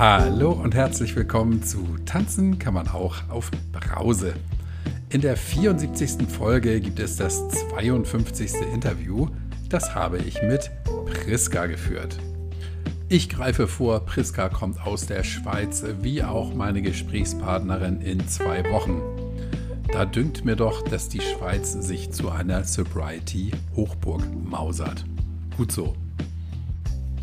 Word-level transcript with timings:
Hallo 0.00 0.52
und 0.52 0.74
herzlich 0.74 1.14
willkommen 1.14 1.62
zu 1.62 1.98
Tanzen 2.06 2.58
kann 2.58 2.72
man 2.72 2.88
auch 2.88 3.16
auf 3.28 3.50
Brause. 3.70 4.32
In 5.10 5.20
der 5.20 5.36
74. 5.36 6.26
Folge 6.26 6.80
gibt 6.80 6.98
es 7.00 7.16
das 7.16 7.46
52. 7.50 8.50
Interview. 8.72 9.28
Das 9.68 9.94
habe 9.94 10.16
ich 10.16 10.40
mit 10.40 10.70
Priska 11.04 11.66
geführt. 11.66 12.18
Ich 13.10 13.28
greife 13.28 13.68
vor, 13.68 14.06
Priska 14.06 14.48
kommt 14.48 14.80
aus 14.80 15.04
der 15.04 15.22
Schweiz, 15.22 15.84
wie 16.00 16.24
auch 16.24 16.54
meine 16.54 16.80
Gesprächspartnerin 16.80 18.00
in 18.00 18.26
zwei 18.26 18.64
Wochen. 18.70 19.02
Da 19.92 20.06
dünkt 20.06 20.46
mir 20.46 20.56
doch, 20.56 20.80
dass 20.80 21.10
die 21.10 21.20
Schweiz 21.20 21.74
sich 21.74 22.10
zu 22.10 22.30
einer 22.30 22.64
Sobriety-Hochburg 22.64 24.22
mausert. 24.48 25.04
Gut 25.58 25.70
so. 25.72 25.94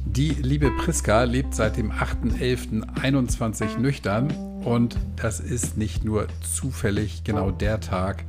Die 0.10 0.30
liebe 0.30 0.72
Priska 0.72 1.24
lebt 1.24 1.54
seit 1.54 1.78
dem 1.78 1.92
8.11.21 1.92 3.78
nüchtern 3.78 4.32
und 4.64 4.98
das 5.16 5.40
ist 5.40 5.78
nicht 5.78 6.04
nur 6.04 6.28
zufällig 6.42 7.24
genau 7.24 7.52
der 7.52 7.80
Tag, 7.80 8.24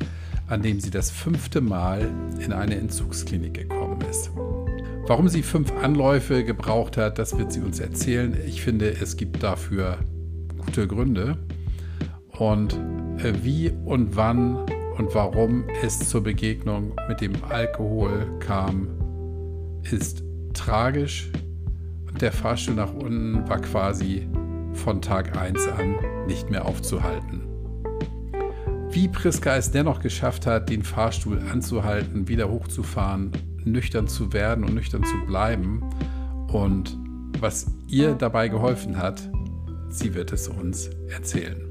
an 0.48 0.62
dem 0.62 0.80
sie 0.80 0.90
das 0.90 1.10
fünfte 1.10 1.60
Mal 1.60 2.10
in 2.40 2.52
eine 2.52 2.76
Entzugsklinik 2.76 3.54
gekommen 3.54 4.00
ist. 4.10 4.30
Warum 5.06 5.28
sie 5.28 5.42
fünf 5.42 5.72
Anläufe 5.72 6.44
gebraucht 6.44 6.98
hat, 6.98 7.18
das 7.18 7.38
wird 7.38 7.52
sie 7.52 7.60
uns 7.60 7.80
erzählen. 7.80 8.36
Ich 8.46 8.60
finde, 8.60 8.90
es 8.90 9.16
gibt 9.16 9.42
dafür 9.42 9.98
gute 10.58 10.86
Gründe. 10.86 11.38
Und 12.38 12.74
äh, 13.18 13.32
wie 13.42 13.70
und 13.84 14.16
wann 14.16 14.56
und 14.98 15.14
warum 15.14 15.64
es 15.82 15.98
zur 16.08 16.22
Begegnung 16.22 16.92
mit 17.08 17.20
dem 17.20 17.32
Alkohol 17.48 18.26
kam, 18.40 18.88
ist 19.82 20.22
tragisch. 20.52 21.30
Der 22.20 22.32
Fahrstuhl 22.32 22.74
nach 22.74 22.92
unten 22.92 23.48
war 23.48 23.60
quasi 23.60 24.28
von 24.74 25.00
Tag 25.00 25.36
1 25.36 25.68
an 25.68 25.96
nicht 26.26 26.50
mehr 26.50 26.66
aufzuhalten. 26.66 27.42
Wie 28.90 29.08
Priska 29.08 29.56
es 29.56 29.70
dennoch 29.70 30.00
geschafft 30.00 30.46
hat, 30.46 30.70
den 30.70 30.82
Fahrstuhl 30.82 31.40
anzuhalten, 31.52 32.26
wieder 32.26 32.48
hochzufahren, 32.48 33.32
nüchtern 33.64 34.08
zu 34.08 34.32
werden 34.32 34.64
und 34.64 34.74
nüchtern 34.74 35.04
zu 35.04 35.26
bleiben 35.26 35.82
und 36.52 36.96
was 37.40 37.66
ihr 37.88 38.14
dabei 38.14 38.48
geholfen 38.48 38.96
hat, 38.96 39.30
sie 39.90 40.14
wird 40.14 40.32
es 40.32 40.48
uns 40.48 40.90
erzählen. 41.08 41.68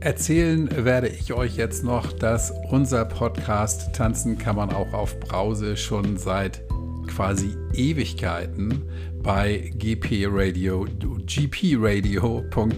Erzählen 0.00 0.84
werde 0.84 1.08
ich 1.08 1.32
euch 1.32 1.56
jetzt 1.56 1.82
noch, 1.82 2.12
dass 2.12 2.52
unser 2.70 3.04
Podcast 3.04 3.94
Tanzen 3.94 4.38
kann 4.38 4.54
man 4.54 4.72
auch 4.72 4.92
auf 4.92 5.18
Brause 5.18 5.76
schon 5.76 6.16
seit 6.16 6.67
quasi 7.08 7.56
Ewigkeiten 7.74 8.82
bei 9.22 9.72
gpradio, 9.78 10.86
gpradio.de 11.26 12.70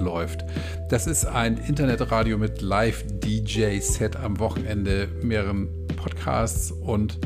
läuft. 0.00 0.44
Das 0.88 1.06
ist 1.06 1.24
ein 1.24 1.56
Internetradio 1.56 2.36
mit 2.38 2.60
Live-DJ-Set 2.60 4.16
am 4.16 4.40
Wochenende, 4.40 5.08
mehreren 5.22 5.68
Podcasts 5.96 6.72
und 6.72 7.18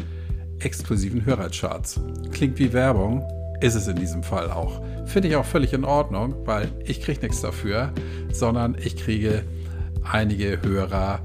exklusiven 0.58 1.24
Hörercharts. 1.24 2.00
Klingt 2.32 2.58
wie 2.58 2.72
Werbung, 2.72 3.22
ist 3.60 3.74
es 3.74 3.88
in 3.88 3.96
diesem 3.96 4.22
Fall 4.22 4.50
auch. 4.50 4.82
Finde 5.06 5.28
ich 5.28 5.36
auch 5.36 5.44
völlig 5.44 5.72
in 5.72 5.84
Ordnung, 5.84 6.34
weil 6.44 6.70
ich 6.84 7.00
kriege 7.00 7.20
nichts 7.20 7.40
dafür, 7.40 7.92
sondern 8.32 8.76
ich 8.78 8.96
kriege 8.96 9.44
einige 10.02 10.60
Hörer, 10.62 11.20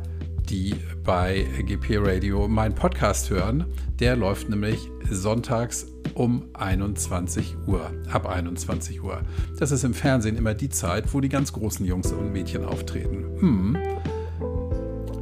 die 0.50 0.76
bei 1.10 1.48
GP 1.66 1.98
Radio 2.02 2.48
meinen 2.48 2.76
Podcast 2.76 3.32
hören. 3.32 3.66
Der 4.00 4.16
läuft 4.16 4.48
nämlich 4.48 4.92
sonntags 5.10 5.88
um 6.14 6.46
21 6.54 7.56
Uhr, 7.66 7.90
ab 8.12 8.28
21 8.28 9.02
Uhr. 9.02 9.20
Das 9.58 9.72
ist 9.72 9.84
im 9.84 9.96
Fernsehen 9.96 10.38
immer 10.38 10.54
die 10.54 10.70
Zeit, 10.70 11.12
wo 11.12 11.20
die 11.20 11.28
ganz 11.28 11.52
großen 11.52 11.84
Jungs 11.84 12.12
und 12.12 12.32
Mädchen 12.32 12.64
auftreten. 12.64 13.26
Hm. 13.40 13.78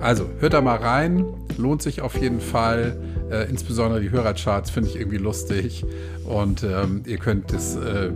Also, 0.01 0.29
hört 0.39 0.51
da 0.51 0.59
mal 0.59 0.75
rein, 0.75 1.23
lohnt 1.55 1.81
sich 1.81 2.01
auf 2.01 2.17
jeden 2.21 2.41
Fall. 2.41 3.01
Äh, 3.31 3.49
insbesondere 3.49 4.01
die 4.01 4.11
Hörercharts 4.11 4.69
finde 4.69 4.89
ich 4.89 4.97
irgendwie 4.97 5.19
lustig 5.19 5.85
und 6.25 6.63
ähm, 6.63 7.03
ihr 7.05 7.17
könnt 7.17 7.53
das, 7.53 7.77
äh, 7.77 8.11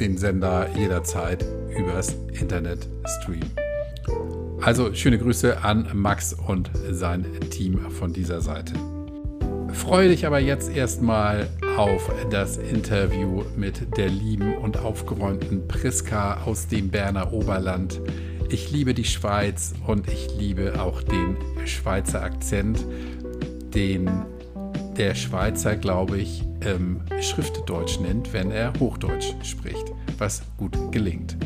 den 0.00 0.16
Sender 0.16 0.66
jederzeit 0.74 1.44
übers 1.76 2.16
Internet 2.32 2.88
streamen. 3.20 3.50
Also 4.62 4.94
schöne 4.94 5.18
Grüße 5.18 5.64
an 5.64 5.88
Max 5.92 6.34
und 6.34 6.70
sein 6.88 7.26
Team 7.50 7.90
von 7.90 8.12
dieser 8.12 8.40
Seite. 8.40 8.74
Freue 9.72 10.08
dich 10.08 10.24
aber 10.24 10.38
jetzt 10.38 10.70
erstmal 10.70 11.48
auf 11.76 12.12
das 12.30 12.58
Interview 12.58 13.42
mit 13.56 13.96
der 13.96 14.08
lieben 14.08 14.56
und 14.58 14.78
aufgeräumten 14.78 15.66
Priska 15.66 16.42
aus 16.44 16.68
dem 16.68 16.90
Berner 16.90 17.32
Oberland. 17.32 18.00
Ich 18.50 18.70
liebe 18.70 18.94
die 18.94 19.04
Schweiz 19.04 19.74
und 19.84 20.08
ich 20.08 20.28
liebe 20.38 20.80
auch 20.80 21.02
den 21.02 21.36
Schweizer 21.64 22.22
Akzent, 22.22 22.86
den 23.74 24.08
der 24.96 25.16
Schweizer, 25.16 25.74
glaube 25.74 26.18
ich, 26.18 26.44
ähm, 26.64 27.00
Schriftdeutsch 27.20 27.98
nennt, 27.98 28.32
wenn 28.32 28.52
er 28.52 28.72
Hochdeutsch 28.78 29.32
spricht, 29.42 29.92
was 30.18 30.42
gut 30.56 30.92
gelingt. 30.92 31.36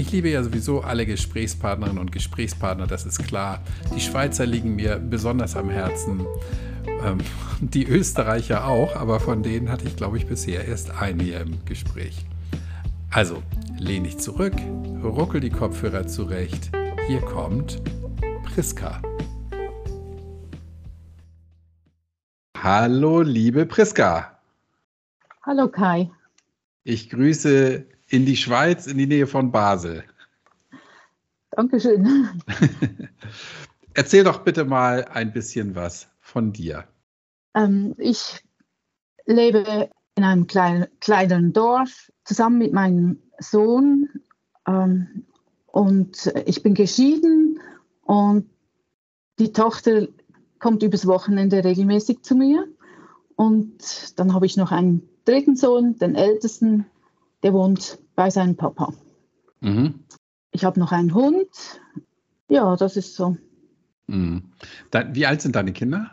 Ich 0.00 0.12
liebe 0.12 0.30
ja 0.30 0.42
sowieso 0.42 0.80
alle 0.80 1.04
Gesprächspartnerinnen 1.04 1.98
und 1.98 2.10
Gesprächspartner, 2.10 2.86
das 2.86 3.04
ist 3.04 3.22
klar. 3.22 3.60
Die 3.94 4.00
Schweizer 4.00 4.46
liegen 4.46 4.74
mir 4.74 4.96
besonders 4.96 5.56
am 5.56 5.68
Herzen. 5.68 6.26
Ähm, 7.04 7.18
die 7.60 7.86
Österreicher 7.86 8.66
auch, 8.66 8.96
aber 8.96 9.20
von 9.20 9.42
denen 9.42 9.68
hatte 9.68 9.86
ich, 9.86 9.96
glaube 9.96 10.16
ich, 10.16 10.26
bisher 10.26 10.66
erst 10.66 10.90
einen 10.90 11.20
hier 11.20 11.42
im 11.42 11.62
Gespräch. 11.66 12.24
Also, 13.10 13.42
lehn 13.78 14.04
dich 14.04 14.16
zurück, 14.16 14.54
ruckel 15.04 15.42
die 15.42 15.50
Kopfhörer 15.50 16.06
zurecht. 16.06 16.70
Hier 17.06 17.20
kommt 17.20 17.82
Priska. 18.44 19.02
Hallo, 22.56 23.20
liebe 23.20 23.66
Priska. 23.66 24.38
Hallo 25.42 25.68
Kai. 25.68 26.10
Ich 26.84 27.10
grüße 27.10 27.84
in 28.10 28.26
die 28.26 28.36
Schweiz, 28.36 28.86
in 28.86 28.98
die 28.98 29.06
Nähe 29.06 29.26
von 29.26 29.50
Basel. 29.50 30.04
Dankeschön. 31.52 32.28
Erzähl 33.94 34.24
doch 34.24 34.44
bitte 34.44 34.64
mal 34.64 35.04
ein 35.04 35.32
bisschen 35.32 35.74
was 35.74 36.08
von 36.20 36.52
dir. 36.52 36.84
Ähm, 37.54 37.94
ich 37.98 38.44
lebe 39.26 39.90
in 40.16 40.24
einem 40.24 40.46
kleinen, 40.46 40.86
kleinen 41.00 41.52
Dorf 41.52 42.10
zusammen 42.24 42.58
mit 42.58 42.72
meinem 42.72 43.22
Sohn 43.38 44.08
ähm, 44.66 45.24
und 45.66 46.32
ich 46.46 46.62
bin 46.62 46.74
geschieden 46.74 47.60
und 48.02 48.50
die 49.38 49.52
Tochter 49.52 50.08
kommt 50.58 50.82
übers 50.82 51.06
Wochenende 51.06 51.64
regelmäßig 51.64 52.22
zu 52.22 52.34
mir. 52.34 52.66
Und 53.36 54.18
dann 54.18 54.34
habe 54.34 54.46
ich 54.46 54.56
noch 54.56 54.70
einen 54.70 55.08
dritten 55.24 55.56
Sohn, 55.56 55.96
den 55.96 56.14
ältesten, 56.14 56.86
der 57.42 57.52
wohnt 57.52 57.98
bei 58.14 58.30
seinem 58.30 58.56
Papa. 58.56 58.92
Mhm. 59.60 60.00
Ich 60.52 60.64
habe 60.64 60.80
noch 60.80 60.92
einen 60.92 61.14
Hund. 61.14 61.48
Ja, 62.48 62.76
das 62.76 62.96
ist 62.96 63.14
so. 63.14 63.36
Mhm. 64.06 64.52
Da, 64.90 65.14
wie 65.14 65.26
alt 65.26 65.40
sind 65.42 65.56
deine 65.56 65.72
Kinder? 65.72 66.10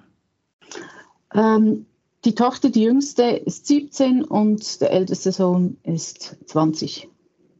Ähm, 1.34 1.86
die 2.26 2.36
Tochter, 2.36 2.70
die 2.70 2.84
jüngste, 2.84 3.24
ist 3.24 3.68
17 3.68 4.24
und 4.24 4.82
der 4.82 4.92
älteste 4.92 5.32
Sohn 5.32 5.78
ist 5.84 6.38
20. 6.46 7.10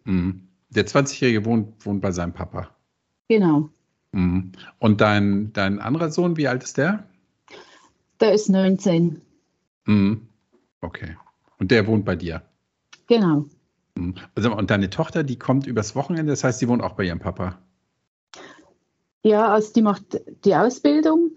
Mhm. 0.06 0.48
Der 0.70 0.86
20-Jährige 0.86 1.46
wohnt, 1.46 1.86
wohnt 1.86 2.02
bei 2.02 2.12
seinem 2.12 2.34
Papa. 2.34 2.70
Genau. 3.30 3.70
Mhm. 4.12 4.52
Und 4.80 5.02
dein, 5.02 5.52
dein 5.54 5.80
anderer 5.80 6.12
Sohn, 6.12 6.38
wie 6.38 6.48
alt 6.48 6.64
ist 6.64 6.78
der? 6.78 7.08
Der 8.20 8.34
ist 8.34 8.50
19. 8.50 9.22
Mhm. 9.86 10.28
Okay. 10.82 11.16
Und 11.60 11.72
der 11.72 11.88
wohnt 11.88 12.06
bei 12.06 12.16
dir? 12.16 12.42
Genau. 13.08 13.46
Mhm. 13.98 14.16
Also, 14.36 14.56
und 14.56 14.70
deine 14.70 14.90
Tochter, 14.90 15.24
die 15.24 15.38
kommt 15.38 15.68
übers 15.68 15.96
Wochenende, 15.96 16.32
das 16.32 16.44
heißt, 16.44 16.60
sie 16.60 16.68
wohnt 16.68 16.84
auch 16.84 16.94
bei 16.94 17.06
ihrem 17.06 17.20
Papa? 17.20 17.58
Ja, 19.24 19.50
also 19.50 19.74
die 19.74 19.82
macht 19.82 20.22
die 20.46 20.56
Ausbildung 20.56 21.32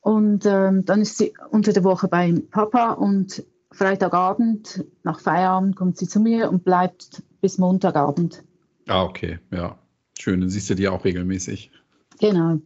und 0.00 0.46
ähm, 0.46 0.84
dann 0.84 1.02
ist 1.02 1.18
sie 1.18 1.32
unter 1.50 1.72
der 1.72 1.84
Woche 1.84 2.08
beim 2.08 2.48
Papa 2.48 2.92
und 2.92 3.44
Freitagabend 3.72 4.84
nach 5.04 5.20
Feierabend 5.20 5.76
kommt 5.76 5.96
sie 5.96 6.08
zu 6.08 6.18
mir 6.18 6.50
und 6.50 6.64
bleibt 6.64 7.22
bis 7.40 7.58
Montagabend. 7.58 8.42
Ah, 8.88 9.04
okay, 9.04 9.38
ja. 9.52 9.78
Schön, 10.18 10.40
dann 10.40 10.50
siehst 10.50 10.68
du 10.70 10.74
die 10.74 10.88
auch 10.88 11.04
regelmäßig. 11.04 11.70
Genau. 12.18 12.58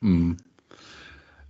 Hm. 0.00 0.36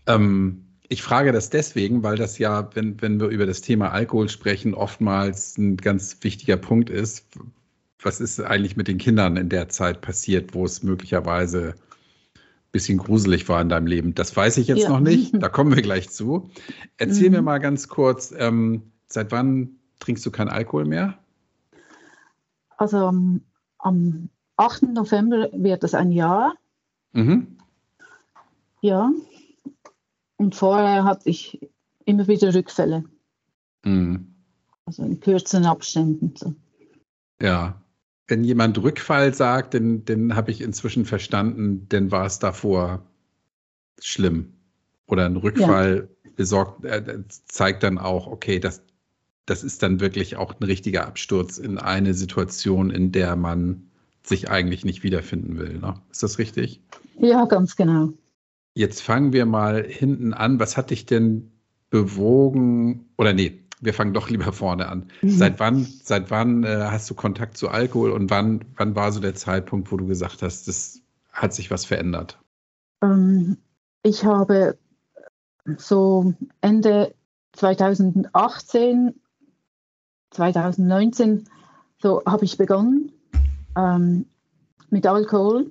Ähm, 0.06 0.64
ich 0.92 1.02
frage 1.02 1.32
das 1.32 1.50
deswegen, 1.50 2.02
weil 2.02 2.16
das 2.16 2.38
ja, 2.38 2.68
wenn, 2.74 3.00
wenn 3.00 3.20
wir 3.20 3.28
über 3.28 3.46
das 3.46 3.60
Thema 3.60 3.90
Alkohol 3.90 4.28
sprechen, 4.28 4.74
oftmals 4.74 5.58
ein 5.58 5.76
ganz 5.76 6.18
wichtiger 6.20 6.56
Punkt 6.56 6.90
ist. 6.90 7.26
Was 8.00 8.20
ist 8.20 8.40
eigentlich 8.40 8.76
mit 8.76 8.88
den 8.88 8.98
Kindern 8.98 9.36
in 9.36 9.48
der 9.48 9.68
Zeit 9.68 10.00
passiert, 10.00 10.54
wo 10.54 10.64
es 10.64 10.82
möglicherweise 10.82 11.74
ein 12.34 12.40
bisschen 12.72 12.98
gruselig 12.98 13.48
war 13.48 13.60
in 13.60 13.68
deinem 13.68 13.86
Leben? 13.86 14.14
Das 14.14 14.36
weiß 14.36 14.56
ich 14.58 14.66
jetzt 14.66 14.82
ja. 14.82 14.88
noch 14.88 15.00
nicht. 15.00 15.32
Da 15.40 15.48
kommen 15.48 15.74
wir 15.74 15.82
gleich 15.82 16.10
zu. 16.10 16.50
Erzähl 16.98 17.30
mhm. 17.30 17.36
mir 17.36 17.42
mal 17.42 17.58
ganz 17.58 17.88
kurz, 17.88 18.34
ähm, 18.36 18.82
seit 19.06 19.32
wann 19.32 19.76
trinkst 20.00 20.26
du 20.26 20.30
keinen 20.30 20.48
Alkohol 20.48 20.84
mehr? 20.84 21.18
also 22.82 22.98
am, 22.98 23.40
am 23.78 24.28
8. 24.56 24.82
November 24.94 25.48
wird 25.52 25.84
es 25.84 25.94
ein 25.94 26.10
Jahr. 26.10 26.54
Mhm. 27.12 27.56
Ja. 28.80 29.10
Und 30.42 30.56
vorher 30.56 31.04
hatte 31.04 31.30
ich 31.30 31.60
immer 32.04 32.26
wieder 32.26 32.52
Rückfälle. 32.52 33.04
Mhm. 33.84 34.34
Also 34.86 35.04
in 35.04 35.20
kürzeren 35.20 35.66
Abständen. 35.66 36.34
So. 36.36 36.52
Ja. 37.40 37.80
Wenn 38.26 38.42
jemand 38.42 38.76
Rückfall 38.82 39.32
sagt, 39.34 39.74
dann, 39.74 40.04
dann 40.04 40.34
habe 40.34 40.50
ich 40.50 40.60
inzwischen 40.60 41.04
verstanden, 41.04 41.86
dann 41.90 42.10
war 42.10 42.26
es 42.26 42.40
davor 42.40 43.06
schlimm. 44.00 44.54
Oder 45.06 45.26
ein 45.26 45.36
Rückfall 45.36 46.08
ja. 46.24 46.30
besorgt, 46.34 46.84
äh, 46.86 47.22
zeigt 47.46 47.84
dann 47.84 47.98
auch, 47.98 48.26
okay, 48.26 48.58
das, 48.58 48.82
das 49.46 49.62
ist 49.62 49.80
dann 49.84 50.00
wirklich 50.00 50.34
auch 50.34 50.58
ein 50.58 50.64
richtiger 50.64 51.06
Absturz 51.06 51.58
in 51.58 51.78
eine 51.78 52.14
Situation, 52.14 52.90
in 52.90 53.12
der 53.12 53.36
man 53.36 53.90
sich 54.24 54.50
eigentlich 54.50 54.84
nicht 54.84 55.04
wiederfinden 55.04 55.56
will. 55.56 55.78
Ne? 55.78 55.94
Ist 56.10 56.24
das 56.24 56.38
richtig? 56.38 56.80
Ja, 57.20 57.44
ganz 57.44 57.76
genau. 57.76 58.12
Jetzt 58.74 59.02
fangen 59.02 59.32
wir 59.32 59.46
mal 59.46 59.84
hinten 59.84 60.32
an. 60.32 60.58
Was 60.58 60.76
hat 60.76 60.90
dich 60.90 61.06
denn 61.06 61.52
bewogen? 61.90 63.10
Oder 63.18 63.32
nee, 63.32 63.62
wir 63.80 63.92
fangen 63.92 64.14
doch 64.14 64.30
lieber 64.30 64.52
vorne 64.52 64.88
an. 64.88 65.08
Mhm. 65.20 65.30
Seit 65.30 65.60
wann, 65.60 65.84
seit 65.84 66.30
wann 66.30 66.64
äh, 66.64 66.86
hast 66.90 67.10
du 67.10 67.14
Kontakt 67.14 67.56
zu 67.56 67.68
Alkohol 67.68 68.12
und 68.12 68.30
wann, 68.30 68.64
wann 68.76 68.94
war 68.94 69.12
so 69.12 69.20
der 69.20 69.34
Zeitpunkt, 69.34 69.92
wo 69.92 69.96
du 69.96 70.06
gesagt 70.06 70.42
hast, 70.42 70.68
das 70.68 71.00
hat 71.32 71.52
sich 71.52 71.70
was 71.70 71.84
verändert? 71.84 72.38
Ähm, 73.02 73.58
ich 74.02 74.24
habe 74.24 74.78
so 75.76 76.32
Ende 76.60 77.14
2018, 77.52 79.14
2019, 80.30 81.48
so 82.00 82.22
habe 82.24 82.44
ich 82.44 82.56
begonnen 82.56 83.12
ähm, 83.76 84.26
mit 84.90 85.06
Alkohol 85.06 85.70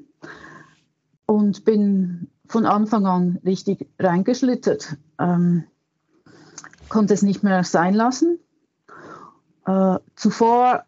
und 1.25 1.65
bin 1.65 2.29
von 2.51 2.65
Anfang 2.65 3.05
an 3.05 3.39
richtig 3.45 3.87
reingeschlittert. 3.97 4.97
Ähm, 5.17 5.63
konnte 6.89 7.13
es 7.13 7.21
nicht 7.21 7.43
mehr 7.43 7.63
sein 7.63 7.93
lassen. 7.93 8.39
Äh, 9.65 9.99
zuvor 10.15 10.83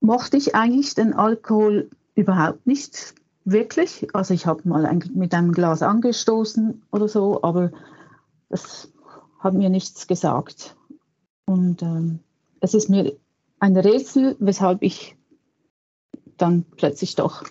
mochte 0.00 0.36
ich 0.36 0.54
eigentlich 0.54 0.94
den 0.94 1.14
Alkohol 1.14 1.90
überhaupt 2.14 2.66
nicht 2.66 3.14
wirklich. 3.44 4.14
Also 4.14 4.34
ich 4.34 4.46
habe 4.46 4.68
mal 4.68 5.00
mit 5.12 5.34
einem 5.34 5.52
Glas 5.52 5.82
angestoßen 5.82 6.82
oder 6.92 7.08
so, 7.08 7.42
aber 7.42 7.72
das 8.48 8.92
hat 9.40 9.54
mir 9.54 9.68
nichts 9.68 10.06
gesagt. 10.06 10.76
Und 11.44 11.82
ähm, 11.82 12.20
es 12.60 12.74
ist 12.74 12.88
mir 12.88 13.16
ein 13.58 13.76
Rätsel, 13.76 14.36
weshalb 14.38 14.82
ich 14.82 15.16
dann 16.36 16.64
plötzlich 16.76 17.16
doch 17.16 17.42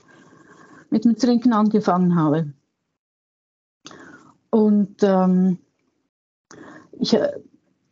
mit 0.90 1.04
dem 1.04 1.18
Trinken 1.18 1.52
angefangen 1.52 2.16
habe. 2.16 2.54
Und 4.51 5.01
ähm, 5.01 5.57
ich, 7.00 7.18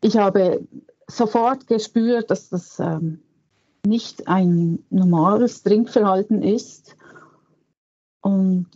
ich 0.02 0.18
habe 0.18 0.68
sofort 1.08 1.66
gespürt, 1.68 2.30
dass 2.30 2.50
das 2.50 2.80
ähm, 2.80 3.22
nicht 3.86 4.28
ein 4.28 4.84
normales 4.90 5.64
Trinkverhalten 5.64 6.44
ist. 6.44 6.96
Und 8.22 8.68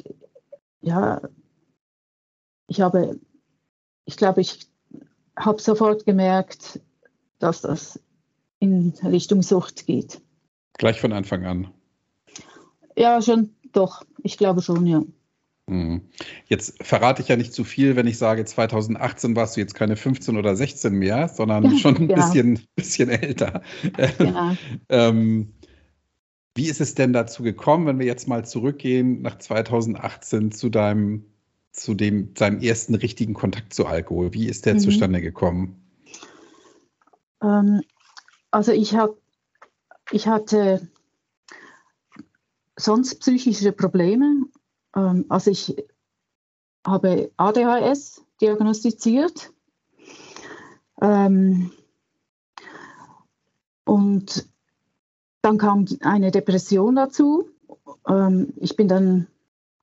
ja, 0.81 1.21
ich 2.67 2.81
habe, 2.81 3.19
ich 4.05 4.17
glaube, 4.17 4.41
ich 4.41 4.67
habe 5.37 5.61
sofort 5.61 6.05
gemerkt, 6.05 6.79
dass 7.39 7.61
das 7.61 7.99
in 8.59 8.93
Richtung 9.03 9.41
Sucht 9.41 9.85
geht. 9.85 10.21
Gleich 10.77 10.99
von 10.99 11.11
Anfang 11.11 11.45
an. 11.45 11.67
Ja, 12.95 13.21
schon, 13.21 13.53
doch. 13.73 14.03
Ich 14.23 14.37
glaube 14.37 14.61
schon, 14.61 14.85
ja. 14.87 15.03
Mhm. 15.73 16.01
Jetzt 16.47 16.83
verrate 16.83 17.23
ich 17.23 17.29
ja 17.29 17.35
nicht 17.35 17.51
zu 17.51 17.63
viel, 17.63 17.95
wenn 17.95 18.05
ich 18.05 18.19
sage, 18.19 18.45
2018 18.45 19.35
warst 19.35 19.55
du 19.55 19.61
jetzt 19.61 19.73
keine 19.73 19.95
15 19.95 20.37
oder 20.37 20.55
16 20.55 20.93
mehr, 20.93 21.27
sondern 21.27 21.77
schon 21.79 21.95
ein 21.95 22.07
genau. 22.07 22.15
bisschen, 22.15 22.59
bisschen 22.75 23.09
älter. 23.09 23.61
Genau. 24.17 24.55
ähm, 24.89 25.53
wie 26.55 26.67
ist 26.67 26.81
es 26.81 26.93
denn 26.93 27.13
dazu 27.13 27.41
gekommen, 27.41 27.87
wenn 27.87 27.99
wir 27.99 28.05
jetzt 28.05 28.27
mal 28.27 28.45
zurückgehen 28.45 29.21
nach 29.21 29.39
2018 29.39 30.51
zu 30.51 30.69
deinem, 30.69 31.25
zu 31.71 31.95
dem, 31.95 32.33
seinem 32.37 32.59
ersten 32.59 32.93
richtigen 32.93 33.33
Kontakt 33.33 33.73
zu 33.73 33.87
Alkohol? 33.87 34.33
Wie 34.33 34.47
ist 34.47 34.65
der 34.65 34.75
mhm. 34.75 34.79
zustande 34.79 35.21
gekommen? 35.21 35.81
Ähm, 37.41 37.81
also 38.51 38.71
ich, 38.71 38.95
hab, 38.95 39.15
ich 40.11 40.27
hatte 40.27 40.87
sonst 42.75 43.15
psychische 43.15 43.71
Probleme. 43.71 44.45
Ähm, 44.95 45.25
also 45.29 45.51
ich 45.51 45.75
habe 46.85 47.31
ADHS 47.37 48.23
diagnostiziert. 48.41 49.51
Ähm, 51.01 51.71
und 53.85 54.47
dann 55.41 55.57
kam 55.57 55.85
eine 56.01 56.31
Depression 56.31 56.95
dazu. 56.95 57.49
Ähm, 58.07 58.53
ich 58.57 58.75
bin 58.75 58.87
dann 58.87 59.27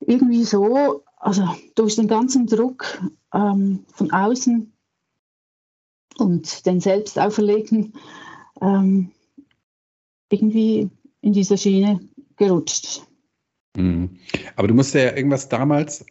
irgendwie 0.00 0.44
so, 0.44 1.02
also 1.16 1.48
durch 1.74 1.96
den 1.96 2.08
ganzen 2.08 2.46
Druck 2.46 3.00
ähm, 3.34 3.84
von 3.92 4.10
außen 4.10 4.72
und 6.18 6.66
den 6.66 6.80
selbst 6.80 7.18
auferlegten, 7.18 7.94
ähm, 8.60 9.10
irgendwie 10.30 10.90
in 11.20 11.32
dieser 11.32 11.56
Schiene 11.56 12.00
gerutscht. 12.36 13.02
Mhm. 13.76 14.18
Aber 14.56 14.68
du 14.68 14.74
musst 14.74 14.94
ja 14.94 15.16
irgendwas 15.16 15.48
damals, 15.48 16.04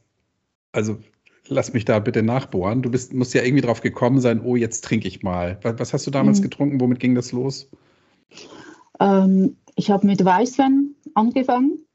also 0.72 1.00
lass 1.48 1.74
mich 1.74 1.86
da 1.86 2.00
bitte 2.00 2.24
nachbohren, 2.24 2.82
du 2.82 2.92
bist, 2.92 3.14
musst 3.14 3.34
ja 3.34 3.44
irgendwie 3.44 3.62
drauf 3.62 3.82
gekommen 3.82 4.22
sein, 4.22 4.42
oh, 4.42 4.56
jetzt 4.56 4.84
trinke 4.84 5.08
ich 5.08 5.24
mal. 5.24 5.60
Was, 5.64 5.80
was 5.80 5.94
hast 5.94 6.08
du 6.08 6.12
damals 6.12 6.40
mhm. 6.40 6.44
getrunken? 6.44 6.82
Womit 6.82 7.00
ging 7.00 7.16
das 7.16 7.32
los? 7.32 7.70
Ähm, 9.00 9.58
ich 9.76 9.92
habe 9.92 10.06
mit 10.06 10.24
Weißwein 10.24 10.96
angefangen, 11.14 11.86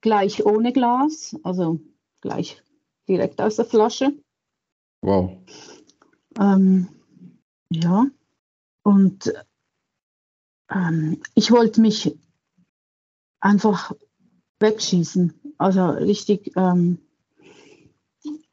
gleich 0.00 0.44
ohne 0.44 0.72
Glas, 0.72 1.36
also 1.42 1.80
gleich 2.20 2.62
direkt 3.08 3.40
aus 3.40 3.56
der 3.56 3.64
Flasche. 3.64 4.12
Wow. 5.02 5.38
Ähm, 6.38 6.88
ja, 7.70 8.06
und 8.82 9.32
ähm, 10.70 11.20
ich 11.34 11.50
wollte 11.50 11.80
mich 11.80 12.16
einfach 13.40 13.92
wegschießen. 14.60 15.32
Also 15.58 15.86
richtig 15.86 16.52
ähm, 16.56 16.98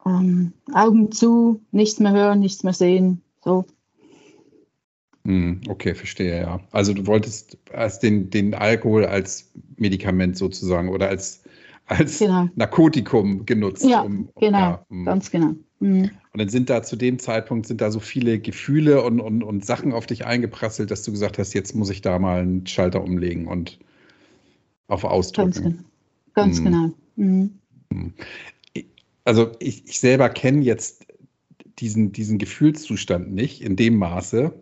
ähm, 0.05 0.53
Augen 0.74 1.12
zu, 1.12 1.62
nichts 1.72 2.00
mehr 2.00 2.12
hören, 2.12 2.39
nichts 2.39 2.63
mehr 2.63 2.74
sehen. 2.74 3.22
So. 3.43 3.65
Hm, 5.25 5.62
okay, 5.67 5.93
verstehe, 5.93 6.41
ja. 6.41 6.60
Also 6.72 6.93
du 6.93 7.05
wolltest 7.05 7.58
als 7.72 8.00
den, 8.00 8.29
den 8.29 8.53
Alkohol 8.53 9.05
als 9.05 9.51
Medikament 9.77 10.38
sozusagen 10.38 10.89
oder 10.89 11.10
als, 11.10 11.43
als 11.86 12.20
genau. 12.20 12.50
Narkotikum 12.55 13.46
genutzt. 13.46 13.86
Ja, 13.86 14.01
um, 14.01 14.29
genau, 14.39 14.58
ja, 14.58 14.86
um, 14.89 15.05
ganz 15.05 15.29
genau. 15.29 15.53
Mhm. 15.79 16.12
Und 16.34 16.39
dann 16.39 16.50
sind 16.50 16.70
da 16.70 16.81
zu 16.81 16.96
dem 16.96 17.20
Zeitpunkt 17.20 17.67
sind 17.67 17.81
da 17.81 17.91
so 17.91 18.00
viele 18.00 18.39
Gefühle 18.39 19.03
und, 19.03 19.20
und, 19.20 19.43
und 19.43 19.65
Sachen 19.65 19.93
auf 19.93 20.05
dich 20.08 20.25
eingeprasselt, 20.25 20.89
dass 20.89 21.03
du 21.03 21.12
gesagt 21.12 21.38
hast, 21.38 21.53
jetzt 21.53 21.75
muss 21.75 21.89
ich 21.89 22.01
da 22.01 22.17
mal 22.20 22.41
einen 22.41 22.65
Schalter 22.65 23.03
umlegen 23.03 23.48
und 23.48 23.79
auf 24.88 25.03
Ausdrücken. 25.03 25.86
Ganz, 26.33 26.59
mhm. 26.59 26.63
genau. 26.63 26.91
Mhm. 27.15 27.59
Also 29.23 29.51
ich, 29.59 29.85
ich 29.85 30.00
selber 30.00 30.29
kenne 30.29 30.63
jetzt 30.63 31.05
diesen, 31.79 32.11
diesen 32.11 32.38
Gefühlszustand 32.38 33.31
nicht 33.31 33.61
in 33.61 33.75
dem 33.75 33.97
Maße. 33.97 34.53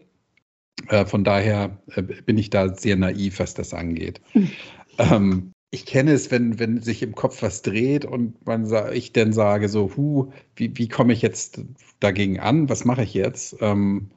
Äh, 0.87 1.05
von 1.05 1.23
daher 1.23 1.81
äh, 1.95 2.01
bin 2.01 2.37
ich 2.37 2.49
da 2.49 2.73
sehr 2.73 2.95
naiv, 2.95 3.39
was 3.39 3.53
das 3.53 3.73
angeht. 3.73 4.21
Mhm. 4.33 4.51
Ähm, 4.97 5.51
ich 5.71 5.85
kenne 5.85 6.13
es, 6.13 6.31
wenn, 6.31 6.57
wenn 6.57 6.81
sich 6.81 7.03
im 7.03 7.13
Kopf 7.13 7.43
was 7.43 7.61
dreht 7.61 8.03
und 8.03 8.45
man 8.45 8.67
ich 8.93 9.13
dann 9.13 9.33
sage 9.33 9.69
so, 9.69 9.91
hu, 9.95 10.31
wie, 10.55 10.75
wie 10.75 10.87
komme 10.87 11.13
ich 11.13 11.21
jetzt 11.21 11.61
dagegen 11.99 12.39
an? 12.39 12.69
Was 12.69 12.85
mache 12.85 13.03
ich 13.03 13.13
jetzt? 13.13 13.57
Ähm, 13.61 14.09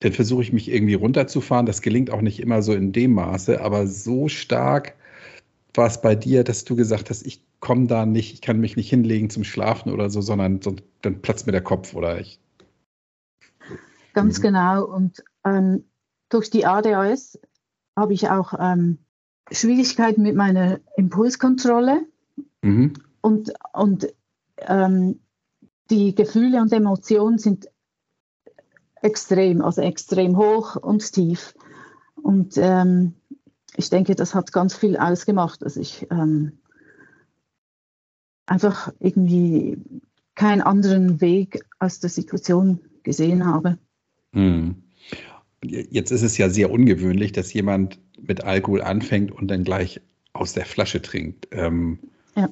dann 0.00 0.12
versuche 0.12 0.42
ich 0.42 0.52
mich 0.52 0.70
irgendwie 0.70 0.94
runterzufahren. 0.94 1.66
Das 1.66 1.82
gelingt 1.82 2.10
auch 2.10 2.20
nicht 2.20 2.40
immer 2.40 2.62
so 2.62 2.74
in 2.74 2.92
dem 2.92 3.12
Maße, 3.14 3.60
aber 3.60 3.86
so 3.86 4.28
stark 4.28 4.96
war 5.74 5.86
es 5.86 6.00
bei 6.00 6.14
dir, 6.14 6.44
dass 6.44 6.64
du 6.64 6.76
gesagt 6.76 7.10
hast, 7.10 7.26
ich 7.26 7.42
komme 7.60 7.86
da 7.86 8.06
nicht, 8.06 8.32
ich 8.34 8.40
kann 8.40 8.58
mich 8.58 8.76
nicht 8.76 8.90
hinlegen 8.90 9.30
zum 9.30 9.44
Schlafen 9.44 9.92
oder 9.92 10.10
so, 10.10 10.20
sondern 10.20 10.62
so, 10.62 10.76
dann 11.02 11.20
platzt 11.22 11.46
mir 11.46 11.52
der 11.52 11.62
Kopf 11.62 11.94
oder 11.94 12.18
ich. 12.20 12.40
Ganz 14.14 14.38
mhm. 14.38 14.42
genau. 14.42 14.84
Und 14.84 15.22
ähm, 15.44 15.84
durch 16.28 16.50
die 16.50 16.66
ADHS 16.66 17.38
habe 17.96 18.14
ich 18.14 18.30
auch 18.30 18.54
ähm, 18.58 18.98
Schwierigkeiten 19.50 20.22
mit 20.22 20.36
meiner 20.36 20.80
Impulskontrolle 20.96 22.02
mhm. 22.62 22.94
und, 23.20 23.52
und 23.72 24.08
ähm, 24.58 25.20
die 25.90 26.14
Gefühle 26.14 26.60
und 26.60 26.72
Emotionen 26.72 27.38
sind 27.38 27.68
extrem, 29.02 29.62
also 29.62 29.82
extrem 29.82 30.36
hoch 30.36 30.76
und 30.76 31.12
tief. 31.12 31.54
Und 32.14 32.56
ähm, 32.56 33.14
ich 33.76 33.90
denke, 33.90 34.14
das 34.14 34.34
hat 34.34 34.52
ganz 34.52 34.74
viel 34.74 34.96
ausgemacht, 34.96 35.62
dass 35.62 35.76
ich 35.76 36.06
ähm, 36.10 36.52
einfach 38.46 38.92
irgendwie 38.98 39.78
keinen 40.34 40.60
anderen 40.60 41.20
Weg 41.20 41.64
aus 41.78 42.00
der 42.00 42.10
Situation 42.10 42.80
gesehen 43.02 43.46
habe. 43.46 43.78
Hm. 44.32 44.82
Jetzt 45.62 46.10
ist 46.10 46.22
es 46.22 46.38
ja 46.38 46.48
sehr 46.48 46.70
ungewöhnlich, 46.70 47.32
dass 47.32 47.52
jemand 47.52 47.98
mit 48.20 48.44
Alkohol 48.44 48.82
anfängt 48.82 49.30
und 49.30 49.48
dann 49.48 49.64
gleich 49.64 50.00
aus 50.32 50.52
der 50.54 50.64
Flasche 50.64 51.02
trinkt. 51.02 51.48
Ähm, 51.50 51.98
ja. 52.34 52.48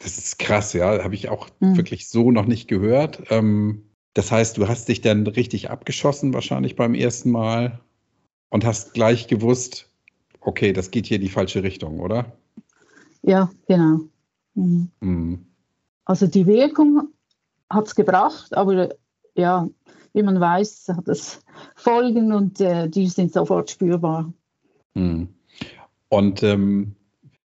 Das 0.00 0.18
ist 0.18 0.38
krass, 0.38 0.74
ja. 0.74 1.02
Habe 1.02 1.14
ich 1.14 1.28
auch 1.28 1.48
hm. 1.60 1.76
wirklich 1.76 2.08
so 2.08 2.30
noch 2.30 2.46
nicht 2.46 2.68
gehört. 2.68 3.22
Ähm, 3.30 3.84
das 4.12 4.30
heißt, 4.30 4.58
du 4.58 4.68
hast 4.68 4.88
dich 4.88 5.00
dann 5.00 5.26
richtig 5.26 5.70
abgeschossen, 5.70 6.34
wahrscheinlich 6.34 6.76
beim 6.76 6.94
ersten 6.94 7.30
Mal, 7.30 7.80
und 8.50 8.64
hast 8.64 8.94
gleich 8.94 9.26
gewusst, 9.26 9.90
okay, 10.44 10.72
das 10.72 10.90
geht 10.90 11.06
hier 11.06 11.16
in 11.16 11.22
die 11.22 11.28
falsche 11.28 11.62
Richtung, 11.62 12.00
oder? 12.00 12.32
Ja, 13.22 13.50
genau. 13.66 14.00
Mhm. 14.54 14.90
Mhm. 15.00 15.46
Also 16.04 16.26
die 16.26 16.46
Wirkung 16.46 17.08
hat 17.70 17.86
es 17.86 17.94
gebracht, 17.94 18.54
aber 18.56 18.90
ja, 19.34 19.68
wie 20.12 20.22
man 20.22 20.38
weiß, 20.38 20.88
hat 20.96 21.08
es 21.08 21.40
Folgen 21.74 22.32
und 22.32 22.60
äh, 22.60 22.88
die 22.88 23.08
sind 23.08 23.32
sofort 23.32 23.70
spürbar. 23.70 24.32
Mhm. 24.94 25.28
Und 26.08 26.42
ähm, 26.42 26.94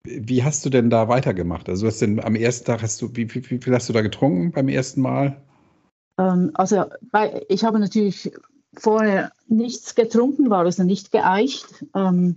wie 0.03 0.43
hast 0.43 0.65
du 0.65 0.69
denn 0.69 0.89
da 0.89 1.07
weitergemacht? 1.09 1.67
Also 1.67 1.87
hast 1.87 2.01
denn 2.01 2.23
am 2.23 2.35
ersten 2.35 2.65
Tag 2.65 2.81
hast 2.81 3.01
du, 3.01 3.09
wie, 3.15 3.33
wie, 3.33 3.49
wie 3.49 3.57
viel 3.57 3.73
hast 3.73 3.89
du 3.89 3.93
da 3.93 4.01
getrunken 4.01 4.51
beim 4.51 4.69
ersten 4.69 5.01
Mal? 5.01 5.41
Ähm, 6.17 6.51
also 6.53 6.85
ich 7.49 7.63
habe 7.63 7.79
natürlich 7.79 8.31
vorher 8.79 9.31
nichts 9.47 9.95
getrunken, 9.95 10.49
war 10.49 10.65
also 10.65 10.83
nicht 10.83 11.11
geeicht. 11.11 11.85
Ähm, 11.93 12.35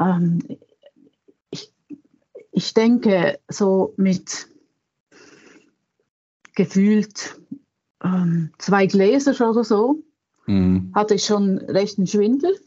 ähm, 0.00 0.38
ich, 1.50 1.72
ich 2.52 2.74
denke, 2.74 3.38
so 3.48 3.94
mit 3.96 4.48
gefühlt 6.54 7.40
ähm, 8.02 8.50
zwei 8.58 8.86
Gläser 8.86 9.48
oder 9.48 9.64
so 9.64 10.02
mhm. 10.46 10.92
hatte 10.94 11.14
ich 11.14 11.24
schon 11.24 11.58
recht 11.58 11.98
einen 11.98 12.06
Schwindel. 12.06 12.58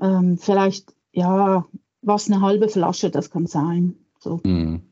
Ähm, 0.00 0.38
vielleicht, 0.38 0.92
ja, 1.12 1.66
was 2.02 2.30
eine 2.30 2.40
halbe 2.40 2.68
Flasche, 2.68 3.10
das 3.10 3.30
kann 3.30 3.46
sein. 3.46 3.94
So. 4.18 4.40
Mhm. 4.44 4.82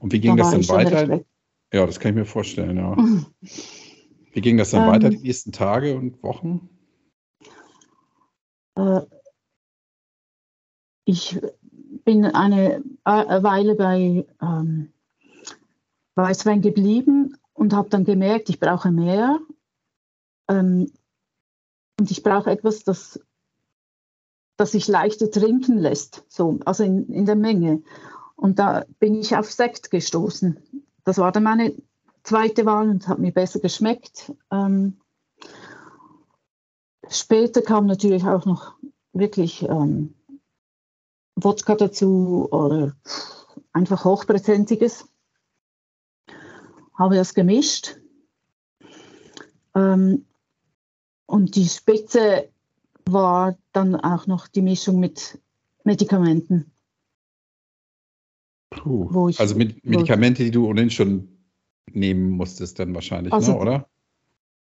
Und 0.00 0.12
wie 0.12 0.20
ging 0.20 0.36
da 0.36 0.50
das 0.50 0.66
dann 0.66 0.76
weiter? 0.76 1.24
Ja, 1.72 1.86
das 1.86 2.00
kann 2.00 2.12
ich 2.12 2.16
mir 2.16 2.24
vorstellen, 2.24 2.76
ja. 2.76 2.96
Wie 4.36 4.42
ging 4.42 4.58
das 4.58 4.72
dann 4.72 4.82
ähm, 4.82 4.88
weiter 4.92 5.08
die 5.08 5.16
nächsten 5.16 5.50
Tage 5.50 5.96
und 5.96 6.22
Wochen? 6.22 6.68
Äh, 8.74 9.00
ich 11.06 11.40
bin 12.04 12.26
eine 12.26 12.84
Weile 13.06 13.76
bei 13.76 14.26
ähm, 14.42 14.92
Weißwein 16.16 16.60
geblieben 16.60 17.38
und 17.54 17.72
habe 17.72 17.88
dann 17.88 18.04
gemerkt, 18.04 18.50
ich 18.50 18.60
brauche 18.60 18.90
mehr. 18.90 19.38
Ähm, 20.50 20.92
und 21.98 22.10
ich 22.10 22.22
brauche 22.22 22.50
etwas, 22.50 22.84
das, 22.84 23.18
das 24.58 24.72
sich 24.72 24.86
leichter 24.86 25.30
trinken 25.30 25.78
lässt, 25.78 26.26
so, 26.28 26.60
also 26.66 26.84
in, 26.84 27.08
in 27.08 27.24
der 27.24 27.36
Menge. 27.36 27.82
Und 28.34 28.58
da 28.58 28.84
bin 28.98 29.14
ich 29.14 29.34
auf 29.34 29.50
Sekt 29.50 29.90
gestoßen. 29.90 30.58
Das 31.04 31.16
war 31.16 31.32
dann 31.32 31.44
meine 31.44 31.74
zweite 32.26 32.66
Wahl 32.66 32.90
und 32.90 33.06
hat 33.06 33.18
mir 33.18 33.32
besser 33.32 33.60
geschmeckt. 33.60 34.32
Ähm, 34.50 34.98
später 37.08 37.62
kam 37.62 37.86
natürlich 37.86 38.24
auch 38.24 38.44
noch 38.44 38.74
wirklich 39.12 39.62
ähm, 39.62 40.14
Wodka 41.36 41.76
dazu 41.76 42.48
oder 42.50 42.96
einfach 43.72 44.04
hochprozentiges. 44.04 45.08
Habe 46.94 47.14
das 47.14 47.34
gemischt. 47.34 47.96
Ähm, 49.74 50.26
und 51.26 51.54
die 51.54 51.68
Spitze 51.68 52.48
war 53.04 53.56
dann 53.72 53.94
auch 53.94 54.26
noch 54.26 54.48
die 54.48 54.62
Mischung 54.62 54.98
mit 54.98 55.38
Medikamenten. 55.84 56.72
Puh. 58.70 59.30
Also 59.38 59.54
mit 59.54 59.84
Medikamente, 59.84 60.42
die 60.42 60.50
du 60.50 60.66
ohnehin 60.66 60.90
schon 60.90 61.35
nehmen 61.92 62.30
musstest 62.30 62.78
dann 62.78 62.94
wahrscheinlich, 62.94 63.32
also, 63.32 63.52
ne, 63.52 63.58
oder? 63.58 63.88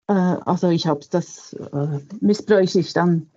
Äh, 0.08 0.12
also 0.12 0.68
ich 0.68 0.86
habe 0.86 1.00
das 1.10 1.52
äh, 1.52 2.00
missbräuchlich 2.20 2.92
dann 2.92 3.28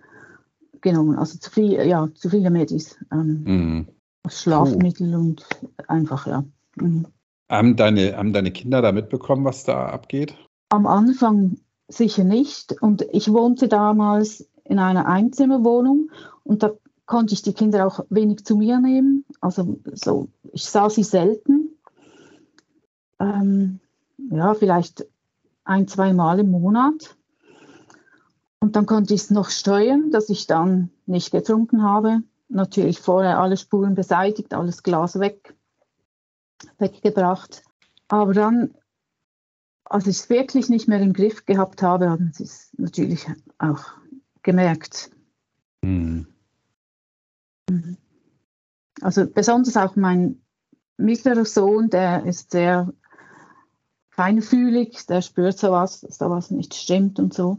genommen. 0.80 1.18
Also 1.18 1.38
zu 1.38 1.50
viel, 1.50 1.72
ja, 1.86 2.08
zu 2.14 2.30
viele 2.30 2.50
Medis. 2.50 2.98
Ähm, 3.12 3.42
mhm. 3.44 3.88
Schlafmittel 4.28 5.10
Puh. 5.10 5.18
und 5.18 5.46
einfach, 5.88 6.26
ja. 6.26 6.44
Mhm. 6.76 7.06
Haben, 7.48 7.76
deine, 7.76 8.16
haben 8.16 8.32
deine 8.32 8.52
Kinder 8.52 8.80
da 8.80 8.92
mitbekommen, 8.92 9.44
was 9.44 9.64
da 9.64 9.86
abgeht? 9.86 10.34
Am 10.68 10.86
Anfang 10.86 11.56
sicher 11.88 12.24
nicht. 12.24 12.80
Und 12.80 13.02
ich 13.12 13.32
wohnte 13.32 13.66
damals 13.66 14.48
in 14.64 14.78
einer 14.78 15.06
Einzimmerwohnung 15.06 16.10
und 16.44 16.62
da 16.62 16.72
konnte 17.06 17.34
ich 17.34 17.42
die 17.42 17.54
Kinder 17.54 17.88
auch 17.88 18.04
wenig 18.08 18.44
zu 18.44 18.56
mir 18.56 18.78
nehmen. 18.78 19.24
Also 19.40 19.80
so, 19.92 20.28
ich 20.52 20.64
sah 20.64 20.88
sie 20.88 21.02
selten 21.02 21.69
ähm, 23.20 23.80
ja, 24.30 24.54
vielleicht 24.54 25.06
ein, 25.64 25.86
zwei 25.86 26.12
Mal 26.12 26.40
im 26.40 26.50
Monat. 26.50 27.16
Und 28.58 28.76
dann 28.76 28.86
konnte 28.86 29.14
ich 29.14 29.22
es 29.22 29.30
noch 29.30 29.50
steuern, 29.50 30.10
dass 30.10 30.28
ich 30.28 30.46
dann 30.46 30.90
nicht 31.06 31.30
getrunken 31.30 31.82
habe. 31.82 32.22
Natürlich 32.48 33.00
vorher 33.00 33.38
alle 33.38 33.56
Spuren 33.56 33.94
beseitigt, 33.94 34.52
alles 34.52 34.82
Glas 34.82 35.18
weg, 35.18 35.54
weggebracht. 36.78 37.62
Aber 38.08 38.34
dann, 38.34 38.74
als 39.84 40.06
ich 40.06 40.16
es 40.16 40.30
wirklich 40.30 40.68
nicht 40.68 40.88
mehr 40.88 41.00
im 41.00 41.12
Griff 41.12 41.46
gehabt 41.46 41.82
habe, 41.82 42.10
haben 42.10 42.32
sie 42.34 42.44
es 42.44 42.70
natürlich 42.76 43.26
auch 43.58 43.84
gemerkt. 44.42 45.10
Mhm. 45.82 46.26
Also 49.00 49.26
besonders 49.26 49.76
auch 49.76 49.96
mein 49.96 50.42
mittlerer 50.98 51.44
Sohn, 51.44 51.88
der 51.88 52.26
ist 52.26 52.50
sehr 52.50 52.92
feinfühlig, 54.20 55.06
der 55.06 55.22
spürt 55.22 55.58
sowas, 55.58 56.02
dass 56.02 56.18
da 56.18 56.28
was 56.28 56.50
nicht 56.50 56.74
stimmt 56.74 57.18
und 57.18 57.32
so. 57.32 57.58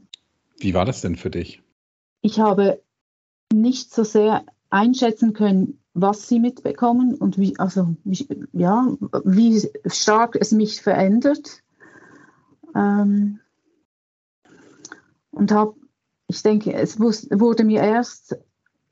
Wie 0.59 0.75
war 0.75 0.85
das 0.85 1.01
denn 1.01 1.15
für 1.15 1.31
dich? 1.31 1.63
Ich 2.21 2.39
habe 2.39 2.83
nicht 3.51 3.91
so 3.91 4.03
sehr 4.03 4.45
einschätzen 4.69 5.33
können, 5.33 5.81
was 5.95 6.27
sie 6.27 6.39
mitbekommen 6.39 7.15
und 7.15 7.39
wie, 7.39 7.57
also, 7.57 7.95
wie, 8.03 8.27
ja, 8.53 8.95
wie 9.23 9.67
stark 9.87 10.35
es 10.39 10.51
mich 10.51 10.83
verändert. 10.83 11.63
Ähm, 12.75 13.39
und 15.31 15.51
habe, 15.51 15.73
ich 16.27 16.43
denke, 16.43 16.73
es 16.73 16.99
wurde 16.99 17.63
mir 17.63 17.81
erst 17.81 18.37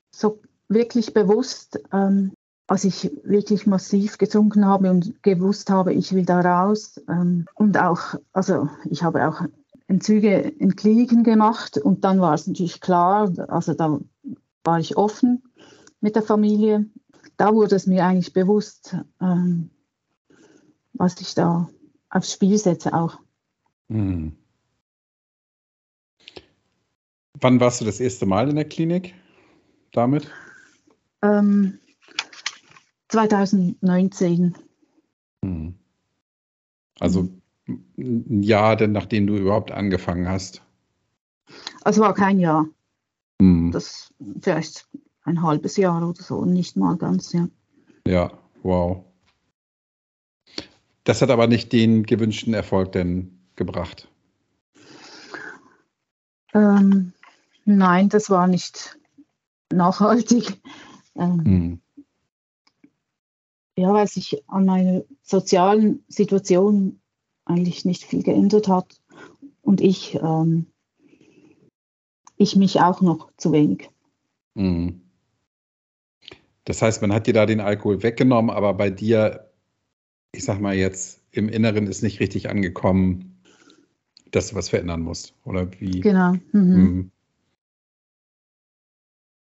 so 0.10 0.42
wirklich 0.70 1.14
bewusst, 1.14 1.80
ähm, 1.94 2.32
als 2.70 2.84
ich 2.84 3.12
wirklich 3.24 3.66
massiv 3.66 4.20
getrunken 4.20 4.64
habe 4.64 4.92
und 4.92 5.24
gewusst 5.24 5.72
habe, 5.72 5.92
ich 5.92 6.14
will 6.14 6.24
da 6.24 6.40
raus. 6.40 7.02
Ähm, 7.10 7.48
und 7.56 7.80
auch, 7.80 8.14
also 8.32 8.70
ich 8.88 9.02
habe 9.02 9.28
auch 9.28 9.42
Entzüge 9.88 10.38
in 10.38 10.76
Kliniken 10.76 11.24
gemacht 11.24 11.80
und 11.80 12.04
dann 12.04 12.22
war 12.22 12.36
es 12.36 12.46
natürlich 12.46 12.80
klar, 12.80 13.34
also 13.48 13.74
da 13.74 14.00
war 14.64 14.80
ich 14.80 14.98
offen 14.98 15.42
mit 16.00 16.16
der 16.16 16.22
Familie. 16.22 16.86
Da 17.38 17.56
wurde 17.56 17.76
es 17.76 17.88
mir 17.88 18.06
eigentlich 18.06 18.34
bewusst, 18.34 18.96
ähm, 19.20 19.72
was 20.94 21.20
ich 21.22 21.34
da 21.34 21.70
aufs 22.12 22.32
Spiel 22.32 22.60
setze 22.60 22.94
auch. 22.94 23.18
Hm. 23.90 24.36
Wann 27.42 27.60
warst 27.60 27.82
du 27.82 27.86
das 27.86 28.00
erste 28.00 28.28
Mal 28.28 28.48
in 28.48 28.58
der 28.58 28.70
Klinik 28.70 29.16
damit? 29.92 30.30
Ähm, 31.24 31.80
2019. 33.10 34.56
Hm. 35.44 35.76
Also 37.00 37.30
ein 37.68 38.44
Jahr, 38.44 38.76
denn 38.76 38.92
nachdem 38.92 39.28
du 39.28 39.36
überhaupt 39.36 39.72
angefangen 39.72 40.28
hast. 40.28 40.62
Also 41.84 42.02
war 42.02 42.14
kein 42.14 42.40
Jahr. 42.40 42.68
Hm. 43.42 43.72
Das 43.72 44.14
vielleicht 44.42 44.88
ein 45.24 45.42
halbes 45.42 45.78
Jahr 45.78 46.08
oder 46.08 46.22
so, 46.22 46.46
nicht 46.46 46.78
mal 46.78 46.98
ganz, 46.98 47.34
ja. 47.34 47.48
Ja, 48.08 48.32
wow. 48.64 49.04
Das 51.04 51.22
hat 51.22 51.30
aber 51.30 51.48
nicht 51.48 51.74
den 51.74 52.04
gewünschten 52.04 52.54
Erfolg 52.54 52.92
denn 52.92 53.40
gebracht. 53.56 54.08
Ähm, 56.54 57.14
nein, 57.66 58.10
das 58.10 58.30
war 58.30 58.48
nicht 58.48 58.98
nachhaltig. 59.72 60.62
Ähm, 61.16 61.46
hm 61.46 61.82
ja, 63.80 63.94
weil 63.94 64.08
sich 64.08 64.44
an 64.48 64.66
meiner 64.66 65.04
sozialen 65.24 66.04
Situation 66.08 67.00
eigentlich 67.46 67.86
nicht 67.86 68.04
viel 68.04 68.24
geändert 68.24 68.68
hat 68.68 69.02
und 69.62 69.82
ich 69.82 70.16
ähm, 70.16 70.68
ich 72.38 72.56
mich 72.56 72.80
auch 72.80 73.02
noch 73.02 73.32
zu 73.38 73.52
wenig. 73.52 73.90
Mhm. 74.56 75.02
Das 76.66 76.82
heißt, 76.82 77.02
man 77.02 77.14
hat 77.14 77.28
dir 77.28 77.34
da 77.34 77.46
den 77.46 77.60
Alkohol 77.60 78.04
weggenommen, 78.04 78.50
aber 78.50 78.74
bei 78.74 78.90
dir, 78.90 79.52
ich 80.34 80.44
sag 80.44 80.60
mal 80.60 80.76
jetzt, 80.76 81.22
im 81.32 81.50
Inneren 81.50 81.88
ist 81.88 82.02
nicht 82.02 82.20
richtig 82.20 82.50
angekommen, 82.50 83.42
dass 84.32 84.50
du 84.50 84.56
was 84.56 84.70
verändern 84.70 85.02
musst, 85.02 85.34
oder 85.44 85.70
wie? 85.80 86.02
Genau. 86.02 86.34
Mhm. 86.52 86.62
Mhm. 86.76 87.12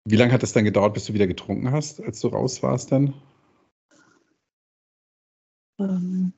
Wie 0.05 0.15
lange 0.15 0.33
hat 0.33 0.43
es 0.43 0.53
dann 0.53 0.65
gedauert, 0.65 0.95
bis 0.95 1.05
du 1.05 1.13
wieder 1.13 1.27
getrunken 1.27 1.71
hast, 1.71 2.01
als 2.01 2.19
du 2.21 2.29
raus 2.29 2.63
warst 2.63 2.91
dann? 2.91 3.13
Ähm, 5.81 6.33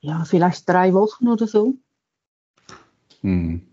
ja, 0.00 0.24
vielleicht 0.24 0.68
drei 0.68 0.92
Wochen 0.92 1.28
oder 1.28 1.46
so. 1.46 1.74
Hm. 3.22 3.66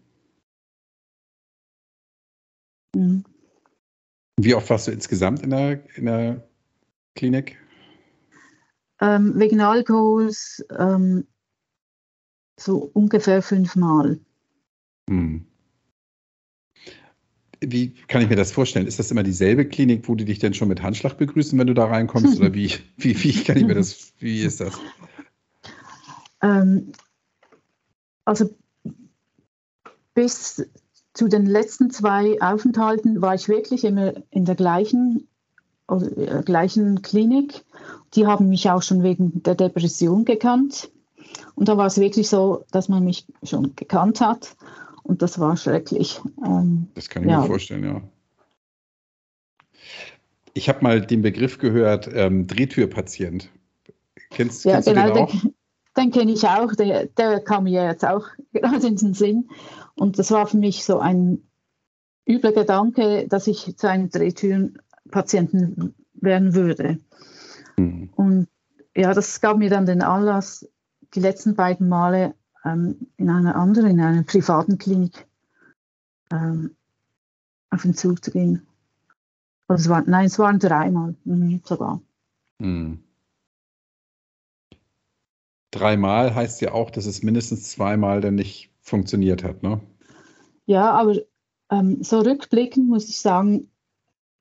Mhm. 2.95 3.23
Wie 4.37 4.55
oft 4.55 4.69
warst 4.69 4.87
du 4.87 4.91
insgesamt 4.91 5.43
in 5.43 5.49
der, 5.49 5.83
in 5.97 6.05
der 6.05 6.47
Klinik? 7.15 7.57
Ähm, 9.01 9.33
wegen 9.35 9.59
Alkohols 9.61 10.65
ähm, 10.77 11.27
so 12.57 12.89
ungefähr 12.93 13.41
fünfmal. 13.41 14.19
Hm. 15.09 15.48
Wie 17.61 17.93
kann 18.07 18.21
ich 18.21 18.29
mir 18.29 18.35
das 18.35 18.51
vorstellen? 18.51 18.87
Ist 18.87 18.99
das 18.99 19.11
immer 19.11 19.23
dieselbe 19.23 19.65
Klinik, 19.65 20.07
wo 20.07 20.15
die 20.15 20.25
dich 20.25 20.39
denn 20.39 20.53
schon 20.53 20.69
mit 20.69 20.81
Handschlag 20.81 21.17
begrüßen, 21.17 21.57
wenn 21.59 21.67
du 21.67 21.73
da 21.73 21.85
reinkommst? 21.85 22.39
Oder 22.39 22.53
wie, 22.53 22.71
wie, 22.97 23.23
wie 23.23 23.43
kann 23.43 23.57
ich 23.57 23.65
mir 23.65 23.75
das, 23.75 24.13
wie 24.19 24.41
ist 24.41 24.61
das? 24.61 24.79
Ähm, 26.41 26.93
also 28.25 28.49
bis 30.13 30.65
zu 31.13 31.27
den 31.27 31.45
letzten 31.45 31.91
zwei 31.91 32.41
Aufenthalten 32.41 33.21
war 33.21 33.35
ich 33.35 33.49
wirklich 33.49 33.83
immer 33.83 34.13
in 34.29 34.45
der 34.45 34.55
gleichen, 34.55 35.27
äh, 35.89 36.43
gleichen 36.43 37.01
Klinik. 37.01 37.65
Die 38.15 38.25
haben 38.25 38.49
mich 38.49 38.69
auch 38.69 38.83
schon 38.83 39.03
wegen 39.03 39.43
der 39.43 39.55
Depression 39.55 40.25
gekannt. 40.25 40.89
Und 41.55 41.67
da 41.67 41.77
war 41.77 41.87
es 41.87 41.97
wirklich 41.97 42.29
so, 42.29 42.63
dass 42.71 42.89
man 42.89 43.03
mich 43.03 43.25
schon 43.43 43.75
gekannt 43.75 44.21
hat. 44.21 44.55
Und 45.09 45.23
das 45.23 45.39
war 45.39 45.57
schrecklich. 45.57 46.21
Ähm, 46.45 46.87
das 46.93 47.09
kann 47.09 47.23
ich 47.23 47.31
ja. 47.31 47.41
mir 47.41 47.47
vorstellen, 47.47 47.83
ja. 47.83 48.01
Ich 50.53 50.69
habe 50.69 50.83
mal 50.83 51.01
den 51.01 51.23
Begriff 51.23 51.57
gehört, 51.57 52.07
ähm, 52.13 52.45
Drehtürpatient. 52.45 53.49
Kennst, 54.29 54.65
ja, 54.65 54.73
kennst 54.73 54.87
genau, 54.87 55.07
du 55.07 55.13
den 55.13 55.23
auch? 55.23 55.31
Den, 55.41 55.53
den 55.97 56.11
kenne 56.11 56.31
ich 56.31 56.47
auch. 56.47 56.75
Der, 56.75 57.07
der 57.07 57.39
kam 57.39 57.63
mir 57.63 57.85
jetzt 57.85 58.05
auch 58.05 58.27
gerade 58.53 58.85
in 58.85 58.97
den 58.97 59.15
Sinn. 59.15 59.49
Und 59.95 60.19
das 60.19 60.29
war 60.29 60.45
für 60.45 60.57
mich 60.57 60.85
so 60.85 60.99
ein 60.99 61.41
übler 62.29 62.51
Gedanke, 62.51 63.27
dass 63.27 63.47
ich 63.47 63.75
zu 63.77 63.89
einem 63.89 64.11
Drehtürenpatienten 64.11 65.95
werden 66.13 66.53
würde. 66.53 66.99
Mhm. 67.77 68.11
Und 68.15 68.47
ja, 68.95 69.15
das 69.15 69.41
gab 69.41 69.57
mir 69.57 69.71
dann 69.71 69.87
den 69.87 70.03
Anlass, 70.03 70.69
die 71.15 71.19
letzten 71.19 71.55
beiden 71.55 71.89
Male 71.89 72.35
ähm, 72.65 73.07
in 73.17 73.29
einer 73.29 73.55
anderen, 73.55 73.91
in 73.91 74.01
einer 74.01 74.23
privaten 74.23 74.77
Klinik 74.77 75.27
ähm, 76.31 76.75
auf 77.69 77.81
den 77.83 77.93
Zug 77.93 78.23
zu 78.23 78.31
gehen. 78.31 78.67
Also 79.67 79.83
es 79.83 79.89
war, 79.89 80.03
nein, 80.07 80.25
es 80.25 80.39
waren 80.39 80.59
dreimal 80.59 81.15
mhm, 81.23 81.61
sogar. 81.63 82.01
Mhm. 82.57 83.03
Dreimal 85.71 86.33
heißt 86.33 86.61
ja 86.61 86.73
auch, 86.73 86.89
dass 86.89 87.05
es 87.05 87.21
mindestens 87.21 87.69
zweimal 87.69 88.21
dann 88.21 88.35
nicht 88.35 88.71
funktioniert 88.81 89.43
hat, 89.43 89.61
ne? 89.61 89.79
Ja, 90.65 90.91
aber 90.91 91.17
ähm, 91.69 92.03
so 92.03 92.19
rückblickend 92.19 92.87
muss 92.87 93.09
ich 93.09 93.21
sagen, 93.21 93.69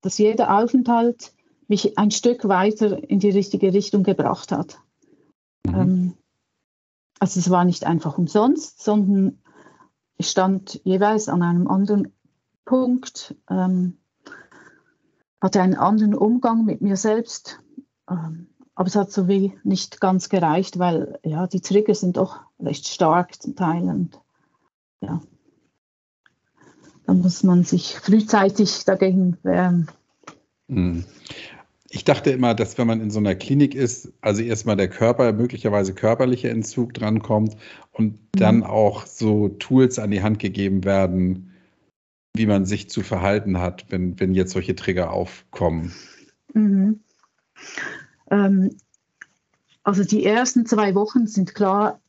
dass 0.01 0.19
jeder 0.19 0.57
Aufenthalt 0.57 1.33
mich 1.69 1.99
ein 1.99 2.11
Stück 2.11 2.49
weiter 2.49 3.03
in 3.11 3.19
die 3.19 3.31
richtige 3.31 3.75
Richtung 3.75 4.03
gebracht 4.03 4.53
hat. 4.53 4.79
Mhm. 5.67 5.75
Ähm, 5.75 6.15
also 7.21 7.41
es 7.41 7.51
war 7.51 7.65
nicht 7.65 7.85
einfach 7.85 8.19
umsonst, 8.19 8.83
sondern 8.83 9.39
ich 10.17 10.29
stand 10.29 10.81
jeweils 10.85 11.29
an 11.29 11.43
einem 11.43 11.69
anderen 11.69 12.13
Punkt, 12.65 13.35
ähm, 13.49 13.99
hatte 15.41 15.63
einen 15.63 15.77
anderen 15.77 16.15
Umgang 16.15 16.65
mit 16.65 16.81
mir 16.81 16.97
selbst. 16.97 17.61
Ähm, 18.11 18.49
aber 18.75 18.89
es 18.89 18.97
hat 18.97 19.11
so 19.11 19.27
wie 19.27 19.59
nicht 19.65 20.01
ganz 20.01 20.29
gereicht, 20.29 20.79
weil 20.79 21.19
ja, 21.25 21.47
die 21.47 21.61
Trigger 21.61 21.95
sind 21.95 22.17
doch 22.17 22.41
recht 22.61 22.87
stark 22.87 23.41
zum 23.41 23.57
Teil. 23.57 23.83
Und 23.83 24.21
ja, 25.01 25.21
da 27.07 27.15
muss 27.15 27.43
man 27.43 27.65
sich 27.65 27.99
frühzeitig 27.99 28.85
dagegen 28.85 29.39
wehren. 29.43 29.89
Hm. 30.69 31.05
Ich 31.91 32.05
dachte 32.05 32.31
immer, 32.31 32.55
dass 32.55 32.77
wenn 32.77 32.87
man 32.87 33.01
in 33.01 33.11
so 33.11 33.19
einer 33.19 33.35
Klinik 33.35 33.75
ist, 33.75 34.13
also 34.21 34.43
erstmal 34.43 34.77
der 34.77 34.91
Körper, 34.91 35.33
möglicherweise 35.33 35.95
körperlicher 35.95 36.51
Entzug 36.51 36.93
drankommt 36.93 37.57
und 37.93 38.13
mhm. 38.13 38.19
dann 38.33 38.63
auch 38.63 39.07
so 39.07 39.49
Tools 39.49 39.99
an 39.99 40.11
die 40.11 40.23
Hand 40.23 40.39
gegeben 40.39 40.85
werden, 40.85 41.55
wie 42.35 42.47
man 42.47 42.67
sich 42.67 42.91
zu 42.91 43.03
verhalten 43.03 43.59
hat, 43.59 43.87
wenn, 43.89 44.21
wenn 44.21 44.35
jetzt 44.35 44.53
solche 44.53 44.77
Trigger 44.77 45.13
aufkommen. 45.13 45.95
Mhm. 46.53 47.01
Ähm, 48.31 48.77
also 49.83 50.05
die 50.05 50.25
ersten 50.25 50.67
zwei 50.67 50.95
Wochen 50.95 51.27
sind 51.27 51.55
klar 51.55 52.01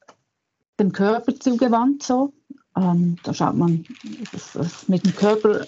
dem 0.79 0.91
Körper 0.91 1.39
zugewandt 1.39 2.03
so. 2.03 2.33
Ähm, 2.75 3.17
da 3.23 3.33
schaut 3.33 3.55
man, 3.55 3.85
dass, 4.31 4.53
dass, 4.53 4.87
mit 4.87 5.05
dem 5.05 5.15
Körper 5.15 5.65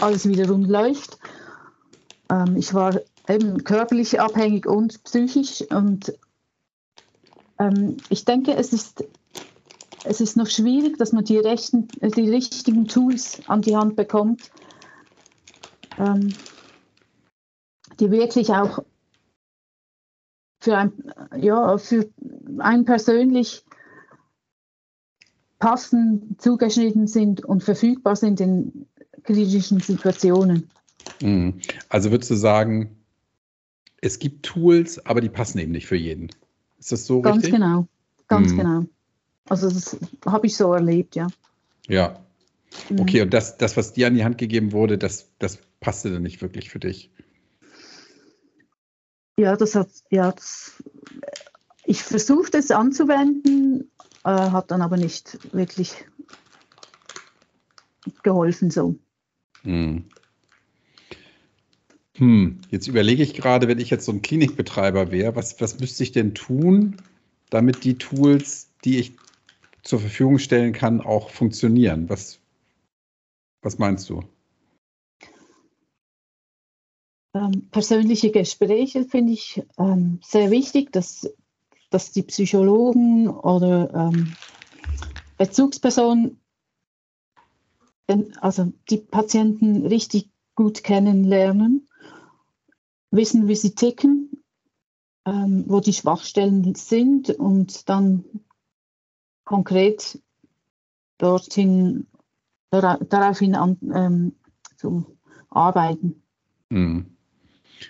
alles 0.00 0.28
wieder 0.28 0.48
rund 0.48 0.68
läuft. 0.68 1.18
Ähm, 2.30 2.56
ich 2.56 2.74
war 2.74 3.00
eben 3.34 3.64
körperlich 3.64 4.20
abhängig 4.20 4.66
und 4.66 5.02
psychisch 5.04 5.62
und 5.70 6.12
ähm, 7.58 7.96
ich 8.08 8.24
denke, 8.24 8.54
es 8.54 8.72
ist, 8.72 9.04
es 10.04 10.20
ist 10.20 10.36
noch 10.36 10.48
schwierig, 10.48 10.98
dass 10.98 11.12
man 11.12 11.24
die, 11.24 11.38
rechten, 11.38 11.88
die 12.00 12.30
richtigen 12.30 12.86
Tools 12.86 13.40
an 13.46 13.62
die 13.62 13.76
Hand 13.76 13.96
bekommt, 13.96 14.50
ähm, 15.98 16.34
die 18.00 18.10
wirklich 18.10 18.50
auch 18.50 18.82
für, 20.60 20.76
ein, 20.76 20.92
ja, 21.36 21.76
für 21.78 22.08
einen 22.58 22.84
persönlich 22.84 23.64
passend 25.58 26.40
zugeschnitten 26.40 27.06
sind 27.06 27.44
und 27.44 27.62
verfügbar 27.62 28.16
sind 28.16 28.40
in 28.40 28.86
kritischen 29.22 29.80
Situationen. 29.80 30.70
Mhm. 31.20 31.60
Also 31.88 32.10
würdest 32.10 32.30
du 32.30 32.34
sagen, 32.34 33.01
es 34.02 34.18
gibt 34.18 34.44
Tools, 34.44 35.04
aber 35.06 35.22
die 35.22 35.30
passen 35.30 35.58
eben 35.58 35.72
nicht 35.72 35.86
für 35.86 35.96
jeden. 35.96 36.28
Ist 36.78 36.92
das 36.92 37.06
so 37.06 37.22
ganz 37.22 37.36
richtig? 37.36 37.52
Ganz 37.52 37.62
genau, 37.62 37.88
ganz 38.28 38.52
mhm. 38.52 38.56
genau. 38.58 38.84
Also 39.48 39.70
das 39.70 39.96
habe 40.26 40.46
ich 40.46 40.56
so 40.56 40.74
erlebt, 40.74 41.16
ja. 41.16 41.28
Ja. 41.88 42.20
Mhm. 42.90 43.00
Okay, 43.00 43.22
und 43.22 43.32
das, 43.32 43.56
das, 43.56 43.76
was 43.76 43.92
dir 43.92 44.08
an 44.08 44.14
die 44.14 44.24
Hand 44.24 44.38
gegeben 44.38 44.72
wurde, 44.72 44.98
das, 44.98 45.30
das 45.38 45.58
passte 45.80 46.12
dann 46.12 46.22
nicht 46.22 46.42
wirklich 46.42 46.68
für 46.68 46.80
dich. 46.80 47.10
Ja, 49.38 49.56
das 49.56 49.74
hat, 49.74 49.88
ja, 50.10 50.32
das, 50.32 50.82
ich 51.84 52.02
versuchte 52.02 52.58
es 52.58 52.70
anzuwenden, 52.70 53.90
äh, 54.24 54.30
hat 54.30 54.70
dann 54.70 54.82
aber 54.82 54.96
nicht 54.96 55.38
wirklich 55.54 56.04
geholfen 58.22 58.70
so. 58.70 58.96
Hm. 59.62 60.04
Hm, 62.18 62.60
jetzt 62.70 62.88
überlege 62.88 63.22
ich 63.22 63.34
gerade, 63.34 63.68
wenn 63.68 63.78
ich 63.78 63.90
jetzt 63.90 64.04
so 64.04 64.12
ein 64.12 64.22
Klinikbetreiber 64.22 65.10
wäre, 65.10 65.34
was, 65.34 65.60
was 65.60 65.80
müsste 65.80 66.02
ich 66.02 66.12
denn 66.12 66.34
tun, 66.34 66.96
damit 67.50 67.84
die 67.84 67.96
Tools, 67.96 68.70
die 68.84 68.98
ich 68.98 69.16
zur 69.82 70.00
Verfügung 70.00 70.38
stellen 70.38 70.72
kann, 70.72 71.00
auch 71.00 71.30
funktionieren? 71.30 72.08
Was, 72.08 72.38
was 73.62 73.78
meinst 73.78 74.10
du? 74.10 74.22
Ähm, 77.34 77.68
persönliche 77.70 78.30
Gespräche 78.30 79.04
finde 79.04 79.32
ich 79.32 79.62
ähm, 79.78 80.20
sehr 80.22 80.50
wichtig, 80.50 80.92
dass, 80.92 81.32
dass 81.88 82.12
die 82.12 82.22
Psychologen 82.22 83.28
oder 83.28 84.10
ähm, 84.12 84.34
Bezugspersonen 85.38 86.38
also 88.40 88.72
die 88.90 88.98
Patienten 88.98 89.86
richtig 89.86 90.28
gut 90.54 90.84
kennenlernen, 90.84 91.88
wissen, 93.12 93.46
wie 93.46 93.54
sie 93.54 93.76
ticken, 93.76 94.42
ähm, 95.24 95.64
wo 95.68 95.78
die 95.78 95.92
Schwachstellen 95.92 96.74
sind 96.74 97.30
und 97.30 97.88
dann 97.88 98.24
konkret 99.44 100.20
dorthin, 101.18 102.08
daraufhin 102.70 103.54
an, 103.54 103.78
ähm, 103.94 104.34
zu 104.76 105.16
arbeiten. 105.50 106.22
Mhm 106.70 107.12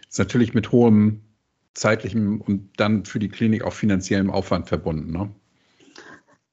ist 0.08 0.18
natürlich 0.18 0.54
mit 0.54 0.72
hohem 0.72 1.22
zeitlichem 1.74 2.40
und 2.40 2.70
dann 2.76 3.04
für 3.04 3.18
die 3.18 3.28
Klinik 3.28 3.64
auch 3.64 3.72
finanziellem 3.72 4.30
Aufwand 4.30 4.68
verbunden. 4.68 5.11
Ne? 5.11 5.30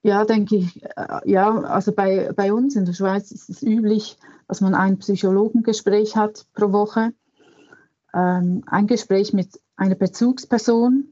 Ja, 0.01 0.23
denke 0.23 0.57
ich. 0.57 0.81
Äh, 0.83 1.19
ja, 1.25 1.49
also 1.61 1.91
bei, 1.91 2.31
bei 2.33 2.53
uns 2.53 2.75
in 2.75 2.85
der 2.85 2.93
Schweiz 2.93 3.31
ist 3.31 3.49
es 3.49 3.61
üblich, 3.61 4.17
dass 4.47 4.61
man 4.61 4.73
ein 4.73 4.97
Psychologengespräch 4.99 6.15
hat 6.15 6.45
pro 6.53 6.71
Woche, 6.71 7.11
ähm, 8.13 8.63
ein 8.67 8.87
Gespräch 8.87 9.33
mit 9.33 9.59
einer 9.75 9.95
Bezugsperson 9.95 11.05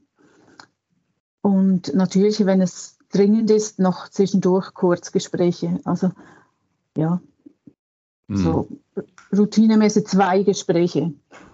und 1.40 1.94
natürlich, 1.94 2.44
wenn 2.44 2.60
es 2.60 2.98
dringend 3.10 3.50
ist, 3.50 3.78
noch 3.78 4.08
zwischendurch 4.08 4.74
Kurzgespräche. 4.74 5.80
Also 5.84 6.12
ja, 6.96 7.20
mhm. 8.26 8.36
so 8.36 8.68
routinemäßig 9.36 10.06
zwei 10.06 10.42
Gespräche. 10.42 11.12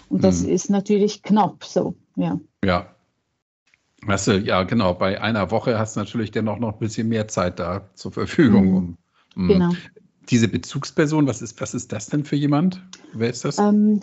Und 0.08 0.24
das 0.24 0.42
mhm. 0.42 0.50
ist 0.50 0.70
natürlich 0.70 1.22
knapp 1.22 1.64
so, 1.64 1.94
ja. 2.16 2.40
Ja. 2.64 2.90
Weißt 4.06 4.28
du, 4.28 4.38
ja, 4.38 4.64
genau, 4.64 4.94
bei 4.94 5.20
einer 5.20 5.50
Woche 5.50 5.78
hast 5.78 5.96
du 5.96 6.00
natürlich 6.00 6.30
dennoch 6.30 6.58
noch 6.58 6.74
ein 6.74 6.78
bisschen 6.78 7.08
mehr 7.08 7.26
Zeit 7.26 7.58
da 7.58 7.88
zur 7.94 8.12
Verfügung. 8.12 8.98
Mhm. 9.34 9.48
Genau. 9.48 9.70
Diese 10.28 10.48
Bezugsperson, 10.48 11.26
was 11.26 11.40
ist, 11.40 11.60
was 11.60 11.74
ist 11.74 11.92
das 11.92 12.06
denn 12.06 12.24
für 12.24 12.36
jemand? 12.36 12.82
Wer 13.12 13.30
ist 13.30 13.44
das? 13.44 13.58
Ähm, 13.58 14.00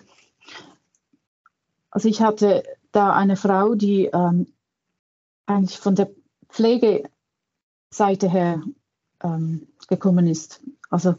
also 1.91 2.07
ich 2.07 2.21
hatte 2.21 2.63
da 2.91 3.13
eine 3.13 3.35
Frau, 3.35 3.75
die 3.75 4.05
ähm, 4.05 4.47
eigentlich 5.45 5.77
von 5.77 5.95
der 5.95 6.09
Pflegeseite 6.49 8.29
her 8.29 8.63
ähm, 9.23 9.67
gekommen 9.87 10.27
ist. 10.27 10.61
Also 10.89 11.15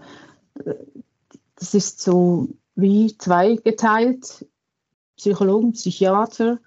äh, 0.65 0.75
das 1.57 1.75
ist 1.75 2.01
so 2.01 2.49
wie 2.75 3.17
zweigeteilt, 3.17 4.47
Psychologen, 5.17 5.73
Psychiater, 5.73 6.59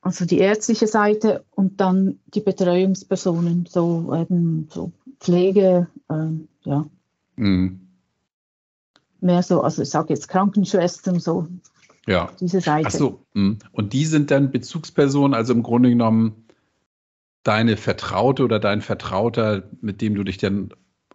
also 0.00 0.24
die 0.24 0.38
ärztliche 0.38 0.86
Seite 0.86 1.44
und 1.50 1.80
dann 1.80 2.20
die 2.26 2.40
Betreuungspersonen, 2.40 3.66
so 3.66 4.14
eben 4.14 4.68
so 4.72 4.92
Pflege, 5.20 5.88
ähm, 6.08 6.48
ja. 6.64 6.86
Mhm. 7.36 7.80
Mehr 9.20 9.42
so, 9.42 9.62
also 9.62 9.82
ich 9.82 9.90
sage 9.90 10.14
jetzt 10.14 10.28
Krankenschwestern, 10.28 11.20
so 11.20 11.48
ja. 12.06 12.30
diese 12.40 12.60
Seite. 12.60 12.88
Ach 12.88 12.92
so, 12.92 13.26
hm. 13.34 13.58
und 13.72 13.92
die 13.92 14.04
sind 14.04 14.30
dann 14.30 14.50
Bezugspersonen, 14.50 15.34
also 15.34 15.52
im 15.52 15.62
Grunde 15.62 15.90
genommen 15.90 16.46
deine 17.42 17.76
Vertraute 17.76 18.44
oder 18.44 18.58
dein 18.58 18.80
Vertrauter, 18.80 19.68
mit 19.80 20.00
dem 20.00 20.14
du 20.14 20.24
dich 20.24 20.38
dann 20.38 20.70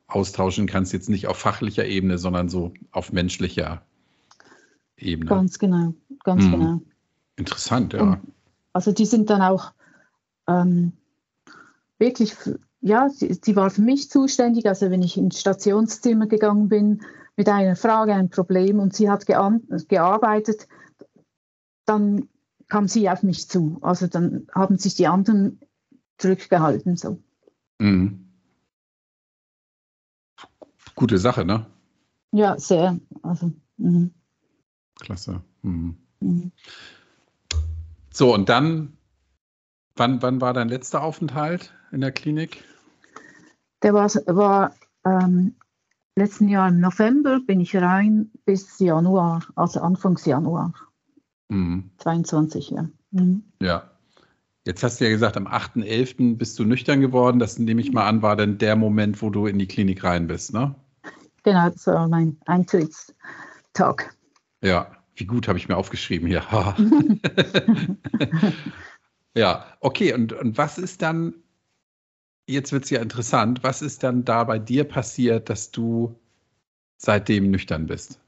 austauschen 0.08 0.68
kannst, 0.68 0.94
jetzt 0.94 1.10
nicht 1.10 1.28
auf 1.28 1.38
fachlicher 1.38 1.86
Ebene, 1.86 2.18
sondern 2.18 2.50
so 2.50 2.74
auf 2.92 3.12
menschlicher 3.12 3.82
Ebene. 4.98 5.30
Ganz 5.30 5.60
genau, 5.60 5.94
ganz 6.24 6.44
hm. 6.44 6.52
genau. 6.52 6.82
Interessant, 7.38 7.94
ja. 7.94 8.02
Und 8.02 8.20
also 8.74 8.92
die 8.92 9.06
sind 9.06 9.30
dann 9.30 9.42
auch 9.42 9.74
ähm, 10.48 10.94
wirklich, 11.98 12.36
ja, 12.82 13.10
sie, 13.10 13.38
sie, 13.42 13.56
war 13.56 13.70
für 13.70 13.82
mich 13.82 14.10
zuständig. 14.10 14.66
Also 14.68 14.90
wenn 14.90 15.02
ich 15.02 15.18
ins 15.18 15.40
Stationszimmer 15.40 16.28
gegangen 16.28 16.70
bin 16.70 17.02
mit 17.36 17.50
einer 17.50 17.76
Frage, 17.76 18.14
einem 18.14 18.30
Problem 18.30 18.80
und 18.80 18.96
sie 18.96 19.10
hat 19.10 19.26
gearbeitet, 19.26 20.68
dann 21.92 22.30
kam 22.68 22.88
sie 22.88 23.10
auf 23.10 23.22
mich 23.22 23.50
zu. 23.50 23.78
Also 23.82 24.08
dann 24.08 24.48
haben 24.54 24.78
sich 24.78 24.96
die 24.96 25.08
anderen 25.08 25.60
zurückgehalten. 26.18 26.96
So. 26.96 27.22
Mhm. 27.80 28.28
Gute 30.96 31.18
Sache, 31.18 31.46
ne? 31.46 31.66
Ja, 32.32 32.58
sehr. 32.58 32.98
Also, 33.24 33.52
mh. 33.78 34.10
Klasse. 35.00 35.42
Mhm. 35.64 35.98
Mhm. 36.22 36.52
So, 38.14 38.34
und 38.34 38.50
dann, 38.50 38.98
wann, 39.96 40.22
wann 40.22 40.42
war 40.42 40.54
dein 40.54 40.70
letzter 40.70 41.02
Aufenthalt 41.02 41.74
in 41.92 42.02
der 42.02 42.12
Klinik? 42.12 42.64
Der 43.82 43.94
war, 43.94 44.10
war 44.28 44.76
ähm, 45.04 45.56
letzten 46.16 46.48
Jahr 46.48 46.70
im 46.70 46.80
November, 46.80 47.40
bin 47.46 47.60
ich 47.60 47.76
rein 47.76 48.32
bis 48.46 48.80
Januar, 48.80 49.46
also 49.56 49.82
Anfangs 49.82 50.26
Januar. 50.26 50.74
Mhm. 51.52 51.92
22, 51.98 52.70
ja. 52.70 52.90
Mhm. 53.12 53.44
Ja. 53.62 53.92
Jetzt 54.66 54.84
hast 54.84 55.00
du 55.02 55.06
ja 55.06 55.10
gesagt, 55.10 55.38
am 55.38 55.48
8.11. 55.48 56.38
bist 56.38 56.58
du 56.58 56.64
nüchtern 56.64 57.02
geworden. 57.02 57.40
Das 57.40 57.60
nehme 57.60 57.82
ich 57.82 57.92
mal 57.92 58.08
an, 58.08 58.22
war 58.22 58.36
dann 58.36 58.58
der 58.58 58.76
Moment, 58.76 59.22
wo 59.22 59.30
du 59.30 59.48
in 59.48 59.60
die 59.60 59.68
Klinik 59.68 60.04
rein 60.04 60.28
bist, 60.28 60.54
ne? 60.54 60.76
Genau, 61.44 61.70
das 61.70 61.88
war 61.88 62.08
mein 62.08 62.38
Eintrittstag. 62.46 64.16
Ja, 64.64 64.96
wie 65.16 65.26
gut 65.26 65.48
habe 65.48 65.58
ich 65.58 65.68
mir 65.68 65.76
aufgeschrieben 65.76 66.28
hier. 66.28 66.44
ja, 69.36 69.66
okay. 69.80 70.14
Und, 70.14 70.32
und 70.34 70.58
was 70.58 70.78
ist 70.78 71.02
dann, 71.02 71.34
jetzt 72.48 72.72
wird 72.72 72.86
es 72.86 72.92
ja 72.92 73.02
interessant, 73.02 73.64
was 73.64 73.82
ist 73.82 74.04
dann 74.04 74.24
da 74.24 74.44
bei 74.44 74.60
dir 74.60 74.84
passiert, 74.84 75.50
dass 75.50 75.72
du 75.72 76.16
seitdem 76.98 77.50
nüchtern 77.50 77.88
bist? 77.88 78.21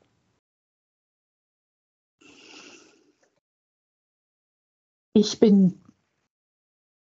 Ich 5.14 5.40
bin 5.40 5.80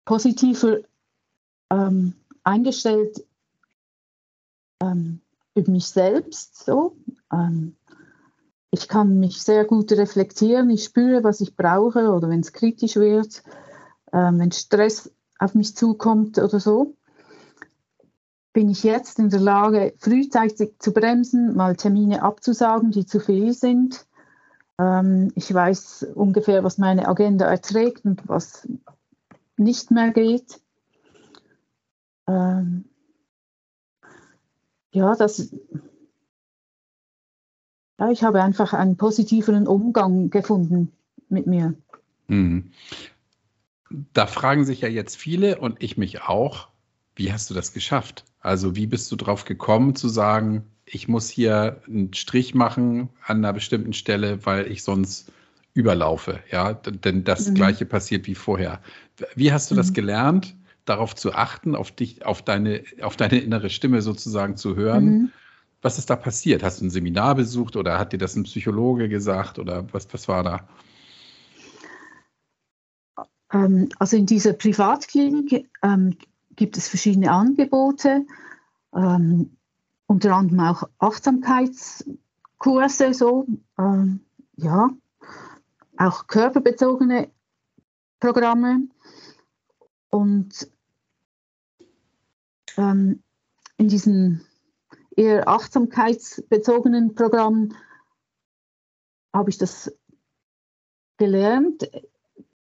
positiver 0.03 0.79
ähm, 1.71 2.13
eingestellt 2.43 3.25
ähm, 4.81 5.21
über 5.55 5.71
mich 5.71 5.87
selbst. 5.87 6.65
So. 6.65 6.97
Ähm, 7.31 7.77
ich 8.71 8.89
kann 8.89 9.19
mich 9.19 9.41
sehr 9.41 9.63
gut 9.63 9.93
reflektieren. 9.93 10.69
Ich 10.69 10.83
spüre, 10.83 11.23
was 11.23 11.39
ich 11.39 11.55
brauche 11.55 12.11
oder 12.11 12.27
wenn 12.27 12.41
es 12.41 12.51
kritisch 12.51 12.97
wird, 12.97 13.43
ähm, 14.11 14.39
wenn 14.39 14.51
Stress 14.51 15.09
auf 15.39 15.55
mich 15.55 15.77
zukommt 15.77 16.37
oder 16.37 16.59
so. 16.59 16.95
Bin 18.51 18.69
ich 18.69 18.83
jetzt 18.83 19.19
in 19.19 19.29
der 19.29 19.39
Lage, 19.39 19.93
frühzeitig 19.99 20.75
zu 20.79 20.91
bremsen, 20.91 21.55
mal 21.55 21.77
Termine 21.77 22.23
abzusagen, 22.23 22.91
die 22.91 23.05
zu 23.05 23.21
viel 23.21 23.53
sind. 23.53 24.05
Ähm, 24.79 25.31
ich 25.35 25.53
weiß 25.53 26.07
ungefähr, 26.15 26.63
was 26.63 26.77
meine 26.77 27.07
Agenda 27.07 27.45
erträgt 27.45 28.05
und 28.05 28.27
was 28.27 28.67
nicht 29.57 29.91
mehr 29.91 30.11
geht. 30.11 30.59
Ähm, 32.27 32.85
ja, 34.91 35.15
das, 35.15 35.53
ja, 37.99 38.11
ich 38.11 38.23
habe 38.23 38.41
einfach 38.41 38.73
einen 38.73 38.97
positiveren 38.97 39.67
Umgang 39.67 40.29
gefunden 40.29 40.91
mit 41.29 41.47
mir. 41.47 41.75
Mhm. 42.27 42.71
Da 44.13 44.27
fragen 44.27 44.65
sich 44.65 44.81
ja 44.81 44.89
jetzt 44.89 45.15
viele 45.15 45.59
und 45.59 45.81
ich 45.81 45.95
mich 45.97 46.23
auch, 46.23 46.69
wie 47.15 47.31
hast 47.31 47.49
du 47.49 47.53
das 47.53 47.71
geschafft? 47.71 48.25
Also 48.39 48.75
wie 48.75 48.87
bist 48.87 49.11
du 49.11 49.15
drauf 49.15 49.45
gekommen 49.45 49.95
zu 49.95 50.09
sagen, 50.09 50.65
ich 50.85 51.07
muss 51.07 51.29
hier 51.29 51.81
einen 51.87 52.13
Strich 52.13 52.53
machen 52.53 53.09
an 53.25 53.37
einer 53.37 53.53
bestimmten 53.53 53.93
Stelle, 53.93 54.45
weil 54.45 54.71
ich 54.71 54.83
sonst 54.83 55.31
überlaufe, 55.73 56.39
ja, 56.51 56.73
denn 56.73 57.23
das 57.23 57.49
mhm. 57.49 57.55
gleiche 57.55 57.85
passiert 57.85 58.27
wie 58.27 58.35
vorher. 58.35 58.79
Wie 59.35 59.51
hast 59.51 59.71
du 59.71 59.75
mhm. 59.75 59.77
das 59.77 59.93
gelernt, 59.93 60.55
darauf 60.85 61.15
zu 61.15 61.33
achten, 61.33 61.75
auf 61.75 61.91
dich, 61.91 62.25
auf 62.25 62.43
deine, 62.43 62.83
auf 63.01 63.17
deine 63.17 63.39
innere 63.39 63.69
Stimme 63.69 64.01
sozusagen 64.01 64.55
zu 64.55 64.75
hören? 64.75 65.05
Mhm. 65.05 65.31
Was 65.81 65.97
ist 65.97 66.09
da 66.09 66.15
passiert? 66.15 66.63
Hast 66.63 66.79
du 66.79 66.85
ein 66.85 66.89
Seminar 66.89 67.35
besucht 67.35 67.75
oder 67.75 67.99
hat 67.99 68.13
dir 68.13 68.17
das 68.17 68.35
ein 68.35 68.43
Psychologe 68.43 69.09
gesagt 69.09 69.59
oder 69.59 69.85
was, 69.91 70.07
was 70.13 70.27
war 70.27 70.43
da? 70.43 70.67
Ähm, 73.51 73.89
also 73.99 74.15
in 74.15 74.25
dieser 74.25 74.53
Privatklinik 74.53 75.69
ähm, 75.83 76.15
gibt 76.55 76.77
es 76.77 76.87
verschiedene 76.87 77.31
Angebote, 77.31 78.25
ähm, 78.95 79.57
unter 80.07 80.35
anderem 80.35 80.59
auch 80.59 80.83
Achtsamkeitskurse, 80.99 83.13
so, 83.13 83.47
ähm, 83.77 84.19
ja, 84.55 84.89
auch 85.97 86.27
körperbezogene 86.27 87.31
Programme. 88.19 88.87
Und 90.09 90.69
ähm, 92.77 93.23
in 93.77 93.87
diesen 93.87 94.45
eher 95.15 95.47
achtsamkeitsbezogenen 95.47 97.15
Programmen 97.15 97.73
habe 99.33 99.49
ich 99.49 99.57
das 99.57 99.97
gelernt. 101.17 101.89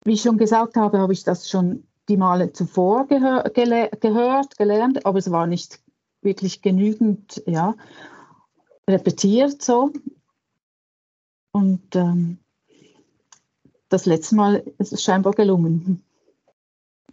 Wie 0.05 0.12
ich 0.12 0.23
schon 0.23 0.38
gesagt 0.38 0.77
habe, 0.77 0.99
habe 0.99 1.12
ich 1.12 1.25
das 1.25 1.51
schon 1.51 1.87
die 2.09 2.16
Male 2.16 2.53
zuvor 2.53 3.07
gehör, 3.07 3.45
gele 3.51 3.90
gehört, 4.01 4.57
gelernt, 4.57 5.05
aber 5.07 5.19
es 5.19 5.31
war 5.31 5.47
nicht 5.47 5.81
wirklich 6.23 6.63
genügend 6.63 7.43
ja, 7.47 7.75
repetiert 8.89 9.63
so. 9.63 9.93
Und 11.53 11.97
ähm, 11.97 12.39
das 13.89 14.07
letzte 14.07 14.37
Mal 14.37 14.63
ist 14.79 14.93
es 14.93 15.03
scheinbar 15.03 15.33
gelungen. 15.33 16.03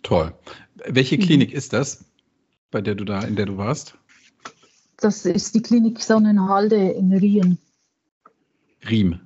Toll. 0.04 0.34
Welche 0.86 1.18
mhm. 1.18 1.22
Klinik 1.22 1.54
ist 1.54 1.74
das, 1.74 2.06
bei 2.72 2.82
der 2.82 2.96
du 2.96 3.04
da, 3.04 3.22
in 3.22 3.36
der 3.36 3.48
du 3.48 3.58
warst? 3.58 3.98
Das 4.98 5.26
ist 5.26 5.56
die 5.56 5.62
Klinik 5.62 6.02
Sonnenhalde 6.02 6.90
in 6.92 7.14
Rien. 7.14 7.58
Riem. 8.88 9.20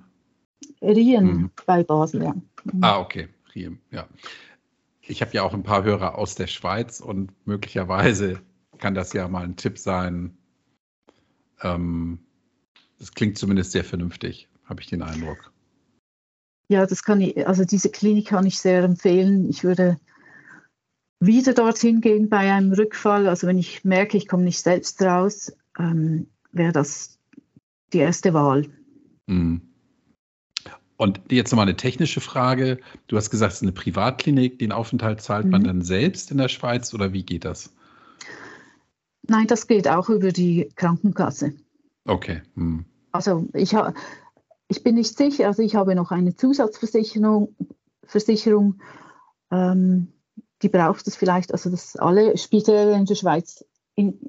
Rien 0.81 1.25
mhm. 1.25 1.51
bei 1.65 1.83
Basel, 1.83 2.23
ja. 2.23 2.33
Mhm. 2.63 2.83
Ah, 2.83 2.99
okay. 2.99 3.27
Riem, 3.53 3.79
ja. 3.91 4.07
Ich 5.01 5.21
habe 5.21 5.31
ja 5.33 5.43
auch 5.43 5.53
ein 5.53 5.63
paar 5.63 5.83
Hörer 5.83 6.17
aus 6.17 6.35
der 6.35 6.47
Schweiz 6.47 6.99
und 6.99 7.31
möglicherweise 7.45 8.41
kann 8.81 8.95
das 8.95 9.13
ja 9.13 9.29
mal 9.29 9.43
ein 9.43 9.55
Tipp 9.55 9.77
sein, 9.77 10.37
ähm, 11.61 12.19
Das 12.99 13.13
klingt 13.13 13.37
zumindest 13.37 13.71
sehr 13.71 13.83
vernünftig, 13.83 14.49
habe 14.65 14.81
ich 14.81 14.87
den 14.87 15.01
Eindruck. 15.01 15.53
Ja, 16.67 16.85
das 16.85 17.03
kann 17.03 17.21
ich, 17.21 17.47
also 17.47 17.63
diese 17.65 17.89
Klinik 17.89 18.27
kann 18.27 18.45
ich 18.45 18.59
sehr 18.59 18.83
empfehlen. 18.83 19.49
Ich 19.49 19.63
würde 19.63 19.97
wieder 21.19 21.53
dorthin 21.53 22.01
gehen 22.01 22.29
bei 22.29 22.51
einem 22.51 22.73
Rückfall. 22.73 23.27
Also 23.27 23.47
wenn 23.47 23.57
ich 23.57 23.83
merke, 23.83 24.17
ich 24.17 24.27
komme 24.27 24.43
nicht 24.43 24.59
selbst 24.59 25.01
raus, 25.01 25.51
ähm, 25.77 26.27
wäre 26.51 26.71
das 26.71 27.19
die 27.93 27.99
erste 27.99 28.33
Wahl. 28.33 28.67
Mhm. 29.27 29.61
Und 30.97 31.19
jetzt 31.29 31.51
nochmal 31.51 31.67
eine 31.67 31.77
technische 31.77 32.21
Frage. 32.21 32.79
Du 33.07 33.17
hast 33.17 33.31
gesagt, 33.31 33.53
es 33.53 33.57
ist 33.59 33.63
eine 33.63 33.71
Privatklinik. 33.71 34.59
Den 34.59 34.71
Aufenthalt 34.71 35.21
zahlt 35.21 35.45
mhm. 35.45 35.51
man 35.51 35.63
dann 35.63 35.81
selbst 35.81 36.31
in 36.31 36.37
der 36.37 36.47
Schweiz 36.47 36.93
oder 36.93 37.13
wie 37.13 37.23
geht 37.23 37.45
das? 37.45 37.73
Nein, 39.31 39.47
das 39.47 39.65
geht 39.65 39.87
auch 39.87 40.09
über 40.09 40.33
die 40.33 40.67
Krankenkasse. 40.75 41.53
Okay. 42.03 42.41
Mhm. 42.55 42.83
Also 43.13 43.47
ich, 43.53 43.73
ich 44.67 44.83
bin 44.83 44.95
nicht 44.95 45.17
sicher, 45.17 45.47
also 45.47 45.61
ich 45.63 45.73
habe 45.75 45.95
noch 45.95 46.11
eine 46.11 46.35
Zusatzversicherung, 46.35 47.55
Versicherung, 48.03 48.81
ähm, 49.49 50.09
die 50.61 50.67
braucht 50.67 51.07
es 51.07 51.15
vielleicht, 51.15 51.53
also 51.53 51.69
dass 51.69 51.95
alle 51.95 52.37
Spitäler 52.37 52.97
in 52.97 53.05
der 53.05 53.15
Schweiz 53.15 53.63
in, 53.95 54.19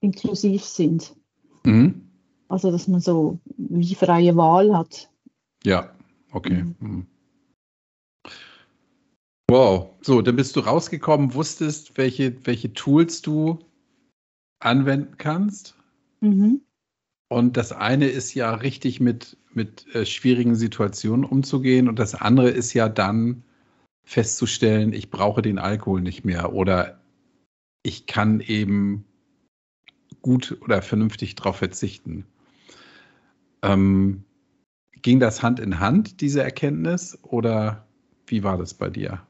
inklusiv 0.00 0.64
sind. 0.64 1.16
Mhm. 1.64 2.10
Also 2.48 2.70
dass 2.70 2.88
man 2.88 3.00
so 3.00 3.38
wie 3.56 3.94
freie 3.94 4.36
Wahl 4.36 4.76
hat. 4.76 5.10
Ja, 5.64 5.94
okay. 6.30 6.62
Mhm. 6.62 6.76
mhm. 6.78 7.06
Wow, 9.48 9.96
so, 10.02 10.20
dann 10.20 10.36
bist 10.36 10.56
du 10.56 10.60
rausgekommen, 10.60 11.32
wusstest, 11.32 11.96
welche, 11.96 12.36
welche 12.46 12.74
Tools 12.74 13.22
du 13.22 13.58
anwenden 14.64 15.16
kannst. 15.18 15.76
Mhm. 16.20 16.62
Und 17.28 17.56
das 17.56 17.72
eine 17.72 18.08
ist 18.08 18.34
ja 18.34 18.54
richtig 18.54 19.00
mit, 19.00 19.38
mit 19.52 19.86
äh, 19.94 20.04
schwierigen 20.04 20.54
Situationen 20.54 21.24
umzugehen 21.24 21.88
und 21.88 21.98
das 21.98 22.14
andere 22.14 22.50
ist 22.50 22.74
ja 22.74 22.88
dann 22.88 23.42
festzustellen, 24.04 24.92
ich 24.92 25.10
brauche 25.10 25.42
den 25.42 25.58
Alkohol 25.58 26.02
nicht 26.02 26.24
mehr 26.24 26.52
oder 26.52 27.00
ich 27.82 28.06
kann 28.06 28.40
eben 28.40 29.04
gut 30.20 30.58
oder 30.60 30.82
vernünftig 30.82 31.34
darauf 31.34 31.56
verzichten. 31.56 32.26
Ähm, 33.62 34.24
ging 35.02 35.20
das 35.20 35.42
Hand 35.42 35.58
in 35.60 35.80
Hand, 35.80 36.20
diese 36.20 36.42
Erkenntnis, 36.42 37.18
oder 37.22 37.86
wie 38.26 38.44
war 38.44 38.58
das 38.58 38.74
bei 38.74 38.88
dir? 38.90 39.26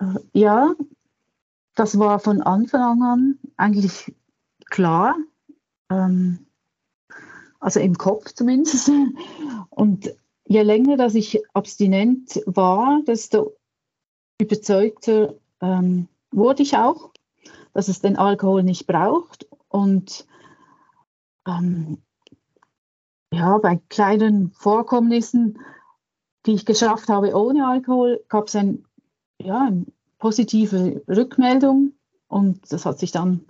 Äh, 0.00 0.14
ja, 0.32 0.74
das 1.80 1.98
war 1.98 2.18
von 2.18 2.42
Anfang 2.42 3.02
an 3.02 3.38
eigentlich 3.56 4.14
klar, 4.66 5.16
ähm, 5.90 6.46
also 7.58 7.80
im 7.80 7.96
Kopf 7.96 8.34
zumindest. 8.34 8.90
Und 9.70 10.14
je 10.46 10.60
länger, 10.60 10.98
dass 10.98 11.14
ich 11.14 11.42
abstinent 11.54 12.42
war, 12.44 13.00
desto 13.06 13.56
überzeugter 14.38 15.36
ähm, 15.62 16.06
wurde 16.30 16.64
ich 16.64 16.76
auch, 16.76 17.12
dass 17.72 17.88
es 17.88 18.02
den 18.02 18.18
Alkohol 18.18 18.62
nicht 18.62 18.86
braucht. 18.86 19.48
Und 19.68 20.26
ähm, 21.46 22.02
ja, 23.32 23.56
bei 23.56 23.80
kleinen 23.88 24.50
Vorkommnissen, 24.50 25.60
die 26.44 26.52
ich 26.52 26.66
geschafft 26.66 27.08
habe 27.08 27.34
ohne 27.34 27.66
Alkohol, 27.66 28.22
gab 28.28 28.48
es 28.48 28.56
ein, 28.56 28.84
ja, 29.40 29.62
eine 29.62 29.86
positive 30.20 31.02
Rückmeldung 31.08 31.92
und 32.28 32.72
das 32.72 32.86
hat 32.86 32.98
sich 33.00 33.10
dann 33.10 33.44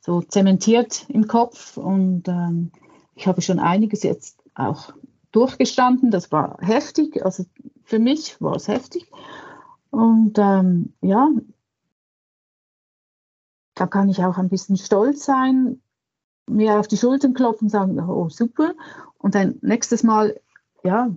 so 0.00 0.22
zementiert 0.22 1.04
im 1.08 1.28
Kopf 1.28 1.76
und 1.76 2.26
ähm, 2.28 2.72
ich 3.14 3.26
habe 3.26 3.42
schon 3.42 3.58
einiges 3.58 4.02
jetzt 4.02 4.42
auch 4.54 4.92
durchgestanden. 5.32 6.10
Das 6.10 6.32
war 6.32 6.56
heftig, 6.60 7.24
also 7.24 7.44
für 7.84 7.98
mich 7.98 8.40
war 8.40 8.56
es 8.56 8.68
heftig. 8.68 9.10
Und 9.90 10.38
ähm, 10.38 10.94
ja, 11.02 11.28
da 13.74 13.86
kann 13.86 14.08
ich 14.08 14.24
auch 14.24 14.38
ein 14.38 14.48
bisschen 14.48 14.76
stolz 14.76 15.24
sein, 15.24 15.82
mir 16.48 16.78
auf 16.78 16.88
die 16.88 16.96
Schultern 16.96 17.34
klopfen 17.34 17.66
und 17.66 17.70
sagen, 17.70 18.00
oh 18.00 18.28
super. 18.28 18.74
Und 19.18 19.34
dann 19.34 19.58
nächstes 19.60 20.02
Mal, 20.02 20.40
ja, 20.82 21.10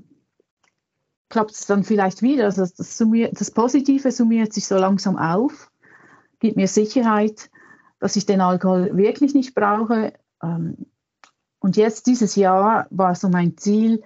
klappt 1.35 1.51
es 1.51 1.65
dann 1.65 1.83
vielleicht 1.83 2.21
wieder. 2.21 2.45
Also 2.45 2.61
das, 2.61 2.97
summiert, 2.97 3.41
das 3.41 3.51
Positive 3.51 4.09
summiert 4.09 4.53
sich 4.53 4.67
so 4.67 4.77
langsam 4.77 5.17
auf, 5.17 5.69
gibt 6.39 6.55
mir 6.55 6.69
Sicherheit, 6.69 7.49
dass 7.99 8.15
ich 8.15 8.25
den 8.25 8.39
Alkohol 8.39 8.95
wirklich 8.95 9.33
nicht 9.33 9.53
brauche. 9.53 10.13
Ähm, 10.41 10.77
und 11.59 11.75
jetzt 11.75 12.07
dieses 12.07 12.37
Jahr 12.37 12.87
war 12.89 13.15
so 13.15 13.27
mein 13.27 13.57
Ziel, 13.57 14.01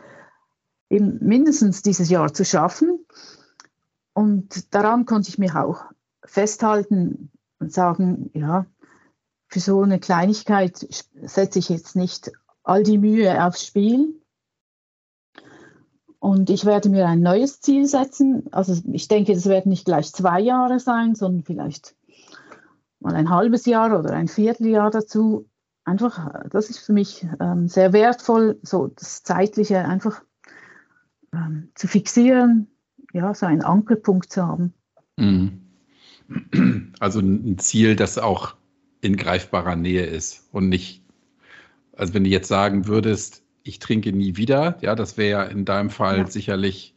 eben 0.89 1.19
mindestens 1.21 1.83
dieses 1.83 2.09
Jahr 2.09 2.33
zu 2.33 2.43
schaffen. 2.43 3.05
Und 4.13 4.73
daran 4.73 5.05
konnte 5.05 5.29
ich 5.29 5.37
mich 5.37 5.53
auch 5.53 5.83
festhalten 6.25 7.29
und 7.59 7.71
sagen, 7.71 8.31
ja, 8.33 8.65
für 9.49 9.59
so 9.59 9.83
eine 9.83 9.99
Kleinigkeit 9.99 10.83
setze 11.21 11.59
ich 11.59 11.69
jetzt 11.69 11.95
nicht 11.95 12.31
all 12.63 12.81
die 12.81 12.97
Mühe 12.97 13.45
aufs 13.45 13.67
Spiel. 13.67 14.18
Und 16.19 16.49
ich 16.49 16.65
werde 16.65 16.89
mir 16.89 17.07
ein 17.07 17.21
neues 17.21 17.61
Ziel 17.61 17.85
setzen. 17.85 18.47
Also 18.51 18.81
ich 18.91 19.07
denke, 19.07 19.33
das 19.33 19.45
werden 19.45 19.69
nicht 19.69 19.85
gleich 19.85 20.11
zwei 20.11 20.39
Jahre 20.41 20.79
sein, 20.79 21.15
sondern 21.15 21.43
vielleicht 21.43 21.95
mal 22.99 23.15
ein 23.15 23.29
halbes 23.29 23.65
Jahr 23.65 23.97
oder 23.97 24.11
ein 24.11 24.27
Vierteljahr 24.27 24.91
dazu 24.91 25.49
einfach, 25.89 26.43
das 26.49 26.69
ist 26.69 26.79
für 26.79 26.93
mich 26.93 27.25
ähm, 27.39 27.67
sehr 27.67 27.93
wertvoll, 27.93 28.59
so 28.61 28.87
das 28.87 29.23
Zeitliche 29.23 29.79
einfach 29.79 30.21
ähm, 31.33 31.69
zu 31.75 31.87
fixieren, 31.87 32.67
ja, 33.13 33.33
so 33.33 33.45
einen 33.45 33.63
Ankerpunkt 33.63 34.31
zu 34.31 34.45
haben. 34.45 34.73
Mhm. 35.17 35.61
Also 36.99 37.21
ein 37.21 37.57
Ziel, 37.57 37.95
das 37.95 38.19
auch 38.19 38.55
in 39.01 39.17
greifbarer 39.17 39.75
Nähe 39.75 40.05
ist 40.05 40.47
und 40.51 40.69
nicht, 40.69 41.03
also 41.93 42.13
wenn 42.13 42.23
du 42.23 42.29
jetzt 42.29 42.47
sagen 42.47 42.85
würdest, 42.85 43.43
ich 43.63 43.79
trinke 43.79 44.11
nie 44.13 44.35
wieder, 44.35 44.77
ja, 44.81 44.95
das 44.95 45.17
wäre 45.17 45.29
ja 45.29 45.43
in 45.43 45.65
deinem 45.65 45.89
Fall 45.89 46.19
ja. 46.19 46.27
sicherlich 46.27 46.95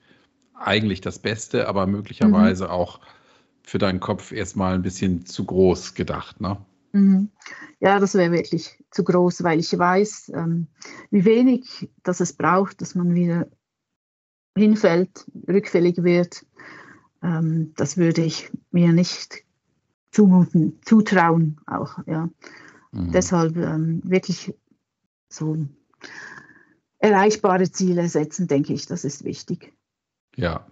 eigentlich 0.55 1.01
das 1.01 1.18
Beste, 1.18 1.68
aber 1.68 1.87
möglicherweise 1.87 2.64
mhm. 2.64 2.70
auch 2.70 3.01
für 3.62 3.79
deinen 3.79 4.01
Kopf 4.01 4.33
erstmal 4.33 4.75
ein 4.75 4.83
bisschen 4.83 5.27
zu 5.27 5.44
groß 5.44 5.94
gedacht, 5.94 6.40
ne? 6.40 6.59
Mhm. 6.92 7.31
Ja, 7.81 7.98
das 7.98 8.14
wäre 8.14 8.33
wirklich 8.33 8.79
zu 8.90 9.03
groß, 9.03 9.42
weil 9.42 9.59
ich 9.59 9.77
weiß, 9.77 10.33
ähm, 10.35 10.66
wie 11.11 11.25
wenig 11.25 11.88
das 12.03 12.20
es 12.20 12.33
braucht, 12.35 12.81
dass 12.81 12.94
man 12.94 13.14
wieder 13.14 13.48
hinfällt, 14.57 15.27
rückfällig 15.48 16.03
wird. 16.03 16.44
Ähm, 17.22 17.72
das 17.77 17.96
würde 17.96 18.22
ich 18.22 18.51
mir 18.70 18.92
nicht 18.92 19.44
zumuten, 20.11 20.79
zutrauen 20.85 21.61
auch. 21.66 21.98
Ja. 22.07 22.29
Mhm. 22.92 23.12
Deshalb 23.12 23.57
ähm, 23.57 24.03
wirklich 24.05 24.55
so 25.29 25.57
erreichbare 27.02 27.70
Ziele 27.70 28.08
setzen, 28.08 28.46
denke 28.46 28.72
ich, 28.72 28.86
das 28.86 29.04
ist 29.04 29.24
wichtig. 29.24 29.72
Ja. 30.36 30.66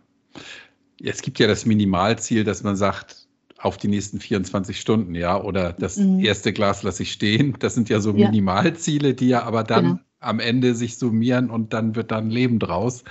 Es 1.02 1.22
gibt 1.22 1.38
ja 1.38 1.46
das 1.46 1.66
Minimalziel, 1.66 2.44
dass 2.44 2.62
man 2.62 2.76
sagt, 2.76 3.26
auf 3.58 3.76
die 3.76 3.88
nächsten 3.88 4.20
24 4.20 4.80
Stunden, 4.80 5.14
ja, 5.14 5.38
oder 5.42 5.72
das 5.74 5.98
mhm. 5.98 6.20
erste 6.20 6.52
Glas 6.52 6.82
lasse 6.82 7.02
ich 7.02 7.12
stehen. 7.12 7.56
Das 7.58 7.74
sind 7.74 7.90
ja 7.90 8.00
so 8.00 8.14
ja. 8.14 8.26
Minimalziele, 8.26 9.12
die 9.14 9.28
ja 9.28 9.42
aber 9.42 9.64
dann 9.64 9.84
genau. 9.84 9.98
am 10.20 10.40
Ende 10.40 10.74
sich 10.74 10.96
summieren 10.96 11.50
und 11.50 11.72
dann 11.74 11.94
wird 11.94 12.10
dann 12.10 12.30
Leben 12.30 12.58
draus. 12.58 13.04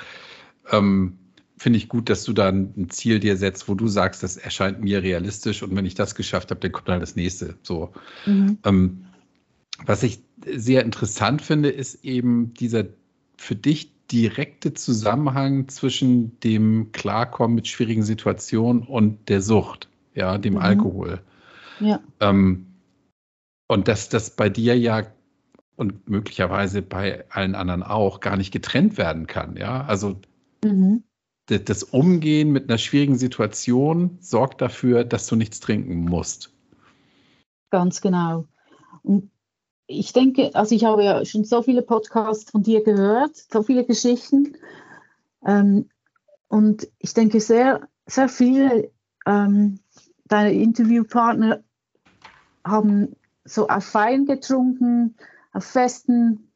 Ähm, 0.72 1.18
Finde 1.58 1.78
ich 1.78 1.90
gut, 1.90 2.10
dass 2.10 2.24
du 2.24 2.32
dann 2.32 2.74
ein 2.78 2.90
Ziel 2.90 3.20
dir 3.20 3.36
setzt, 3.36 3.68
wo 3.68 3.76
du 3.76 3.88
sagst, 3.88 4.24
das 4.24 4.38
erscheint 4.38 4.82
mir 4.82 5.04
realistisch 5.04 5.62
und 5.62 5.76
wenn 5.76 5.86
ich 5.86 5.94
das 5.94 6.16
geschafft 6.16 6.52
habe, 6.52 6.62
dann 6.62 6.72
kommt 6.72 6.88
dann 6.88 7.02
das 7.02 7.18
nächste. 7.18 7.56
So. 7.64 7.92
Mhm. 8.26 8.60
Ähm, 8.64 9.06
was 9.86 10.04
ich 10.04 10.20
sehr 10.46 10.84
interessant 10.84 11.42
finde, 11.42 11.70
ist 11.70 12.04
eben 12.04 12.54
dieser 12.54 12.86
für 13.40 13.56
dich 13.56 13.92
direkte 14.08 14.74
Zusammenhang 14.74 15.68
zwischen 15.70 16.40
dem 16.42 16.92
Klarkommen 16.92 17.56
mit 17.56 17.68
schwierigen 17.68 18.04
Situationen 18.04 18.84
und 18.84 19.30
der 19.30 19.42
Sucht 19.42 19.90
ja, 20.14 20.38
dem 20.38 20.56
mhm. 20.56 20.60
Alkohol. 20.60 21.22
Ja. 21.80 22.02
Ähm, 22.20 22.68
und 23.68 23.88
dass 23.88 24.10
das 24.10 24.36
bei 24.36 24.50
dir 24.50 24.78
ja 24.78 25.04
und 25.76 26.10
möglicherweise 26.10 26.82
bei 26.82 27.24
allen 27.30 27.56
anderen 27.56 27.84
auch 27.84 28.20
gar 28.20 28.36
nicht 28.36 28.52
getrennt 28.52 28.98
werden 28.98 29.28
kann, 29.28 29.56
ja. 29.56 29.86
Also 29.86 30.20
mhm. 30.64 31.04
das 31.48 31.84
Umgehen 31.84 32.52
mit 32.52 32.70
einer 32.70 32.78
schwierigen 32.78 33.18
Situation 33.18 34.18
sorgt 34.20 34.62
dafür, 34.62 35.06
dass 35.06 35.28
du 35.28 35.38
nichts 35.38 35.62
trinken 35.62 36.02
musst. 36.02 36.54
Ganz 37.70 38.02
genau. 38.02 38.46
Und 39.04 39.32
ich 39.90 40.14
denke, 40.14 40.52
also 40.54 40.76
ich 40.76 40.86
habe 40.86 41.04
ja 41.04 41.26
schon 41.26 41.44
so 41.44 41.64
viele 41.64 41.82
Podcasts 41.82 42.52
von 42.52 42.62
dir 42.62 42.84
gehört, 42.84 43.36
so 43.36 43.64
viele 43.64 43.86
Geschichten. 43.86 44.56
Ähm, 45.46 45.90
und 46.48 46.88
ich 47.00 47.16
denke, 47.16 47.40
sehr, 47.40 47.88
sehr 48.06 48.30
viele 48.30 48.92
ähm, 49.26 49.80
deine 50.26 50.54
Interviewpartner 50.54 51.64
haben 52.64 53.16
so 53.46 53.68
auf 53.68 53.84
Feiern 53.84 54.26
getrunken, 54.26 55.16
auf 55.54 55.66
Festen, 55.66 56.52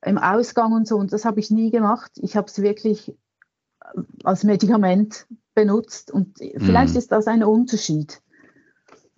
im 0.00 0.16
Ausgang 0.16 0.72
und 0.72 0.88
so. 0.88 0.96
Und 0.96 1.12
das 1.12 1.26
habe 1.26 1.40
ich 1.40 1.50
nie 1.50 1.70
gemacht. 1.70 2.12
Ich 2.16 2.34
habe 2.34 2.46
es 2.46 2.62
wirklich 2.62 3.10
äh, 3.10 4.00
als 4.24 4.42
Medikament 4.42 5.26
benutzt. 5.54 6.10
Und 6.10 6.38
vielleicht 6.38 6.94
mhm. 6.94 6.98
ist 6.98 7.12
das 7.12 7.26
ein 7.26 7.44
Unterschied. 7.44 8.22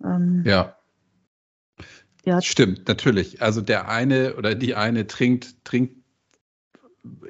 Ähm, 0.03 0.43
ja. 0.45 0.76
Ja. 2.27 2.41
Stimmt, 2.41 2.89
natürlich. 2.89 3.41
Also 3.41 3.61
der 3.61 3.87
eine 3.87 4.35
oder 4.35 4.53
die 4.53 4.75
eine 4.75 5.07
trinkt, 5.07 5.63
trinkt 5.63 5.95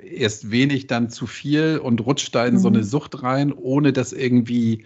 erst 0.02 0.50
wenig, 0.50 0.88
dann 0.88 1.12
zu 1.12 1.28
viel 1.28 1.78
und 1.78 2.04
rutscht 2.04 2.34
da 2.34 2.48
in 2.48 2.56
mhm. 2.56 2.60
so 2.60 2.68
eine 2.68 2.84
Sucht 2.84 3.22
rein, 3.22 3.54
ohne 3.54 3.94
das 3.94 4.12
irgendwie 4.12 4.86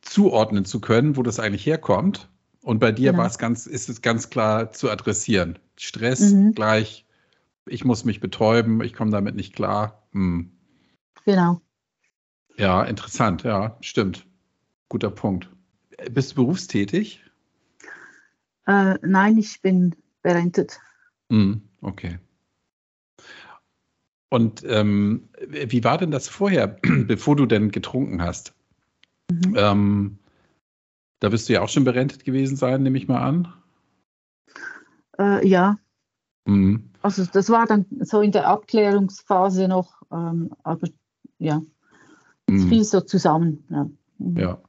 zuordnen 0.00 0.64
zu 0.64 0.80
können, 0.80 1.18
wo 1.18 1.22
das 1.22 1.40
eigentlich 1.40 1.66
herkommt. 1.66 2.30
Und 2.62 2.78
bei 2.78 2.90
dir 2.90 3.10
genau. 3.10 3.24
war 3.24 3.28
es 3.28 3.36
ganz, 3.36 3.66
ist 3.66 3.90
es 3.90 4.00
ganz 4.00 4.30
klar 4.30 4.72
zu 4.72 4.90
adressieren. 4.90 5.58
Stress 5.76 6.32
mhm. 6.32 6.54
gleich, 6.54 7.04
ich 7.66 7.84
muss 7.84 8.06
mich 8.06 8.18
betäuben, 8.18 8.82
ich 8.82 8.94
komme 8.94 9.10
damit 9.10 9.34
nicht 9.34 9.54
klar. 9.54 10.06
Hm. 10.12 10.52
Genau. 11.26 11.60
Ja, 12.56 12.82
interessant, 12.82 13.42
ja, 13.42 13.76
stimmt. 13.82 14.24
Guter 14.88 15.10
Punkt. 15.10 15.50
Bist 16.10 16.32
du 16.32 16.36
berufstätig? 16.36 17.22
Äh, 18.66 18.98
nein, 19.02 19.38
ich 19.38 19.60
bin 19.60 19.94
berentet. 20.22 20.80
Mm, 21.28 21.54
okay. 21.80 22.18
Und 24.30 24.64
ähm, 24.66 25.28
wie 25.48 25.84
war 25.84 25.98
denn 25.98 26.10
das 26.10 26.28
vorher, 26.28 26.66
bevor 27.06 27.36
du 27.36 27.46
denn 27.46 27.70
getrunken 27.70 28.22
hast? 28.22 28.54
Mhm. 29.30 29.54
Ähm, 29.56 30.18
da 31.20 31.30
wirst 31.32 31.48
du 31.48 31.52
ja 31.52 31.62
auch 31.62 31.68
schon 31.68 31.84
berentet 31.84 32.24
gewesen 32.24 32.56
sein, 32.56 32.82
nehme 32.82 32.98
ich 32.98 33.08
mal 33.08 33.20
an. 33.20 33.52
Äh, 35.18 35.46
ja. 35.46 35.78
Mhm. 36.46 36.90
Also 37.02 37.24
das 37.26 37.50
war 37.50 37.66
dann 37.66 37.84
so 38.00 38.20
in 38.20 38.32
der 38.32 38.46
Abklärungsphase 38.46 39.68
noch, 39.68 40.02
ähm, 40.10 40.50
aber 40.62 40.88
ja, 41.38 41.60
mhm. 42.48 42.68
viel 42.68 42.84
so 42.84 43.00
zusammen. 43.00 43.64
Ja. 43.68 43.90
Mhm. 44.18 44.36
ja. 44.38 44.62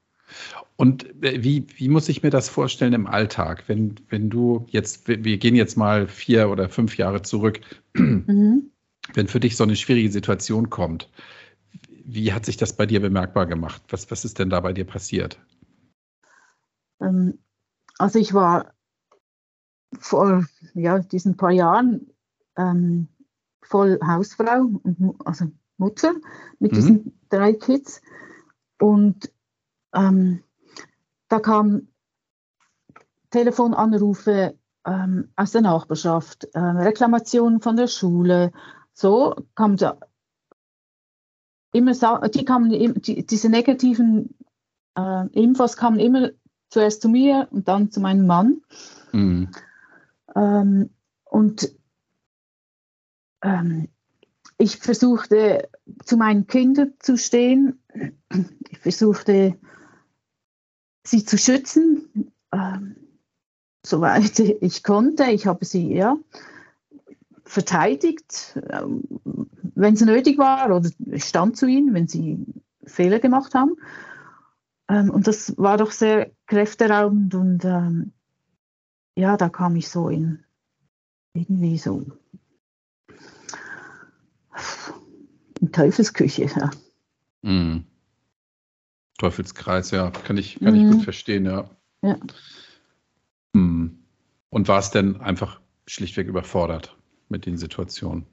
Und 0.75 1.07
wie, 1.19 1.65
wie 1.75 1.89
muss 1.89 2.09
ich 2.09 2.23
mir 2.23 2.29
das 2.29 2.49
vorstellen 2.49 2.93
im 2.93 3.07
Alltag, 3.07 3.63
wenn, 3.67 3.95
wenn 4.09 4.29
du 4.29 4.65
jetzt, 4.69 5.07
wir 5.07 5.37
gehen 5.37 5.55
jetzt 5.55 5.77
mal 5.77 6.07
vier 6.07 6.49
oder 6.49 6.69
fünf 6.69 6.97
Jahre 6.97 7.21
zurück, 7.21 7.59
mhm. 7.93 8.71
wenn 9.13 9.27
für 9.27 9.39
dich 9.39 9.55
so 9.55 9.63
eine 9.63 9.75
schwierige 9.75 10.11
Situation 10.11 10.69
kommt, 10.69 11.09
wie 12.05 12.33
hat 12.33 12.45
sich 12.45 12.57
das 12.57 12.75
bei 12.75 12.85
dir 12.85 12.99
bemerkbar 12.99 13.45
gemacht? 13.45 13.81
Was, 13.89 14.11
was 14.11 14.25
ist 14.25 14.39
denn 14.39 14.49
da 14.49 14.59
bei 14.59 14.73
dir 14.73 14.85
passiert? 14.85 15.39
Ähm, 16.99 17.39
also 17.97 18.19
ich 18.19 18.33
war 18.33 18.73
vor 19.99 20.45
ja, 20.73 20.99
diesen 20.99 21.37
paar 21.37 21.51
Jahren 21.51 22.11
ähm, 22.57 23.07
voll 23.61 23.99
Hausfrau, 24.05 24.81
also 25.23 25.51
Mutter 25.77 26.13
mit 26.59 26.71
mhm. 26.71 26.75
diesen 26.75 27.19
drei 27.29 27.53
Kids. 27.53 28.01
Und 28.79 29.31
ähm, 29.93 30.43
da 31.29 31.39
kamen 31.39 31.93
Telefonanrufe 33.29 34.57
ähm, 34.85 35.29
aus 35.35 35.51
der 35.51 35.61
Nachbarschaft, 35.61 36.45
äh, 36.53 36.59
Reklamationen 36.59 37.61
von 37.61 37.75
der 37.75 37.87
Schule. 37.87 38.51
So 38.93 39.35
kam 39.55 39.77
da 39.77 39.97
immer, 41.71 41.93
die 42.29 42.45
kamen, 42.45 42.69
die, 43.01 43.25
diese 43.25 43.49
negativen 43.49 44.35
äh, 44.95 45.27
Infos 45.29 45.77
kamen 45.77 45.99
immer 45.99 46.29
zuerst 46.69 47.01
zu 47.01 47.09
mir 47.09 47.47
und 47.51 47.67
dann 47.67 47.91
zu 47.91 47.99
meinem 47.99 48.27
Mann. 48.27 48.61
Mhm. 49.11 49.49
Ähm, 50.35 50.89
und 51.25 51.75
ähm, 53.41 53.89
ich 54.57 54.77
versuchte 54.77 55.69
zu 56.05 56.17
meinen 56.17 56.47
Kindern 56.47 56.93
zu 56.99 57.17
stehen. 57.17 57.83
Ich 58.69 58.79
versuchte 58.79 59.57
sie 61.05 61.25
zu 61.25 61.37
schützen, 61.37 62.31
ähm, 62.51 62.95
soweit 63.85 64.39
ich 64.61 64.83
konnte. 64.83 65.25
Ich 65.25 65.45
habe 65.47 65.65
sie 65.65 65.93
ja 65.93 66.17
verteidigt, 67.45 68.59
ähm, 68.69 69.03
wenn 69.75 69.93
es 69.93 70.01
nötig 70.01 70.37
war, 70.37 70.65
oder 70.73 70.89
stand 71.17 71.57
zu 71.57 71.67
ihnen, 71.67 71.93
wenn 71.93 72.07
sie 72.07 72.45
Fehler 72.85 73.19
gemacht 73.19 73.53
haben. 73.53 73.75
Ähm, 74.89 75.09
und 75.09 75.27
das 75.27 75.57
war 75.57 75.77
doch 75.77 75.91
sehr 75.91 76.31
kräfteraubend 76.47 77.35
und 77.35 77.65
ähm, 77.65 78.13
ja, 79.15 79.37
da 79.37 79.49
kam 79.49 79.75
ich 79.75 79.89
so 79.89 80.09
in 80.09 80.43
irgendwie 81.33 81.77
so 81.77 82.05
in 85.59 85.71
Teufelsküche. 85.71 86.45
Ja. 86.45 86.71
Mm. 87.41 87.85
Teufelskreis, 89.17 89.91
ja, 89.91 90.11
kann 90.11 90.37
ich, 90.37 90.59
kann 90.59 90.73
mm. 90.73 90.77
ich 90.77 90.83
gut 90.83 90.99
mhm. 90.99 91.03
verstehen, 91.03 91.45
ja. 91.45 91.69
ja. 92.01 92.17
Mm. 93.53 93.99
Und 94.49 94.67
war 94.67 94.79
es 94.79 94.91
denn 94.91 95.21
einfach 95.21 95.59
schlichtweg 95.87 96.27
überfordert 96.27 96.95
mit 97.29 97.45
den 97.45 97.57
Situationen? 97.57 98.25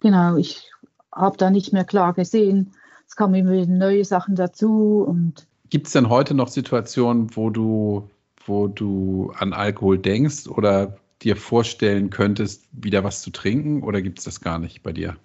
Genau, 0.00 0.36
ich 0.36 0.70
habe 1.12 1.36
da 1.36 1.50
nicht 1.50 1.72
mehr 1.72 1.84
klar 1.84 2.14
gesehen. 2.14 2.72
Es 3.06 3.16
kamen 3.16 3.34
immer 3.34 3.52
wieder 3.52 3.66
neue 3.66 4.04
Sachen 4.04 4.36
dazu 4.36 5.04
und 5.06 5.46
Gibt 5.68 5.86
es 5.86 5.92
denn 5.92 6.08
heute 6.08 6.34
noch 6.34 6.48
Situationen, 6.48 7.34
wo 7.36 7.48
du, 7.50 8.10
wo 8.44 8.66
du 8.66 9.32
an 9.36 9.52
Alkohol 9.52 9.98
denkst 9.98 10.48
oder 10.48 10.98
dir 11.22 11.36
vorstellen 11.36 12.10
könntest, 12.10 12.66
wieder 12.72 13.04
was 13.04 13.22
zu 13.22 13.30
trinken 13.30 13.82
oder 13.84 14.02
gibt 14.02 14.18
es 14.18 14.24
das 14.24 14.40
gar 14.40 14.58
nicht 14.58 14.82
bei 14.82 14.92
dir? 14.92 15.16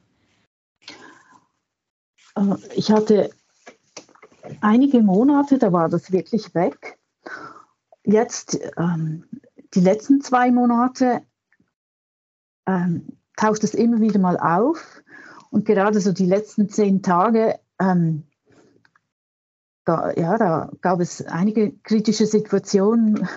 Äh, 2.35 2.55
ich 2.75 2.91
hatte 2.91 3.31
einige 4.61 5.01
Monate, 5.01 5.57
da 5.57 5.71
war 5.71 5.89
das 5.89 6.11
wirklich 6.11 6.53
weg. 6.55 6.97
Jetzt, 8.03 8.59
ähm, 8.77 9.25
die 9.73 9.81
letzten 9.81 10.21
zwei 10.21 10.51
Monate, 10.51 11.21
ähm, 12.65 13.07
taucht 13.35 13.63
es 13.63 13.73
immer 13.73 13.99
wieder 13.99 14.19
mal 14.19 14.37
auf. 14.37 15.01
Und 15.51 15.65
gerade 15.65 15.99
so 15.99 16.11
die 16.11 16.25
letzten 16.25 16.69
zehn 16.69 17.01
Tage 17.01 17.59
ähm, 17.79 18.23
da, 19.85 20.11
ja, 20.13 20.37
da 20.37 20.71
gab 20.81 20.99
es 20.99 21.25
einige 21.25 21.71
kritische 21.71 22.25
Situationen, 22.25 23.27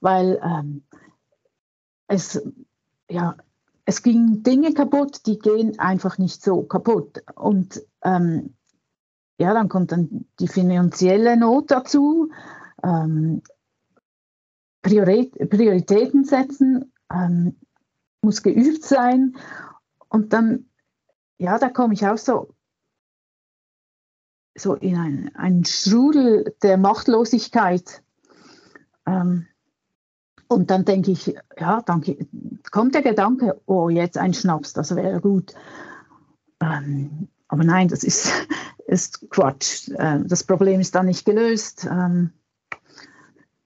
weil 0.00 0.40
ähm, 0.42 0.84
es, 2.06 2.40
ja, 3.10 3.36
es 3.84 4.02
gingen 4.02 4.42
Dinge 4.42 4.74
kaputt, 4.74 5.26
die 5.26 5.38
gehen 5.38 5.78
einfach 5.78 6.18
nicht 6.18 6.42
so 6.42 6.62
kaputt. 6.62 7.22
Und 7.34 7.82
ähm, 8.02 8.54
ja, 9.38 9.54
dann 9.54 9.68
kommt 9.68 9.92
dann 9.92 10.26
die 10.40 10.48
finanzielle 10.48 11.36
Not 11.36 11.70
dazu, 11.70 12.30
ähm, 12.82 13.42
Priorit 14.82 15.32
Prioritäten 15.50 16.24
setzen, 16.24 16.92
ähm, 17.12 17.56
muss 18.22 18.42
geübt 18.42 18.84
sein. 18.84 19.36
Und 20.08 20.32
dann, 20.32 20.66
ja, 21.38 21.58
da 21.58 21.68
komme 21.68 21.94
ich 21.94 22.06
auch 22.06 22.18
so 22.18 22.54
so 24.58 24.74
in 24.74 24.96
einen, 24.96 25.34
einen 25.36 25.64
Strudel 25.64 26.54
der 26.62 26.76
Machtlosigkeit. 26.76 28.02
Ähm, 29.06 29.46
und 30.48 30.70
dann 30.70 30.84
denke 30.84 31.10
ich, 31.10 31.34
ja, 31.58 31.82
dann 31.82 32.02
kommt 32.70 32.94
der 32.94 33.02
Gedanke, 33.02 33.60
oh, 33.66 33.88
jetzt 33.88 34.16
ein 34.16 34.34
Schnaps, 34.34 34.72
das 34.72 34.94
wäre 34.96 35.20
gut. 35.20 35.54
Ähm, 36.60 37.28
aber 37.48 37.64
nein, 37.64 37.88
das 37.88 38.02
ist, 38.02 38.32
ist 38.88 39.30
Quatsch. 39.30 39.88
Äh, 39.90 40.20
das 40.24 40.42
Problem 40.42 40.80
ist 40.80 40.94
dann 40.94 41.06
nicht 41.06 41.24
gelöst. 41.24 41.86
Ähm, 41.90 42.30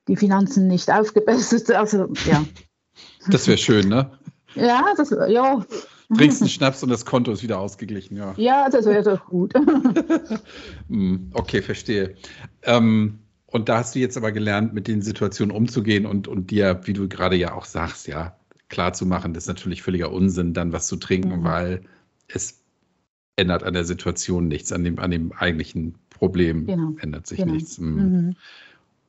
die 0.09 0.17
Finanzen 0.17 0.69
nicht 0.69 0.91
aufgebessert. 0.91 1.71
Also, 1.75 2.13
ja. 2.27 2.45
Das 3.29 3.47
wäre 3.47 3.57
schön, 3.57 3.89
ne? 3.89 4.11
Ja, 4.55 4.93
das, 4.97 5.15
ja, 5.29 5.65
Trinkst 6.17 6.43
einen 6.43 6.51
Schnaps 6.51 6.83
und 6.83 6.91
das 6.91 7.07
Konto 7.07 7.33
ist 7.33 7.43
wieder 7.43 7.59
ausgeglichen, 7.59 8.17
ja. 8.17 8.35
Ja, 8.37 8.69
das 8.69 8.85
wäre 8.85 9.03
doch 9.03 9.27
gut. 9.27 9.55
Hm, 10.89 11.31
okay, 11.33 11.63
verstehe. 11.63 12.17
Ähm, 12.63 13.21
und 13.47 13.69
da 13.69 13.79
hast 13.79 13.95
du 13.95 13.99
jetzt 13.99 14.17
aber 14.17 14.33
gelernt, 14.33 14.75
mit 14.75 14.89
den 14.89 15.01
Situationen 15.01 15.55
umzugehen 15.55 16.05
und, 16.05 16.29
und 16.29 16.51
dir, 16.51 16.81
wie 16.85 16.93
du 16.93 17.09
gerade 17.09 17.37
ja 17.37 17.55
auch 17.55 17.65
sagst, 17.65 18.09
ja, 18.09 18.37
klar 18.69 18.93
zu 18.93 19.07
machen, 19.07 19.33
das 19.33 19.45
ist 19.45 19.49
natürlich 19.49 19.83
völliger 19.83 20.13
Unsinn, 20.13 20.53
dann 20.53 20.73
was 20.73 20.87
zu 20.87 20.97
trinken, 20.97 21.41
mhm. 21.41 21.45
weil 21.45 21.83
es 22.29 22.62
ändert 23.37 23.63
an 23.63 23.75
der 23.75 23.85
Situation 23.85 24.49
nichts, 24.49 24.73
an 24.73 24.85
dem, 24.85 24.99
an 24.99 25.11
dem 25.11 25.33
eigentlichen 25.33 25.95
Problem 26.11 26.67
genau. 26.67 26.95
ändert 27.01 27.27
sich 27.27 27.39
genau. 27.39 27.55
nichts. 27.55 27.79
Hm. 27.79 27.95
Mhm. 27.95 28.37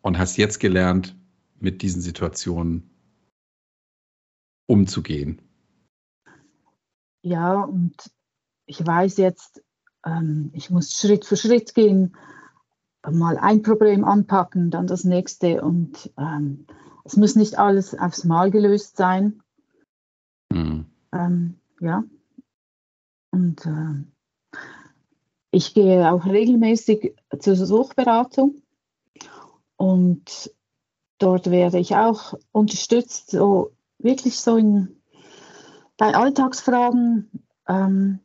Und 0.01 0.17
hast 0.17 0.37
jetzt 0.37 0.59
gelernt, 0.59 1.15
mit 1.59 1.81
diesen 1.81 2.01
Situationen 2.01 2.89
umzugehen 4.67 5.41
ja, 7.23 7.61
und 7.61 8.11
ich 8.65 8.85
weiß 8.85 9.17
jetzt, 9.17 9.63
ähm, 10.05 10.51
ich 10.53 10.69
muss 10.69 10.91
Schritt 10.91 11.25
für 11.25 11.37
Schritt 11.37 11.73
gehen, 11.73 12.15
mal 13.09 13.37
ein 13.37 13.61
Problem 13.61 14.03
anpacken, 14.03 14.71
dann 14.71 14.87
das 14.87 15.03
nächste 15.03 15.61
und 15.61 16.11
ähm, 16.17 16.67
es 17.05 17.17
muss 17.17 17.35
nicht 17.35 17.57
alles 17.57 17.97
aufs 17.97 18.23
Mal 18.23 18.51
gelöst 18.51 18.97
sein. 18.97 19.41
Mhm. 20.51 20.85
Ähm, 21.13 21.59
ja. 21.79 22.03
Und 23.31 23.65
äh, 23.65 24.03
ich 25.53 25.75
gehe 25.75 26.11
auch 26.11 26.25
regelmäßig 26.25 27.13
zur 27.37 27.55
Suchberatung 27.55 28.63
und 29.77 30.51
dort 31.19 31.51
werde 31.51 31.77
ich 31.77 31.95
auch 31.95 32.33
unterstützt, 32.51 33.29
so 33.29 33.71
wirklich 33.99 34.39
so 34.39 34.57
in, 34.57 34.99
bei 35.95 36.15
Alltagsfragen 36.15 37.29
ähm, 37.67 38.19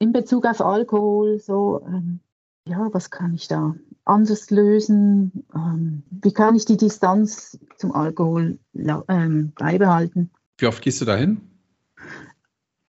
in 0.00 0.12
Bezug 0.12 0.44
auf 0.44 0.60
Alkohol, 0.60 1.38
so 1.38 1.82
ähm, 1.86 2.18
ja, 2.66 2.88
was 2.92 3.10
kann 3.10 3.32
ich 3.34 3.46
da 3.46 3.76
anders 4.04 4.50
lösen? 4.50 5.46
Ähm, 5.54 6.02
wie 6.10 6.32
kann 6.32 6.56
ich 6.56 6.64
die 6.64 6.76
Distanz 6.76 7.60
zum 7.76 7.92
Alkohol 7.92 8.58
ähm, 8.74 9.52
beibehalten? 9.54 10.32
Wie 10.58 10.66
oft 10.66 10.82
gehst 10.82 11.00
du 11.00 11.04
dahin? 11.04 11.42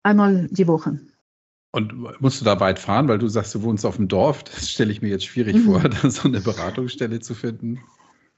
Einmal 0.01 0.47
die 0.49 0.67
Woche. 0.67 0.99
Und 1.75 2.21
musst 2.21 2.39
du 2.39 2.45
da 2.45 2.59
weit 2.59 2.77
fahren, 2.77 3.07
weil 3.07 3.17
du 3.17 3.27
sagst, 3.27 3.55
du 3.55 3.63
wohnst 3.63 3.83
auf 3.83 3.95
dem 3.95 4.07
Dorf? 4.07 4.43
Das 4.43 4.69
stelle 4.69 4.91
ich 4.91 5.01
mir 5.01 5.09
jetzt 5.09 5.25
schwierig 5.25 5.55
mhm. 5.55 5.65
vor, 5.65 5.79
da 5.89 6.09
so 6.09 6.27
eine 6.27 6.39
Beratungsstelle 6.39 7.19
zu 7.19 7.33
finden. 7.33 7.79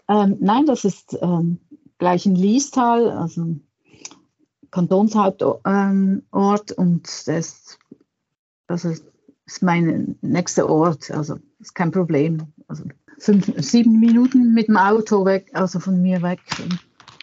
Ähm, 0.07 0.37
nein, 0.39 0.65
das 0.65 0.85
ist 0.85 1.17
ähm, 1.21 1.59
gleich 1.97 2.25
in 2.25 2.35
Liestal, 2.35 3.11
also 3.11 3.57
Kantonshauptort 4.71 5.61
ähm, 5.65 6.23
und 6.31 7.27
das, 7.27 7.77
das 8.67 8.85
ist 8.85 9.03
mein 9.61 10.15
nächster 10.21 10.69
Ort, 10.69 11.11
also 11.11 11.37
ist 11.59 11.75
kein 11.75 11.91
Problem. 11.91 12.41
Also 12.67 12.83
fünf, 13.19 13.51
sieben 13.57 13.99
Minuten 13.99 14.53
mit 14.53 14.67
dem 14.67 14.77
Auto 14.77 15.25
weg, 15.25 15.49
also 15.53 15.79
von 15.79 16.01
mir 16.01 16.21
weg. 16.21 16.39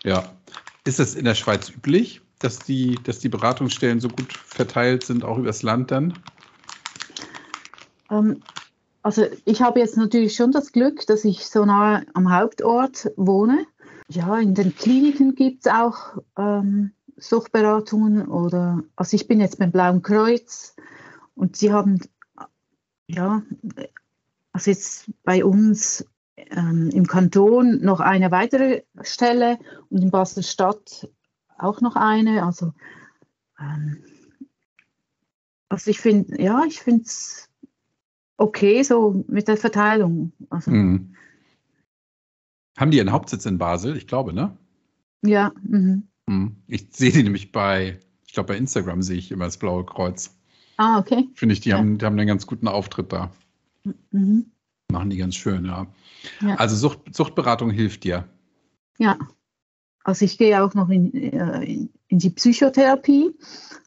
Ja. 0.05 0.25
Ist 0.85 0.99
es 0.99 1.15
in 1.15 1.25
der 1.25 1.35
Schweiz 1.35 1.71
üblich, 1.71 2.22
dass 2.43 2.59
die, 2.59 2.97
dass 3.05 3.18
die 3.18 3.28
Beratungsstellen 3.28 4.01
so 4.01 4.09
gut 4.09 4.32
verteilt 4.32 5.05
sind, 5.05 5.24
auch 5.24 5.38
übers 5.38 5.62
Land 5.62 5.90
dann? 5.90 6.14
Ähm, 8.11 8.43
also 9.03 9.26
ich 9.45 9.62
habe 9.62 9.80
jetzt 9.80 9.97
natürlich 9.97 10.36
schon 10.36 10.53
das 10.53 10.72
Glück, 10.72 11.07
dass 11.07 11.24
ich 11.24 11.47
so 11.47 11.64
nahe 11.64 12.07
am 12.14 12.32
Hauptort 12.32 13.11
wohne. 13.16 13.66
Ja, 14.09 14.38
in 14.38 14.55
den 14.55 14.76
Kliniken 14.76 15.34
gibt 15.34 15.66
es 15.66 15.72
auch 15.72 16.18
ähm, 16.36 16.93
Suchtberatungen 17.16 18.28
oder, 18.28 18.82
also 18.97 19.14
ich 19.14 19.26
bin 19.26 19.40
jetzt 19.40 19.59
beim 19.59 19.72
Blauen 19.72 20.03
Kreuz 20.03 20.76
und 21.34 21.57
sie 21.57 21.72
haben, 21.72 22.01
ja, 23.07 23.43
also 24.53 24.70
jetzt 24.70 25.11
bei 25.24 25.45
uns 25.45 26.05
ähm, 26.36 26.90
im 26.93 27.07
Kanton 27.07 27.80
noch 27.82 28.01
eine 28.01 28.30
weitere 28.30 28.82
Stelle 29.03 29.59
und 29.88 30.03
in 30.03 30.11
Basel-Stadt 30.11 31.09
auch 31.63 31.81
noch 31.81 31.97
eine. 31.97 32.45
Also, 32.45 32.73
ähm, 33.59 34.05
also 35.69 35.91
ich 35.91 36.01
finde, 36.01 36.43
ja, 36.43 36.65
ich 36.67 36.81
finde 36.81 37.03
es 37.05 37.49
okay 38.37 38.83
so 38.83 39.25
mit 39.29 39.49
der 39.49 39.57
Verteilung. 39.57 40.33
Also, 40.51 40.71
mhm. 40.71 41.15
Haben 42.77 42.91
die 42.91 42.99
ihren 42.99 43.13
Hauptsitz 43.13 43.47
in 43.47 43.59
Basel? 43.59 43.97
Ich 43.97 44.07
glaube, 44.07 44.33
ne? 44.33 44.57
Ja. 45.23 45.53
Mhm. 45.63 46.09
mhm. 46.27 46.57
Ich 46.67 46.89
sehe 46.93 47.13
die 47.13 47.23
nämlich 47.23 47.53
bei, 47.53 47.99
ich 48.27 48.33
glaube, 48.33 48.49
bei 48.49 48.57
Instagram 48.57 49.03
sehe 49.03 49.19
ich 49.19 49.31
immer 49.31 49.45
das 49.45 49.59
Blaue 49.59 49.85
Kreuz. 49.85 50.37
Ah, 50.79 50.99
okay. 50.99 51.29
Finde 51.35 51.53
ich, 51.53 51.61
die, 51.61 51.71
ja. 51.71 51.79
haben, 51.79 51.99
die 51.99 52.05
haben 52.05 52.19
einen 52.19 52.27
ganz 52.27 52.47
guten 52.47 52.67
Auftritt 52.67 53.13
da. 53.13 53.31
Mhm. 54.11 54.51
Machen 54.91 55.11
die 55.11 55.17
ganz 55.17 55.37
schön, 55.37 55.65
ja. 55.65 55.87
ja. 56.41 56.55
Also 56.57 56.77
Sucht, 56.77 57.15
Suchtberatung 57.15 57.71
hilft 57.71 58.05
dir. 58.05 58.29
Ja. 58.99 59.19
Also 60.05 60.24
ich 60.24 60.38
gehe 60.38 60.62
auch 60.62 60.74
noch 60.74 60.88
in, 60.88 61.14
äh, 61.14 61.88
in 62.09 62.18
die 62.18 62.30
Psychotherapie. 62.30 63.34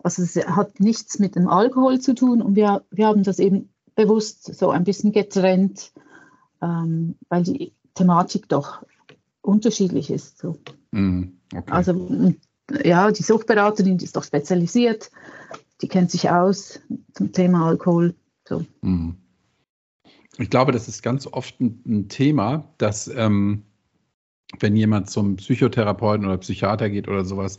Also 0.04 0.24
es 0.24 0.36
hat 0.36 0.80
nichts 0.80 1.20
mit 1.20 1.36
dem 1.36 1.48
Alkohol 1.48 2.00
zu 2.00 2.16
tun 2.16 2.42
und 2.42 2.56
wir, 2.56 2.84
wir 2.92 3.08
haben 3.08 3.24
das 3.24 3.40
eben 3.40 3.70
bewusst 3.96 4.54
so 4.56 4.70
ein 4.70 4.84
bisschen 4.84 5.12
getrennt, 5.12 5.92
ähm, 6.62 7.16
weil 7.30 7.44
die 7.44 7.74
Thematik 7.96 8.50
doch 8.50 8.86
unterschiedlich 9.42 10.10
ist. 10.10 10.38
So. 10.38 10.58
Mm, 10.92 11.24
okay. 11.54 11.72
Also 11.72 12.34
ja, 12.84 13.12
die 13.12 13.24
Suchtberaterin 13.24 14.00
ist 14.00 14.16
doch 14.16 14.24
spezialisiert, 14.24 15.12
die 15.82 15.88
kennt 15.88 16.12
sich 16.12 16.30
aus 16.30 16.80
zum 17.14 17.32
Thema 17.32 17.68
Alkohol. 17.68 18.16
So. 18.48 18.66
Mm. 18.82 19.12
Ich 20.38 20.50
glaube, 20.50 20.72
das 20.72 20.88
ist 20.88 21.02
ganz 21.02 21.28
oft 21.28 21.60
ein, 21.62 21.82
ein 21.86 22.10
Thema, 22.10 22.74
dass 22.78 23.08
ähm, 23.08 23.64
wenn 24.60 24.76
jemand 24.76 25.10
zum 25.10 25.38
Psychotherapeuten 25.38 26.26
oder 26.26 26.38
Psychiater 26.38 26.90
geht 26.90 27.08
oder 27.08 27.26
sowas, 27.26 27.58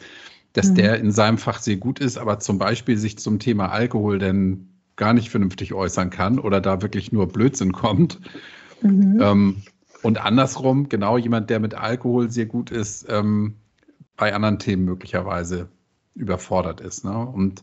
dass 0.53 0.71
mhm. 0.71 0.75
der 0.77 0.99
in 0.99 1.13
seinem 1.13 1.39
Fach 1.39 1.61
sehr 1.61 1.77
gut 1.77 2.01
ist, 2.01 2.19
aber 2.19 2.39
zum 2.39 2.59
Beispiel 2.59 2.97
sich 2.97 3.19
zum 3.19 3.39
Thema 3.39 3.71
Alkohol 3.71 4.19
denn 4.19 4.69
gar 4.97 5.13
nicht 5.13 5.29
vernünftig 5.29 5.75
äußern 5.75 6.11
kann 6.11 6.39
oder 6.39 6.61
da 6.61 6.83
wirklich 6.83 7.13
nur 7.13 7.29
Blödsinn 7.29 7.73
kommt. 7.73 8.19
Mhm. 8.83 9.19
Ähm, 9.21 9.63
und 10.03 10.19
andersrum, 10.19 10.89
genau 10.89 11.19
jemand, 11.19 11.51
der 11.51 11.61
mit 11.61 11.75
Alkohol 11.75 12.31
sehr 12.31 12.47
gut 12.47 12.71
ist, 12.71 13.07
ähm, 13.09 13.57
bei 14.17 14.35
anderen 14.35 14.59
Themen 14.59 14.85
möglicherweise 14.85 15.69
überfordert 16.15 16.81
ist. 16.81 17.05
Ne? 17.05 17.19
Und 17.19 17.63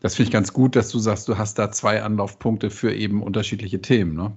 das 0.00 0.14
finde 0.16 0.28
ich 0.28 0.32
ganz 0.32 0.52
gut, 0.52 0.76
dass 0.76 0.90
du 0.90 0.98
sagst, 0.98 1.28
du 1.28 1.38
hast 1.38 1.58
da 1.58 1.70
zwei 1.70 2.02
Anlaufpunkte 2.02 2.70
für 2.70 2.94
eben 2.94 3.22
unterschiedliche 3.22 3.80
Themen. 3.80 4.14
Ne? 4.14 4.32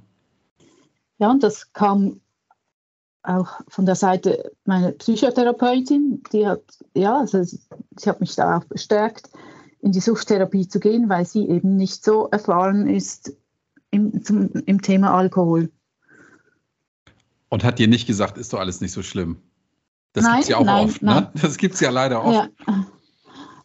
Ja, 1.17 1.29
und 1.29 1.43
das 1.43 1.73
kam 1.73 2.21
auch 3.29 3.61
von 3.67 3.85
der 3.85 3.95
Seite 3.95 4.51
meiner 4.65 4.91
Psychotherapeutin, 4.91 6.23
die 6.33 6.47
hat, 6.47 6.63
ja, 6.93 7.19
also 7.19 7.43
sie 7.43 8.09
hat 8.09 8.19
mich 8.19 8.35
da 8.35 8.57
auch 8.57 8.65
bestärkt, 8.65 9.29
in 9.81 9.91
die 9.91 9.99
Suchttherapie 9.99 10.67
zu 10.67 10.79
gehen, 10.79 11.09
weil 11.09 11.25
sie 11.25 11.47
eben 11.47 11.75
nicht 11.75 12.03
so 12.03 12.27
erfahren 12.29 12.87
ist 12.87 13.33
im, 13.91 14.23
zum, 14.23 14.49
im 14.65 14.81
Thema 14.81 15.13
Alkohol. 15.13 15.71
Und 17.49 17.63
hat 17.63 17.79
dir 17.79 17.87
nicht 17.87 18.07
gesagt, 18.07 18.37
ist 18.37 18.53
doch 18.53 18.59
alles 18.59 18.81
nicht 18.81 18.91
so 18.91 19.01
schlimm? 19.01 19.37
Das 20.13 20.25
gibt 20.25 20.39
es 20.41 20.47
ja 20.49 20.57
auch 20.57 20.65
nein, 20.65 20.85
oft, 20.85 21.01
ne? 21.01 21.11
nein. 21.11 21.23
ne? 21.23 21.41
Das 21.41 21.57
gibt 21.57 21.75
es 21.75 21.79
ja 21.79 21.89
leider 21.89 22.23
oft. 22.23 22.49
Ja. 22.67 22.85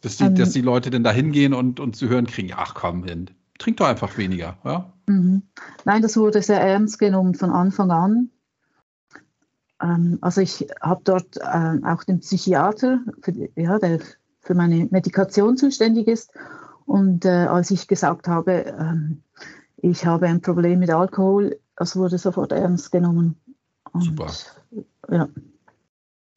Dass, 0.01 0.17
die, 0.17 0.25
ähm, 0.25 0.35
dass 0.35 0.51
die 0.51 0.61
Leute 0.61 0.91
dann 0.91 1.03
da 1.03 1.11
hingehen 1.11 1.53
und, 1.53 1.79
und 1.79 1.95
zu 1.95 2.07
hören 2.07 2.27
kriegen, 2.27 2.51
ach 2.55 2.75
komm, 2.75 3.05
trink 3.57 3.77
doch 3.77 3.87
einfach 3.87 4.17
weniger. 4.17 4.57
Ja? 4.63 4.93
Mhm. 5.07 5.43
Nein, 5.83 6.01
das 6.01 6.17
wurde 6.17 6.41
sehr 6.41 6.61
ernst 6.61 6.99
genommen 6.99 7.33
von 7.33 7.49
Anfang 7.49 7.91
an. 7.91 8.29
Ähm, 9.81 10.17
also 10.21 10.41
ich 10.41 10.67
habe 10.81 11.01
dort 11.03 11.37
äh, 11.37 11.79
auch 11.83 12.03
den 12.03 12.19
Psychiater, 12.19 13.01
für, 13.21 13.33
ja, 13.55 13.79
der 13.79 13.99
für 14.41 14.53
meine 14.53 14.87
Medikation 14.91 15.57
zuständig 15.57 16.07
ist. 16.07 16.31
Und 16.85 17.25
äh, 17.25 17.29
als 17.29 17.71
ich 17.71 17.87
gesagt 17.87 18.27
habe, 18.27 18.75
ähm, 18.79 19.23
ich 19.77 20.05
habe 20.05 20.27
ein 20.27 20.41
Problem 20.41 20.79
mit 20.79 20.91
Alkohol, 20.91 21.59
das 21.75 21.95
wurde 21.95 22.17
sofort 22.17 22.51
ernst 22.51 22.91
genommen. 22.91 23.35
Und, 23.91 24.03
Super. 24.03 24.31
Ja. 25.09 25.27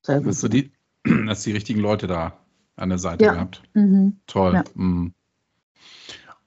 Sehr 0.02 0.18
gut. 0.18 0.28
Hast 0.28 0.42
du 0.42 0.48
die, 0.48 0.72
hast 1.26 1.46
die 1.46 1.52
richtigen 1.52 1.80
Leute 1.80 2.06
da 2.06 2.38
an 2.76 2.88
der 2.88 2.98
Seite 2.98 3.24
ja. 3.24 3.34
gehabt? 3.34 3.62
Mhm. 3.74 4.16
Toll. 4.26 4.54
Ja. 4.54 4.64
Mhm. 4.74 5.12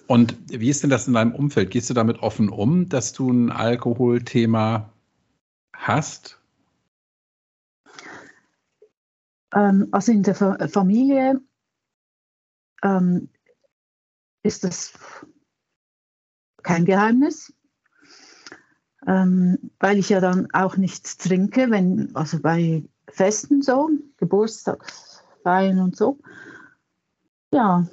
Und 0.07 0.35
wie 0.47 0.69
ist 0.69 0.83
denn 0.83 0.89
das 0.89 1.07
in 1.07 1.13
deinem 1.13 1.33
Umfeld? 1.33 1.71
Gehst 1.71 1.89
du 1.89 1.93
damit 1.93 2.19
offen 2.19 2.49
um, 2.49 2.89
dass 2.89 3.13
du 3.13 3.31
ein 3.31 3.49
Alkoholthema 3.49 4.91
hast? 5.73 6.40
Ähm, 9.53 9.87
also 9.91 10.11
in 10.11 10.23
der 10.23 10.35
Familie 10.35 11.41
ähm, 12.83 13.29
ist 14.43 14.63
das 14.63 14.93
kein 16.63 16.85
Geheimnis, 16.85 17.53
ähm, 19.07 19.71
weil 19.79 19.97
ich 19.97 20.09
ja 20.09 20.19
dann 20.19 20.47
auch 20.53 20.77
nichts 20.77 21.17
trinke, 21.17 21.71
wenn, 21.71 22.15
also 22.15 22.39
bei 22.39 22.83
Festen 23.07 23.61
so, 23.61 23.89
Geburtstagsfeiern 24.17 25.79
und 25.79 25.95
so. 25.95 26.19
Ja. 27.53 27.87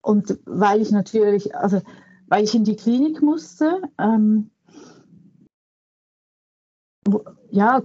Und 0.00 0.38
weil 0.46 0.80
ich 0.80 0.90
natürlich, 0.90 1.54
also 1.54 1.82
weil 2.28 2.44
ich 2.44 2.54
in 2.54 2.64
die 2.64 2.76
Klinik 2.76 3.20
musste, 3.20 3.82
ähm, 3.98 4.50
ja, 7.50 7.82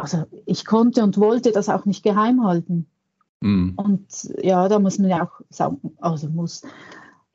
also 0.00 0.24
ich 0.46 0.64
konnte 0.64 1.02
und 1.02 1.18
wollte 1.18 1.52
das 1.52 1.68
auch 1.68 1.84
nicht 1.84 2.02
geheim 2.02 2.44
halten. 2.44 2.86
Mhm. 3.40 3.74
Und 3.76 4.34
ja, 4.42 4.68
da 4.68 4.78
muss 4.78 4.98
man 4.98 5.10
ja 5.10 5.24
auch 5.24 5.40
sagen, 5.50 5.78
also 6.00 6.28
muss, 6.28 6.62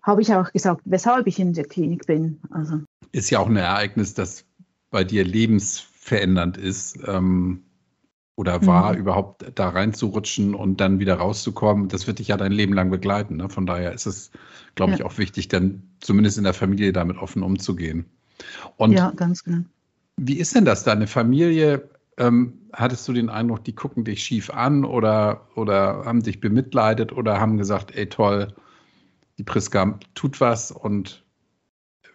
habe 0.03 0.21
ich 0.21 0.33
auch 0.33 0.51
gesagt, 0.51 0.81
weshalb 0.85 1.27
ich 1.27 1.39
in 1.39 1.53
der 1.53 1.65
Klinik 1.65 2.05
bin. 2.05 2.39
Also. 2.51 2.81
Ist 3.11 3.29
ja 3.29 3.39
auch 3.39 3.47
ein 3.47 3.55
Ereignis, 3.55 4.13
das 4.13 4.45
bei 4.91 5.03
dir 5.03 5.23
lebensverändernd 5.23 6.57
ist 6.57 6.99
ähm, 7.07 7.63
oder 8.35 8.65
war, 8.65 8.93
mhm. 8.93 8.99
überhaupt 8.99 9.51
da 9.55 9.69
reinzurutschen 9.69 10.53
und 10.53 10.79
dann 10.79 10.99
wieder 10.99 11.15
rauszukommen. 11.15 11.87
Das 11.87 12.05
wird 12.07 12.19
dich 12.19 12.27
ja 12.27 12.37
dein 12.37 12.51
Leben 12.51 12.73
lang 12.73 12.91
begleiten. 12.91 13.37
Ne? 13.37 13.49
Von 13.49 13.65
daher 13.65 13.93
ist 13.93 14.05
es, 14.05 14.31
glaube 14.75 14.91
ja. 14.91 14.97
ich, 14.97 15.03
auch 15.03 15.17
wichtig, 15.17 15.47
dann 15.47 15.83
zumindest 16.01 16.37
in 16.37 16.43
der 16.43 16.53
Familie 16.53 16.93
damit 16.93 17.17
offen 17.17 17.41
umzugehen. 17.41 18.05
Und 18.77 18.91
ja, 18.91 19.11
ganz 19.11 19.43
genau. 19.43 19.63
Wie 20.17 20.37
ist 20.37 20.55
denn 20.55 20.65
das? 20.65 20.83
Deine 20.83 21.07
Familie 21.07 21.89
ähm, 22.17 22.69
hattest 22.71 23.07
du 23.07 23.13
den 23.13 23.29
Eindruck, 23.29 23.63
die 23.63 23.75
gucken 23.75 24.05
dich 24.05 24.23
schief 24.23 24.49
an 24.49 24.85
oder, 24.85 25.47
oder 25.55 26.05
haben 26.05 26.23
dich 26.23 26.39
bemitleidet 26.39 27.11
oder 27.11 27.39
haben 27.39 27.57
gesagt, 27.57 27.95
ey 27.95 28.07
toll, 28.07 28.53
die 29.37 29.43
Priska 29.43 29.99
tut 30.13 30.39
was 30.39 30.71
und 30.71 31.25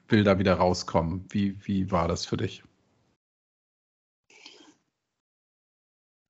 will 0.08 0.24
da 0.24 0.38
wieder 0.38 0.54
rauskommen. 0.54 1.26
Wie, 1.28 1.56
wie 1.66 1.90
war 1.90 2.08
das 2.08 2.26
für 2.26 2.36
dich? 2.36 2.64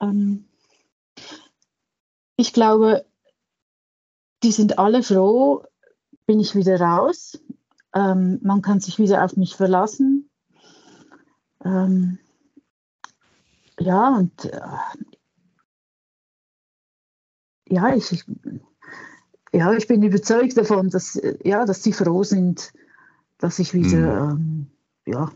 Ähm, 0.00 0.44
ich 2.36 2.52
glaube, 2.52 3.04
die 4.42 4.52
sind 4.52 4.78
alle 4.78 5.02
froh, 5.02 5.64
bin 6.26 6.40
ich 6.40 6.54
wieder 6.54 6.80
raus. 6.80 7.38
Ähm, 7.94 8.38
man 8.42 8.62
kann 8.62 8.80
sich 8.80 8.98
wieder 8.98 9.24
auf 9.24 9.36
mich 9.36 9.56
verlassen. 9.56 10.30
Ähm, 11.64 12.18
ja, 13.80 14.16
und 14.16 14.44
äh, 14.44 14.60
ja, 17.68 17.94
ich, 17.94 18.12
ich, 18.12 18.24
ja, 19.52 19.72
ich 19.72 19.86
bin 19.86 20.02
überzeugt 20.02 20.56
davon, 20.56 20.90
dass, 20.90 21.20
ja, 21.44 21.64
dass 21.64 21.82
sie 21.82 21.92
froh 21.92 22.22
sind, 22.22 22.72
dass 23.38 23.58
ich 23.58 23.74
wieder 23.74 24.34
mhm. 24.34 24.66
ähm, 25.06 25.12
ja, 25.12 25.30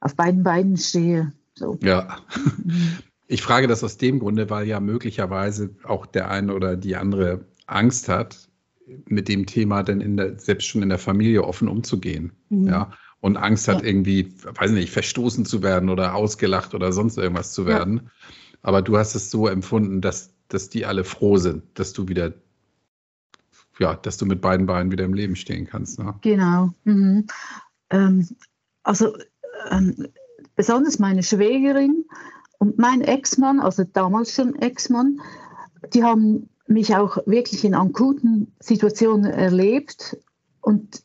auf 0.00 0.14
beiden 0.14 0.42
Beinen 0.42 0.76
stehe. 0.76 1.32
So. 1.54 1.78
Ja. 1.82 2.18
Mhm. 2.64 2.98
Ich 3.28 3.42
frage 3.42 3.66
das 3.66 3.82
aus 3.82 3.96
dem 3.96 4.20
Grunde, 4.20 4.50
weil 4.50 4.68
ja 4.68 4.78
möglicherweise 4.78 5.74
auch 5.82 6.06
der 6.06 6.30
eine 6.30 6.54
oder 6.54 6.76
die 6.76 6.94
andere 6.94 7.44
Angst 7.66 8.08
hat, 8.08 8.48
mit 9.06 9.28
dem 9.28 9.46
Thema 9.46 9.82
dann 9.82 10.00
in 10.00 10.16
der, 10.16 10.38
selbst 10.38 10.66
schon 10.66 10.82
in 10.82 10.90
der 10.90 10.98
Familie 10.98 11.42
offen 11.42 11.66
umzugehen. 11.66 12.32
Mhm. 12.50 12.68
Ja. 12.68 12.92
Und 13.20 13.36
Angst 13.36 13.66
hat, 13.68 13.82
ja. 13.82 13.88
irgendwie, 13.88 14.34
weiß 14.44 14.70
nicht, 14.72 14.92
verstoßen 14.92 15.44
zu 15.44 15.62
werden 15.62 15.88
oder 15.88 16.14
ausgelacht 16.14 16.74
oder 16.74 16.92
sonst 16.92 17.16
irgendwas 17.16 17.52
zu 17.52 17.66
werden. 17.66 18.02
Ja. 18.04 18.10
Aber 18.62 18.82
du 18.82 18.98
hast 18.98 19.14
es 19.14 19.30
so 19.30 19.48
empfunden, 19.48 20.00
dass, 20.00 20.34
dass 20.48 20.68
die 20.68 20.86
alle 20.86 21.04
froh 21.04 21.36
sind, 21.36 21.62
dass 21.74 21.92
du 21.92 22.08
wieder, 22.08 22.34
ja, 23.78 23.94
dass 23.94 24.16
du 24.16 24.26
mit 24.26 24.40
beiden 24.40 24.66
Beinen 24.66 24.92
wieder 24.92 25.04
im 25.04 25.14
Leben 25.14 25.36
stehen 25.36 25.66
kannst. 25.66 25.98
Ne? 25.98 26.14
Genau. 26.20 26.74
Mhm. 26.84 27.26
Ähm, 27.90 28.28
also 28.82 29.16
ähm, 29.70 30.08
besonders 30.54 30.98
meine 30.98 31.22
Schwägerin 31.22 32.04
und 32.58 32.78
mein 32.78 33.00
Ex-Mann, 33.02 33.60
also 33.60 33.84
damals 33.84 34.34
schon 34.34 34.54
Ex-Mann, 34.56 35.20
die 35.94 36.02
haben 36.02 36.48
mich 36.66 36.96
auch 36.96 37.18
wirklich 37.26 37.64
in 37.64 37.74
akuten 37.74 38.52
Situationen 38.60 39.24
erlebt 39.24 40.16
und 40.60 41.02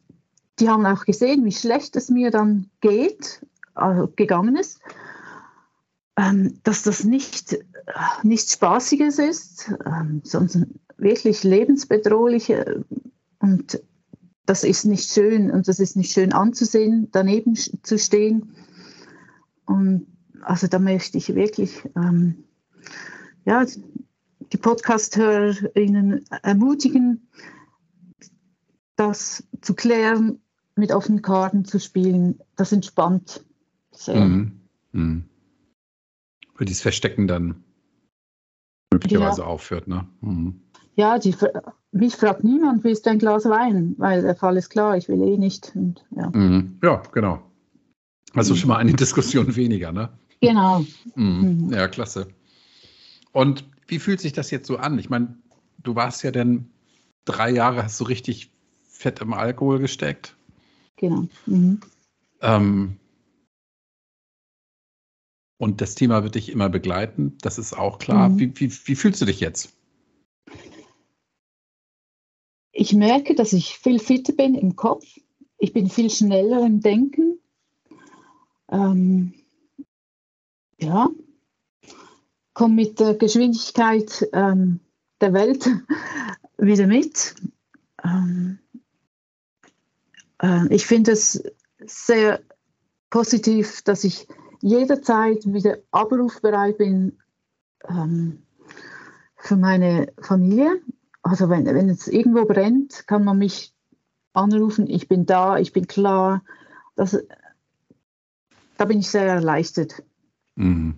die 0.61 0.69
haben 0.69 0.85
auch 0.85 1.05
gesehen, 1.05 1.43
wie 1.43 1.51
schlecht 1.51 1.95
es 1.95 2.09
mir 2.09 2.31
dann 2.31 2.69
geht, 2.79 3.45
also 3.73 4.07
gegangen 4.15 4.55
ist, 4.55 4.79
ähm, 6.17 6.59
dass 6.63 6.83
das 6.83 7.03
nicht 7.03 7.57
nichts 8.23 8.53
Spaßiges 8.53 9.17
ist, 9.17 9.73
ähm, 9.85 10.21
sondern 10.23 10.79
wirklich 10.97 11.43
lebensbedrohliche 11.43 12.85
und 13.39 13.81
das 14.45 14.63
ist 14.63 14.85
nicht 14.85 15.09
schön 15.09 15.49
und 15.49 15.67
das 15.67 15.79
ist 15.79 15.95
nicht 15.95 16.11
schön 16.11 16.33
anzusehen, 16.33 17.07
daneben 17.11 17.55
zu 17.55 17.97
stehen. 17.97 18.55
Und 19.65 20.07
also 20.41 20.67
da 20.67 20.79
möchte 20.79 21.17
ich 21.17 21.33
wirklich 21.35 21.83
ähm, 21.95 22.43
ja, 23.45 23.65
die 24.51 24.57
Podcast-HörerInnen 24.57 26.25
ermutigen, 26.43 27.27
das 28.95 29.43
zu 29.61 29.73
klären, 29.73 30.40
mit 30.75 30.91
offenen 30.91 31.21
Karten 31.21 31.65
zu 31.65 31.79
spielen. 31.79 32.39
Das 32.55 32.71
entspannt 32.71 33.43
sehr. 33.91 34.25
Mhm. 34.25 34.61
Mhm. 34.91 35.25
Weil 36.55 36.65
dieses 36.65 36.81
Verstecken 36.81 37.27
dann 37.27 37.63
möglicherweise 38.91 39.41
ja. 39.41 39.47
aufhört, 39.47 39.87
ne? 39.87 40.07
Mhm. 40.21 40.61
Ja, 40.95 41.17
die, 41.19 41.35
mich 41.91 42.15
fragt 42.15 42.43
niemand, 42.43 42.83
willst 42.83 43.05
du 43.05 43.11
ein 43.11 43.19
Glas 43.19 43.45
Wein? 43.45 43.95
Weil 43.97 44.21
der 44.21 44.35
Fall 44.35 44.57
ist 44.57 44.69
klar, 44.69 44.97
ich 44.97 45.07
will 45.07 45.21
eh 45.21 45.37
nicht. 45.37 45.71
Und, 45.75 46.05
ja. 46.11 46.29
Mhm. 46.29 46.79
ja, 46.83 47.01
genau. 47.11 47.41
Also 48.33 48.55
schon 48.55 48.69
mal 48.69 48.77
eine 48.77 48.93
Diskussion 48.93 49.55
weniger, 49.55 49.91
ne? 49.91 50.09
Genau. 50.41 50.85
Mhm. 51.15 51.71
Ja, 51.71 51.87
klasse. 51.87 52.27
Und 53.31 53.65
wie 53.87 53.99
fühlt 53.99 54.19
sich 54.19 54.33
das 54.33 54.51
jetzt 54.51 54.67
so 54.67 54.77
an? 54.77 54.99
Ich 54.99 55.09
meine, 55.09 55.37
du 55.83 55.95
warst 55.95 56.23
ja 56.23 56.31
dann 56.31 56.69
drei 57.25 57.49
Jahre, 57.49 57.83
hast 57.83 57.99
du 57.99 58.05
richtig 58.05 58.51
fett 58.83 59.21
im 59.21 59.33
Alkohol 59.33 59.79
gesteckt. 59.79 60.35
Genau. 61.01 61.27
Mhm. 61.47 61.81
Ähm, 62.41 62.97
und 65.57 65.81
das 65.81 65.95
Thema 65.95 66.23
wird 66.23 66.35
dich 66.35 66.49
immer 66.49 66.69
begleiten, 66.69 67.37
das 67.41 67.57
ist 67.57 67.73
auch 67.73 67.99
klar. 67.99 68.29
Mhm. 68.29 68.39
Wie, 68.39 68.59
wie, 68.59 68.71
wie 68.85 68.95
fühlst 68.95 69.19
du 69.19 69.25
dich 69.25 69.39
jetzt? 69.39 69.73
Ich 72.71 72.93
merke, 72.93 73.35
dass 73.35 73.51
ich 73.51 73.77
viel 73.77 73.99
fitter 73.99 74.33
bin 74.33 74.55
im 74.55 74.75
Kopf. 74.75 75.05
Ich 75.57 75.73
bin 75.73 75.89
viel 75.89 76.09
schneller 76.09 76.65
im 76.65 76.81
Denken. 76.81 77.39
Ähm, 78.69 79.33
ja, 80.79 81.09
komme 82.53 82.75
mit 82.75 82.99
der 82.99 83.15
Geschwindigkeit 83.15 84.29
ähm, 84.33 84.79
der 85.19 85.33
Welt 85.33 85.69
wieder 86.57 86.87
mit. 86.87 87.35
Ähm, 88.03 88.59
äh, 88.70 88.70
ich 90.69 90.85
finde 90.85 91.11
es 91.11 91.43
sehr 91.85 92.41
positiv, 93.09 93.81
dass 93.83 94.03
ich 94.03 94.27
jederzeit 94.61 95.45
wieder 95.45 95.77
abrufbereit 95.91 96.77
bin 96.77 97.17
ähm, 97.87 98.43
für 99.35 99.57
meine 99.57 100.13
Familie. 100.21 100.81
Also 101.23 101.49
wenn, 101.49 101.65
wenn 101.65 101.89
es 101.89 102.07
irgendwo 102.07 102.45
brennt, 102.45 103.05
kann 103.07 103.23
man 103.23 103.37
mich 103.37 103.73
anrufen, 104.33 104.87
ich 104.87 105.07
bin 105.07 105.25
da, 105.25 105.57
ich 105.57 105.73
bin 105.73 105.87
klar. 105.87 106.43
Das, 106.95 107.17
da 108.77 108.85
bin 108.85 108.99
ich 108.99 109.09
sehr 109.09 109.27
erleichtert. 109.27 110.03
Mhm. 110.55 110.95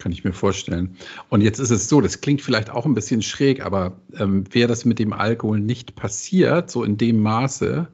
Kann 0.00 0.12
ich 0.12 0.24
mir 0.24 0.32
vorstellen. 0.32 0.96
Und 1.28 1.42
jetzt 1.42 1.58
ist 1.58 1.70
es 1.70 1.88
so, 1.88 2.00
das 2.00 2.22
klingt 2.22 2.40
vielleicht 2.40 2.70
auch 2.70 2.86
ein 2.86 2.94
bisschen 2.94 3.20
schräg, 3.20 3.64
aber 3.64 4.00
ähm, 4.18 4.44
wäre 4.52 4.66
das 4.66 4.86
mit 4.86 4.98
dem 4.98 5.12
Alkohol 5.12 5.60
nicht 5.60 5.94
passiert, 5.94 6.70
so 6.70 6.82
in 6.84 6.96
dem 6.96 7.20
Maße, 7.20 7.86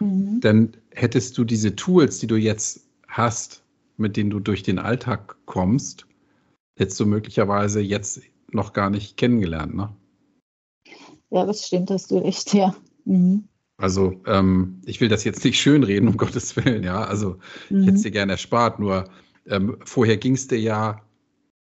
mhm. 0.00 0.40
dann 0.40 0.76
hättest 0.90 1.38
du 1.38 1.44
diese 1.44 1.76
Tools, 1.76 2.18
die 2.18 2.26
du 2.26 2.34
jetzt 2.34 2.88
hast, 3.06 3.62
mit 3.96 4.16
denen 4.16 4.30
du 4.30 4.40
durch 4.40 4.64
den 4.64 4.80
Alltag 4.80 5.36
kommst, 5.46 6.06
hättest 6.76 6.98
du 6.98 7.06
möglicherweise 7.06 7.80
jetzt 7.80 8.20
noch 8.50 8.72
gar 8.72 8.90
nicht 8.90 9.16
kennengelernt, 9.16 9.76
ne? 9.76 9.94
Ja, 11.30 11.46
das 11.46 11.66
stimmt, 11.66 11.90
hast 11.90 12.10
du 12.10 12.18
recht, 12.18 12.52
ja. 12.52 12.74
Mhm. 13.04 13.44
Also 13.76 14.20
ähm, 14.26 14.80
ich 14.86 15.00
will 15.00 15.08
das 15.08 15.22
jetzt 15.22 15.44
nicht 15.44 15.60
schönreden, 15.60 16.08
um 16.08 16.16
Gottes 16.16 16.56
Willen, 16.56 16.82
ja. 16.82 17.04
Also 17.04 17.38
mhm. 17.70 17.80
ich 17.80 17.86
hätte 17.86 17.96
es 17.96 18.02
dir 18.02 18.10
gerne 18.10 18.32
erspart, 18.32 18.80
nur 18.80 19.04
ähm, 19.46 19.76
vorher 19.84 20.16
ging 20.16 20.34
es 20.34 20.48
dir 20.48 20.58
ja 20.58 21.00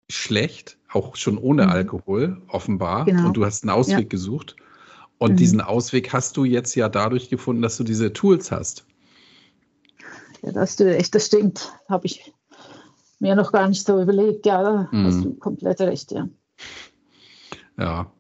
schlecht, 0.10 0.78
auch 0.91 1.16
schon 1.16 1.38
ohne 1.38 1.66
mhm. 1.66 1.70
Alkohol, 1.70 2.41
offenbar. 2.47 3.05
Genau. 3.05 3.28
Und 3.28 3.38
du 3.38 3.45
hast 3.45 3.64
einen 3.64 3.72
Ausweg 3.72 3.97
ja. 3.97 4.08
gesucht. 4.08 4.55
Und 5.18 5.34
mhm. 5.34 5.38
diesen 5.38 5.62
Ausweg 5.62 6.14
hast 6.14 6.38
du 6.38 6.45
jetzt 6.45 6.76
ja 6.76 6.89
dadurch 6.89 7.30
gefunden, 7.30 7.62
dass 7.62 7.78
du 7.78 7.84
diese 7.84 8.14
Tools 8.14 8.51
hast. 8.51 8.86
Ja, 10.43 10.51
das, 10.51 10.80
echt, 10.80 11.16
das 11.16 11.26
stimmt. 11.26 11.74
Habe 11.89 12.05
ich 12.05 12.34
mir 13.20 13.36
noch 13.36 13.51
gar 13.51 13.68
nicht 13.68 13.86
so 13.86 14.01
überlegt. 14.01 14.45
Ja, 14.45 14.64
da 14.64 14.89
mhm. 14.91 15.05
hast 15.05 15.24
du 15.24 15.34
komplett 15.36 15.82
recht, 15.82 16.12
ja. 16.12 16.30
Ja. 17.78 18.12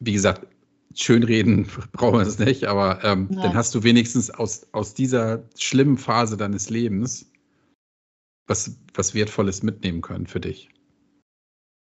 Wie 0.00 0.12
gesagt, 0.12 0.46
schönreden 0.94 1.66
brauchen 1.92 2.18
wir 2.18 2.26
es 2.26 2.38
nicht, 2.38 2.64
aber 2.64 3.02
ähm, 3.04 3.28
dann 3.30 3.54
hast 3.54 3.74
du 3.74 3.82
wenigstens 3.82 4.30
aus, 4.30 4.66
aus 4.72 4.94
dieser 4.94 5.42
schlimmen 5.58 5.96
Phase 5.96 6.36
deines 6.36 6.70
Lebens 6.70 7.30
was, 8.46 8.76
was 8.94 9.14
Wertvolles 9.14 9.62
mitnehmen 9.62 10.02
können 10.02 10.26
für 10.26 10.40
dich. 10.40 10.68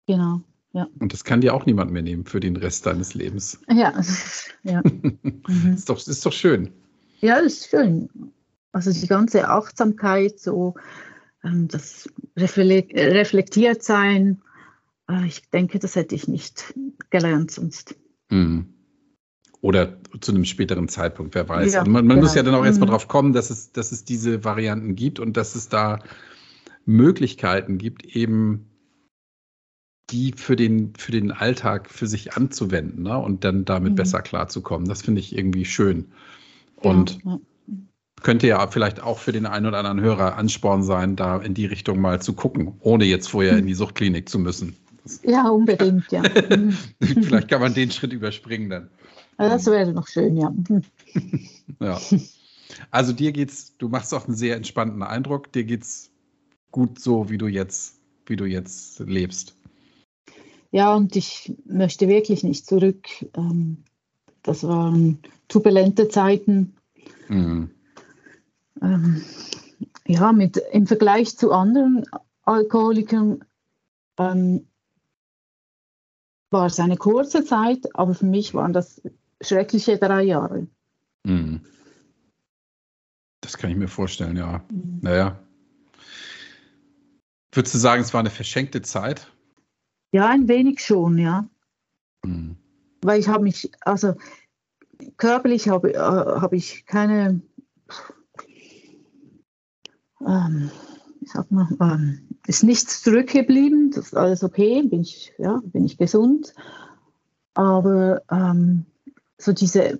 Genau, 0.08 0.40
ja. 0.72 0.88
Und 1.00 1.12
das 1.12 1.22
kann 1.22 1.42
dir 1.42 1.52
auch 1.54 1.66
niemand 1.66 1.92
mehr 1.92 2.00
nehmen 2.00 2.24
für 2.24 2.40
den 2.40 2.56
Rest 2.56 2.86
deines 2.86 3.12
Lebens. 3.12 3.60
Ja, 3.70 3.92
ja. 4.64 4.82
mhm. 5.12 5.74
ist, 5.74 5.88
doch, 5.88 5.98
ist 6.04 6.24
doch 6.24 6.32
schön. 6.32 6.72
Ja, 7.20 7.36
ist 7.36 7.68
schön. 7.68 8.08
Also 8.72 8.90
die 8.90 9.06
ganze 9.06 9.48
Achtsamkeit, 9.48 10.40
so 10.40 10.74
ähm, 11.44 11.68
das 11.68 12.08
reflektiert 12.36 13.82
sein, 13.82 14.40
äh, 15.10 15.26
ich 15.26 15.50
denke, 15.50 15.78
das 15.78 15.94
hätte 15.94 16.14
ich 16.14 16.26
nicht 16.26 16.74
gelernt 17.10 17.50
sonst. 17.50 17.94
Mhm. 18.30 18.72
Oder 19.60 19.98
zu 20.20 20.32
einem 20.32 20.46
späteren 20.46 20.88
Zeitpunkt, 20.88 21.34
wer 21.34 21.50
weiß. 21.50 21.74
Ja, 21.74 21.80
man, 21.82 21.92
man 21.92 22.08
genau. 22.08 22.22
muss 22.22 22.34
ja 22.34 22.42
dann 22.42 22.54
auch 22.54 22.64
erstmal 22.64 22.88
mhm. 22.88 22.92
drauf 22.92 23.08
kommen, 23.08 23.34
dass 23.34 23.50
es, 23.50 23.72
dass 23.72 23.92
es 23.92 24.06
diese 24.06 24.42
Varianten 24.42 24.94
gibt 24.94 25.18
und 25.20 25.36
dass 25.36 25.54
es 25.54 25.68
da 25.68 25.98
Möglichkeiten 26.86 27.76
gibt, 27.76 28.06
eben 28.06 28.68
die 30.10 30.32
für 30.32 30.56
den, 30.56 30.94
für 30.96 31.12
den 31.12 31.32
Alltag 31.32 31.90
für 31.90 32.06
sich 32.06 32.34
anzuwenden 32.34 33.02
ne? 33.02 33.18
und 33.18 33.44
dann 33.44 33.64
damit 33.64 33.92
mhm. 33.92 33.96
besser 33.96 34.22
klarzukommen. 34.22 34.88
Das 34.88 35.02
finde 35.02 35.20
ich 35.20 35.36
irgendwie 35.36 35.64
schön. 35.64 36.06
Und 36.76 37.18
ja, 37.24 37.38
könnte 38.22 38.46
ja 38.46 38.66
vielleicht 38.68 39.02
auch 39.02 39.18
für 39.18 39.32
den 39.32 39.46
einen 39.46 39.66
oder 39.66 39.78
anderen 39.78 40.00
Hörer 40.00 40.36
Ansporn 40.36 40.82
sein, 40.82 41.16
da 41.16 41.38
in 41.38 41.54
die 41.54 41.66
Richtung 41.66 42.00
mal 42.00 42.20
zu 42.20 42.32
gucken, 42.32 42.74
ohne 42.80 43.04
jetzt 43.04 43.28
vorher 43.28 43.58
in 43.58 43.66
die 43.66 43.74
Suchtklinik 43.74 44.28
zu 44.28 44.38
müssen. 44.38 44.76
Ja, 45.22 45.48
unbedingt, 45.48 46.12
ja. 46.12 46.22
vielleicht 47.00 47.48
kann 47.48 47.62
man 47.62 47.72
den 47.72 47.90
Schritt 47.90 48.12
überspringen 48.12 48.68
dann. 48.68 48.90
Das 49.38 49.64
wäre 49.64 49.90
noch 49.90 50.06
schön, 50.06 50.36
ja. 50.36 50.52
ja. 51.80 51.98
Also 52.90 53.14
dir 53.14 53.32
geht's, 53.32 53.74
du 53.78 53.88
machst 53.88 54.12
auch 54.12 54.26
einen 54.26 54.36
sehr 54.36 54.54
entspannten 54.56 55.02
Eindruck, 55.02 55.50
dir 55.52 55.64
geht's 55.64 56.10
gut 56.72 57.00
so, 57.00 57.30
wie 57.30 57.38
du 57.38 57.46
jetzt, 57.46 58.00
wie 58.26 58.36
du 58.36 58.44
jetzt 58.44 59.00
lebst. 59.00 59.56
Ja, 60.70 60.94
und 60.94 61.16
ich 61.16 61.54
möchte 61.64 62.08
wirklich 62.08 62.44
nicht 62.44 62.66
zurück. 62.66 63.06
Ähm, 63.34 63.84
das 64.42 64.64
waren 64.64 65.20
turbulente 65.48 66.08
Zeiten. 66.08 66.76
Mhm. 67.28 67.70
Ähm, 68.82 69.22
ja, 70.06 70.32
mit, 70.32 70.60
im 70.72 70.86
Vergleich 70.86 71.36
zu 71.36 71.52
anderen 71.52 72.04
Alkoholikern 72.42 73.44
ähm, 74.18 74.66
war 76.50 76.66
es 76.66 76.80
eine 76.80 76.96
kurze 76.96 77.44
Zeit, 77.44 77.94
aber 77.94 78.14
für 78.14 78.26
mich 78.26 78.54
waren 78.54 78.72
das 78.72 79.02
schreckliche 79.40 79.98
drei 79.98 80.22
Jahre. 80.22 80.66
Mhm. 81.24 81.60
Das 83.40 83.56
kann 83.56 83.70
ich 83.70 83.76
mir 83.76 83.88
vorstellen, 83.88 84.36
ja. 84.36 84.64
Mhm. 84.70 85.00
Naja. 85.02 85.38
Würdest 87.52 87.74
du 87.74 87.78
sagen, 87.78 88.02
es 88.02 88.12
war 88.12 88.20
eine 88.20 88.30
verschenkte 88.30 88.82
Zeit? 88.82 89.30
Ja, 90.12 90.28
ein 90.28 90.48
wenig 90.48 90.80
schon, 90.80 91.18
ja. 91.18 91.48
Mhm. 92.24 92.56
Weil 93.02 93.20
ich 93.20 93.28
habe 93.28 93.44
mich, 93.44 93.70
also 93.80 94.14
körperlich 95.16 95.68
habe 95.68 95.94
äh, 95.94 95.98
hab 95.98 96.52
ich 96.52 96.86
keine, 96.86 97.40
ähm, 100.26 100.70
ich 101.20 101.30
sag 101.30 101.50
mal, 101.50 101.68
ähm, 101.80 102.28
ist 102.46 102.64
nichts 102.64 103.02
zurückgeblieben, 103.02 103.90
das 103.90 104.06
ist 104.06 104.16
alles 104.16 104.42
okay, 104.42 104.82
bin 104.82 105.02
ich, 105.02 105.32
ja, 105.38 105.60
bin 105.62 105.84
ich 105.84 105.98
gesund. 105.98 106.54
Aber 107.54 108.22
ähm, 108.30 108.86
so 109.36 109.52
diese 109.52 109.98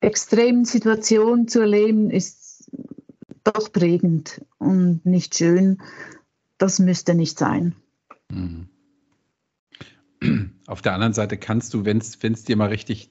extremen 0.00 0.64
Situationen 0.64 1.48
zu 1.48 1.60
erleben, 1.60 2.10
ist 2.10 2.70
doch 3.44 3.72
prägend 3.72 4.44
und 4.58 5.04
nicht 5.04 5.36
schön. 5.36 5.80
Das 6.58 6.78
müsste 6.78 7.14
nicht 7.14 7.38
sein. 7.38 7.74
Mhm. 8.30 8.68
Auf 10.66 10.82
der 10.82 10.94
anderen 10.94 11.12
Seite 11.12 11.36
kannst 11.36 11.74
du, 11.74 11.84
wenn 11.84 11.98
es 11.98 12.44
dir 12.44 12.56
mal 12.56 12.68
richtig 12.68 13.10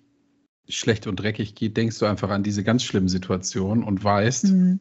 schlecht 0.68 1.08
und 1.08 1.18
dreckig 1.18 1.56
geht, 1.56 1.78
denkst 1.78 2.00
du 2.00 2.06
einfach 2.06 2.30
an 2.30 2.44
diese 2.44 2.64
ganz 2.64 2.84
schlimmen 2.84 3.10
Situationen 3.10 3.84
und 3.84 4.04
weißt, 4.04 4.46
mhm. 4.46 4.80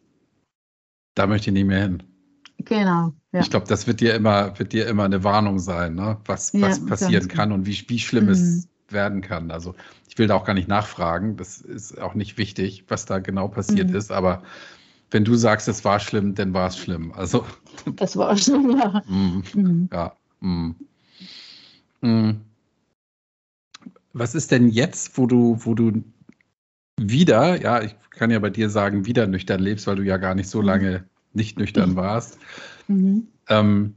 da 1.15 1.27
möchte 1.27 1.51
ich 1.51 1.55
nicht 1.55 1.67
mehr 1.67 1.83
hin. 1.83 2.03
Genau. 2.59 3.13
Ja. 3.33 3.41
Ich 3.41 3.51
glaube, 3.51 3.67
das 3.67 3.87
wird 3.87 4.01
dir 4.01 4.15
immer, 4.15 4.59
wird 4.59 4.73
dir 4.73 4.87
immer 4.87 5.05
eine 5.05 5.25
Warnung 5.25 5.59
sein, 5.59 5.95
ne? 5.95 6.19
was, 6.25 6.53
ja, 6.53 6.63
was 6.63 6.85
passieren 6.87 7.29
kann 7.29 7.51
und 7.51 7.67
wie, 7.67 7.85
wie 7.89 7.99
schlimm 7.99 8.27
mhm. 8.27 8.31
es 8.31 8.69
werden 8.89 9.23
kann. 9.23 9.51
Also 9.51 9.75
ich 10.09 10.19
will 10.19 10.27
da 10.27 10.35
auch 10.35 10.45
gar 10.45 10.55
nicht 10.55 10.69
nachfragen. 10.69 11.37
Das 11.37 11.61
ist 11.61 12.01
auch 12.01 12.15
nicht 12.15 12.39
wichtig, 12.39 12.85
was 12.89 13.07
da 13.07 13.19
genau 13.19 13.49
passiert 13.49 13.91
mhm. 13.91 13.97
ist. 13.97 14.13
Aber 14.13 14.43
wenn 15.11 15.25
du 15.25 15.35
sagst, 15.35 15.69
es 15.69 15.85
war 15.85 15.99
schlimm, 15.99 16.35
dann 16.35 16.55
war 16.55 16.69
es 16.69 16.79
schlimm. 16.79 17.13
Also 17.13 17.45
das 17.97 18.17
war 18.17 18.37
schlimm, 18.37 18.77
ja. 18.79 19.03
Mhm. 19.09 19.43
Mhm. 19.55 19.89
Ja. 19.93 20.17
Mhm. 20.41 20.77
Mhm. 24.13 24.19
Was 24.19 24.35
ist 24.35 24.51
denn 24.51 24.69
jetzt, 24.69 25.17
wo 25.19 25.27
du, 25.27 25.57
wo 25.61 25.75
du 25.75 26.03
wieder, 26.99 27.61
ja, 27.61 27.83
ich 27.83 27.97
kann 28.11 28.31
ja 28.31 28.39
bei 28.39 28.51
dir 28.51 28.71
sagen, 28.71 29.07
wieder 29.07 29.27
nüchtern 29.27 29.61
lebst, 29.61 29.87
weil 29.87 29.97
du 29.97 30.03
ja 30.03 30.17
gar 30.17 30.35
nicht 30.35 30.49
so 30.49 30.61
mhm. 30.61 30.67
lange 30.67 31.05
nicht 31.33 31.59
nüchtern 31.59 31.97
warst. 31.97 32.39
Mhm. 32.89 33.29
Ähm, 33.49 33.95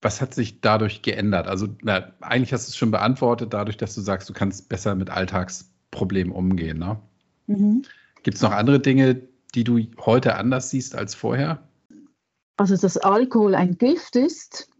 was 0.00 0.20
hat 0.20 0.34
sich 0.34 0.60
dadurch 0.60 1.02
geändert? 1.02 1.48
Also, 1.48 1.68
na, 1.82 2.12
eigentlich 2.20 2.52
hast 2.52 2.68
du 2.68 2.70
es 2.70 2.76
schon 2.76 2.90
beantwortet, 2.90 3.52
dadurch, 3.52 3.76
dass 3.76 3.94
du 3.94 4.00
sagst, 4.00 4.28
du 4.28 4.32
kannst 4.32 4.68
besser 4.68 4.94
mit 4.94 5.10
Alltagsproblemen 5.10 6.32
umgehen. 6.32 6.78
Ne? 6.78 7.00
Mhm. 7.46 7.82
Gibt 8.22 8.36
es 8.36 8.42
noch 8.42 8.52
andere 8.52 8.78
Dinge, 8.78 9.22
die 9.54 9.64
du 9.64 9.80
heute 9.98 10.36
anders 10.36 10.70
siehst 10.70 10.94
als 10.94 11.14
vorher? 11.14 11.66
Also, 12.56 12.76
dass 12.76 12.96
Alkohol 12.96 13.54
ein 13.54 13.78
Gift 13.78 14.16
ist, 14.16 14.70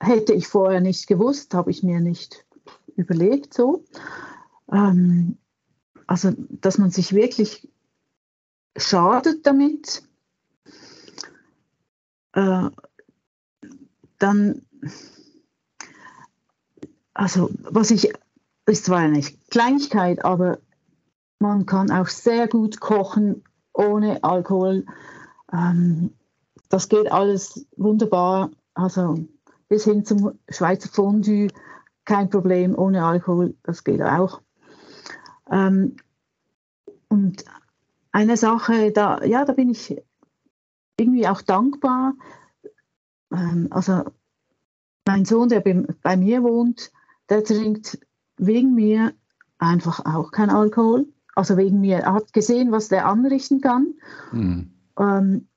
hätte 0.00 0.34
ich 0.34 0.46
vorher 0.46 0.80
nicht 0.80 1.06
gewusst, 1.06 1.54
habe 1.54 1.70
ich 1.70 1.82
mir 1.82 2.00
nicht 2.00 2.43
überlegt 2.96 3.54
so. 3.54 3.84
Ähm, 4.72 5.38
also, 6.06 6.32
dass 6.48 6.78
man 6.78 6.90
sich 6.90 7.12
wirklich 7.12 7.68
schadet 8.76 9.46
damit, 9.46 10.02
äh, 12.32 12.68
dann, 14.18 14.62
also 17.14 17.50
was 17.62 17.90
ich, 17.90 18.12
ist 18.66 18.86
zwar 18.86 18.98
eine 18.98 19.22
Kleinigkeit, 19.50 20.24
aber 20.24 20.58
man 21.38 21.66
kann 21.66 21.90
auch 21.90 22.08
sehr 22.08 22.48
gut 22.48 22.80
kochen 22.80 23.44
ohne 23.72 24.22
Alkohol. 24.24 24.86
Ähm, 25.52 26.14
das 26.68 26.88
geht 26.88 27.10
alles 27.12 27.66
wunderbar. 27.76 28.50
Also 28.74 29.18
bis 29.68 29.84
hin 29.84 30.04
zum 30.04 30.38
Schweizer 30.48 30.88
Fondue, 30.88 31.48
kein 32.04 32.30
Problem 32.30 32.76
ohne 32.78 33.04
Alkohol, 33.04 33.54
das 33.62 33.84
geht 33.84 34.02
auch. 34.02 34.40
Ähm, 35.50 35.96
und 37.08 37.44
eine 38.12 38.36
Sache, 38.36 38.92
da, 38.92 39.22
ja, 39.24 39.44
da 39.44 39.52
bin 39.52 39.70
ich 39.70 39.96
irgendwie 40.98 41.26
auch 41.28 41.42
dankbar. 41.42 42.14
Ähm, 43.32 43.68
also 43.70 44.04
mein 45.06 45.24
Sohn, 45.24 45.48
der 45.48 45.60
bei, 45.60 45.84
bei 46.02 46.16
mir 46.16 46.42
wohnt, 46.42 46.92
der 47.28 47.44
trinkt 47.44 47.98
wegen 48.36 48.74
mir 48.74 49.12
einfach 49.58 50.04
auch 50.04 50.30
kein 50.30 50.50
Alkohol. 50.50 51.06
Also 51.34 51.56
wegen 51.56 51.80
mir. 51.80 51.98
Er 51.98 52.14
hat 52.14 52.32
gesehen, 52.32 52.70
was 52.70 52.88
der 52.88 53.06
anrichten 53.06 53.60
kann. 53.60 53.94
Mhm. 54.32 54.70
Ähm, 54.98 55.48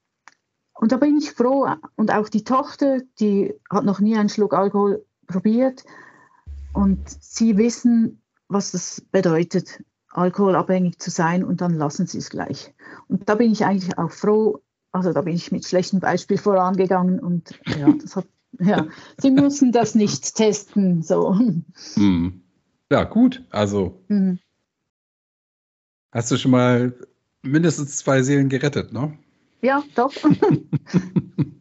und 0.74 0.92
da 0.92 0.98
bin 0.98 1.18
ich 1.18 1.32
froh. 1.32 1.68
Und 1.96 2.12
auch 2.12 2.30
die 2.30 2.44
Tochter, 2.44 3.02
die 3.20 3.54
hat 3.70 3.86
noch 3.86 4.00
nie 4.00 4.18
einen 4.18 4.30
Schluck 4.30 4.54
Alkohol 4.54 5.06
probiert. 5.28 5.84
Und 6.78 7.10
sie 7.10 7.58
wissen, 7.58 8.22
was 8.50 8.70
das 8.70 9.02
bedeutet 9.12 9.84
alkoholabhängig 10.12 11.00
zu 11.00 11.10
sein 11.10 11.44
und 11.44 11.60
dann 11.60 11.74
lassen 11.74 12.06
sie 12.06 12.20
es 12.20 12.30
gleich. 12.30 12.72
Und 13.08 13.28
da 13.28 13.34
bin 13.34 13.52
ich 13.52 13.66
eigentlich 13.66 13.98
auch 13.98 14.12
froh, 14.12 14.62
also 14.92 15.12
da 15.12 15.24
bin 15.24 15.34
ich 15.34 15.52
mit 15.52 15.66
schlechtem 15.66 16.00
Beispiel 16.00 16.38
vorangegangen 16.38 17.20
und 17.20 17.60
ja, 17.80 17.92
das 18.02 18.16
hat, 18.16 18.28
ja, 18.60 18.86
sie 19.18 19.32
müssen 19.32 19.72
das 19.72 19.96
nicht 19.96 20.36
testen, 20.36 21.02
so. 21.02 21.34
Mhm. 21.96 22.44
Ja, 22.92 23.06
gut, 23.06 23.44
also 23.50 24.04
mhm. 24.08 24.38
hast 26.12 26.30
du 26.30 26.38
schon 26.38 26.52
mal 26.52 26.96
mindestens 27.42 27.98
zwei 27.98 28.22
Seelen 28.22 28.50
gerettet, 28.50 28.94
ne? 28.94 29.18
Ja, 29.64 29.84
doch. 29.96 30.14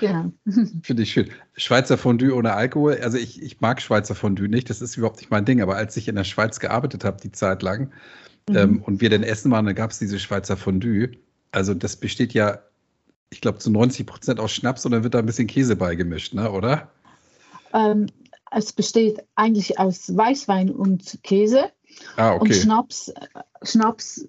Ja. 0.00 0.30
Finde 0.82 1.02
ich 1.02 1.12
schön. 1.12 1.30
Schweizer 1.54 1.96
Fondue 1.98 2.34
ohne 2.34 2.54
Alkohol. 2.54 2.98
Also 3.02 3.18
ich, 3.18 3.42
ich 3.42 3.60
mag 3.60 3.80
Schweizer 3.80 4.14
Fondue 4.14 4.48
nicht, 4.48 4.70
das 4.70 4.82
ist 4.82 4.96
überhaupt 4.96 5.18
nicht 5.18 5.30
mein 5.30 5.44
Ding. 5.44 5.62
Aber 5.62 5.76
als 5.76 5.96
ich 5.96 6.08
in 6.08 6.16
der 6.16 6.24
Schweiz 6.24 6.60
gearbeitet 6.60 7.04
habe, 7.04 7.20
die 7.22 7.32
Zeit 7.32 7.62
lang, 7.62 7.92
mhm. 8.48 8.56
ähm, 8.56 8.82
und 8.82 9.00
wir 9.00 9.10
dann 9.10 9.22
essen 9.22 9.50
waren, 9.50 9.66
dann 9.66 9.74
gab 9.74 9.90
es 9.90 9.98
diese 9.98 10.18
Schweizer 10.18 10.56
Fondue. 10.56 11.10
Also 11.52 11.74
das 11.74 11.96
besteht 11.96 12.34
ja, 12.34 12.58
ich 13.30 13.40
glaube, 13.40 13.58
zu 13.58 13.70
90 13.70 14.06
Prozent 14.06 14.40
aus 14.40 14.52
Schnaps 14.52 14.84
und 14.84 14.92
dann 14.92 15.04
wird 15.04 15.14
da 15.14 15.18
ein 15.18 15.26
bisschen 15.26 15.46
Käse 15.46 15.76
beigemischt, 15.76 16.34
ne? 16.34 16.50
oder? 16.50 16.90
Ähm, 17.72 18.06
es 18.50 18.72
besteht 18.72 19.22
eigentlich 19.34 19.78
aus 19.78 20.14
Weißwein 20.14 20.70
und 20.70 21.18
Käse. 21.22 21.70
Ah, 22.16 22.34
okay. 22.34 22.48
Und 22.48 22.54
Schnaps, 22.54 23.12
Schnaps. 23.62 24.26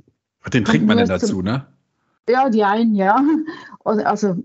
Den 0.52 0.66
trinkt 0.66 0.88
man 0.88 0.98
denn 0.98 1.08
dazu, 1.08 1.42
ne? 1.42 1.66
Ja, 2.30 2.50
die 2.50 2.64
einen, 2.64 2.96
ja. 2.96 3.22
Also 3.84 4.38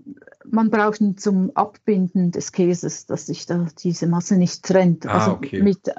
man 0.45 0.69
braucht 0.69 1.01
ihn 1.01 1.17
zum 1.17 1.51
Abbinden 1.55 2.31
des 2.31 2.51
Käses, 2.51 3.05
dass 3.05 3.27
sich 3.27 3.45
da 3.45 3.67
diese 3.81 4.07
Masse 4.07 4.35
nicht 4.35 4.63
trennt. 4.63 5.05
Ah, 5.05 5.19
also 5.19 5.31
okay. 5.33 5.61
mit, 5.61 5.91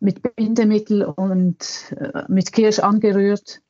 mit 0.00 0.36
Bindemittel 0.36 1.04
und 1.04 1.94
äh, 1.96 2.24
mit 2.28 2.52
Kirsch 2.52 2.80
angerührt 2.80 3.62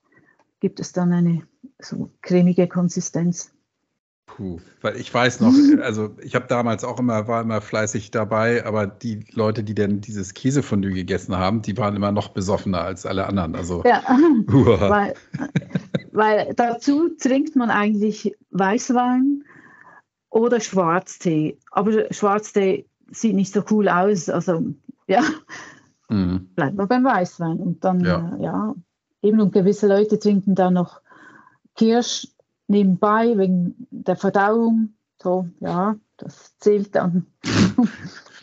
gibt 0.61 0.81
es 0.81 0.93
dann 0.93 1.13
eine 1.13 1.43
so 1.79 2.11
cremige 2.23 2.67
Konsistenz. 2.67 3.53
Puh, 4.27 4.59
weil 4.81 4.97
ich 4.97 5.13
weiß 5.13 5.41
noch, 5.41 5.53
also 5.83 6.17
ich 6.23 6.35
habe 6.35 6.47
damals 6.49 6.83
auch 6.83 6.99
immer, 6.99 7.29
war 7.29 7.43
immer 7.43 7.61
fleißig 7.61 8.11
dabei, 8.11 8.65
aber 8.65 8.87
die 8.87 9.27
Leute, 9.33 9.63
die 9.63 9.75
denn 9.75 10.01
dieses 10.01 10.33
Käsefondue 10.35 10.93
gegessen 10.93 11.37
haben, 11.37 11.63
die 11.63 11.77
waren 11.77 11.95
immer 11.95 12.11
noch 12.11 12.29
besoffener 12.29 12.81
als 12.81 13.05
alle 13.05 13.27
anderen. 13.27 13.55
Also, 13.55 13.83
ja, 13.85 14.03
weil, 14.47 15.15
weil 16.15 16.55
dazu 16.55 17.09
trinkt 17.21 17.57
man 17.57 17.71
eigentlich 17.71 18.37
Weißwein 18.51 19.45
oder 20.31 20.61
Schwarztee. 20.61 21.59
Aber 21.73 22.13
Schwarztee 22.13 22.87
sieht 23.11 23.35
nicht 23.35 23.53
so 23.53 23.65
cool 23.71 23.89
aus. 23.89 24.29
Also 24.29 24.63
ja, 25.09 25.23
mhm. 26.09 26.51
bleibt 26.55 26.77
man 26.77 26.87
beim 26.87 27.05
Weißwein. 27.05 27.59
Und 27.59 27.85
dann, 27.85 28.01
ja. 28.05 28.37
Äh, 28.39 28.43
ja, 28.45 28.75
eben 29.23 29.41
und 29.41 29.53
gewisse 29.53 29.89
Leute 29.89 30.21
trinken 30.21 30.55
da 30.55 30.71
noch 30.71 31.01
Kirsch 31.75 32.29
nebenbei 32.69 33.37
wegen 33.37 33.89
der 33.91 34.17
Verdauung. 34.17 34.95
So, 35.21 35.49
ja, 35.59 35.97
das 36.17 36.57
zählt 36.59 36.95
dann. 36.95 37.27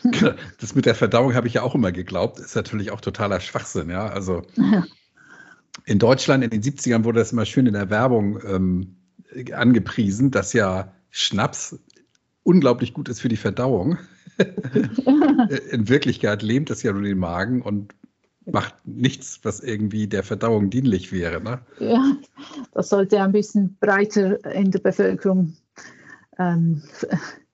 Genau, 0.04 0.32
das 0.60 0.74
mit 0.74 0.84
der 0.84 0.96
Verdauung 0.96 1.32
habe 1.36 1.46
ich 1.46 1.54
ja 1.54 1.62
auch 1.62 1.76
immer 1.76 1.92
geglaubt, 1.92 2.40
ist 2.40 2.56
natürlich 2.56 2.90
auch 2.90 3.00
totaler 3.00 3.38
Schwachsinn, 3.38 3.88
ja. 3.88 4.08
Also 4.08 4.42
in 5.84 5.98
Deutschland 5.98 6.44
in 6.44 6.50
den 6.50 6.62
70ern 6.62 7.04
wurde 7.04 7.20
das 7.20 7.32
immer 7.32 7.44
schön 7.44 7.66
in 7.66 7.74
der 7.74 7.90
Werbung 7.90 8.40
ähm, 8.46 8.96
angepriesen, 9.52 10.30
dass 10.30 10.52
ja 10.52 10.92
Schnaps 11.10 11.78
unglaublich 12.42 12.94
gut 12.94 13.08
ist 13.08 13.20
für 13.20 13.28
die 13.28 13.36
Verdauung. 13.36 13.98
in 15.70 15.88
Wirklichkeit 15.88 16.42
lähmt 16.42 16.70
es 16.70 16.82
ja 16.82 16.92
nur 16.92 17.02
den 17.02 17.18
Magen 17.18 17.62
und 17.62 17.94
macht 18.44 18.74
nichts, 18.84 19.40
was 19.42 19.60
irgendwie 19.60 20.08
der 20.08 20.22
Verdauung 20.22 20.70
dienlich 20.70 21.12
wäre. 21.12 21.40
Ne? 21.40 21.60
Ja, 21.78 22.16
das 22.72 22.88
sollte 22.88 23.20
ein 23.20 23.32
bisschen 23.32 23.76
breiter 23.78 24.44
in 24.52 24.70
der 24.70 24.80
Bevölkerung, 24.80 25.54
ähm, 26.38 26.82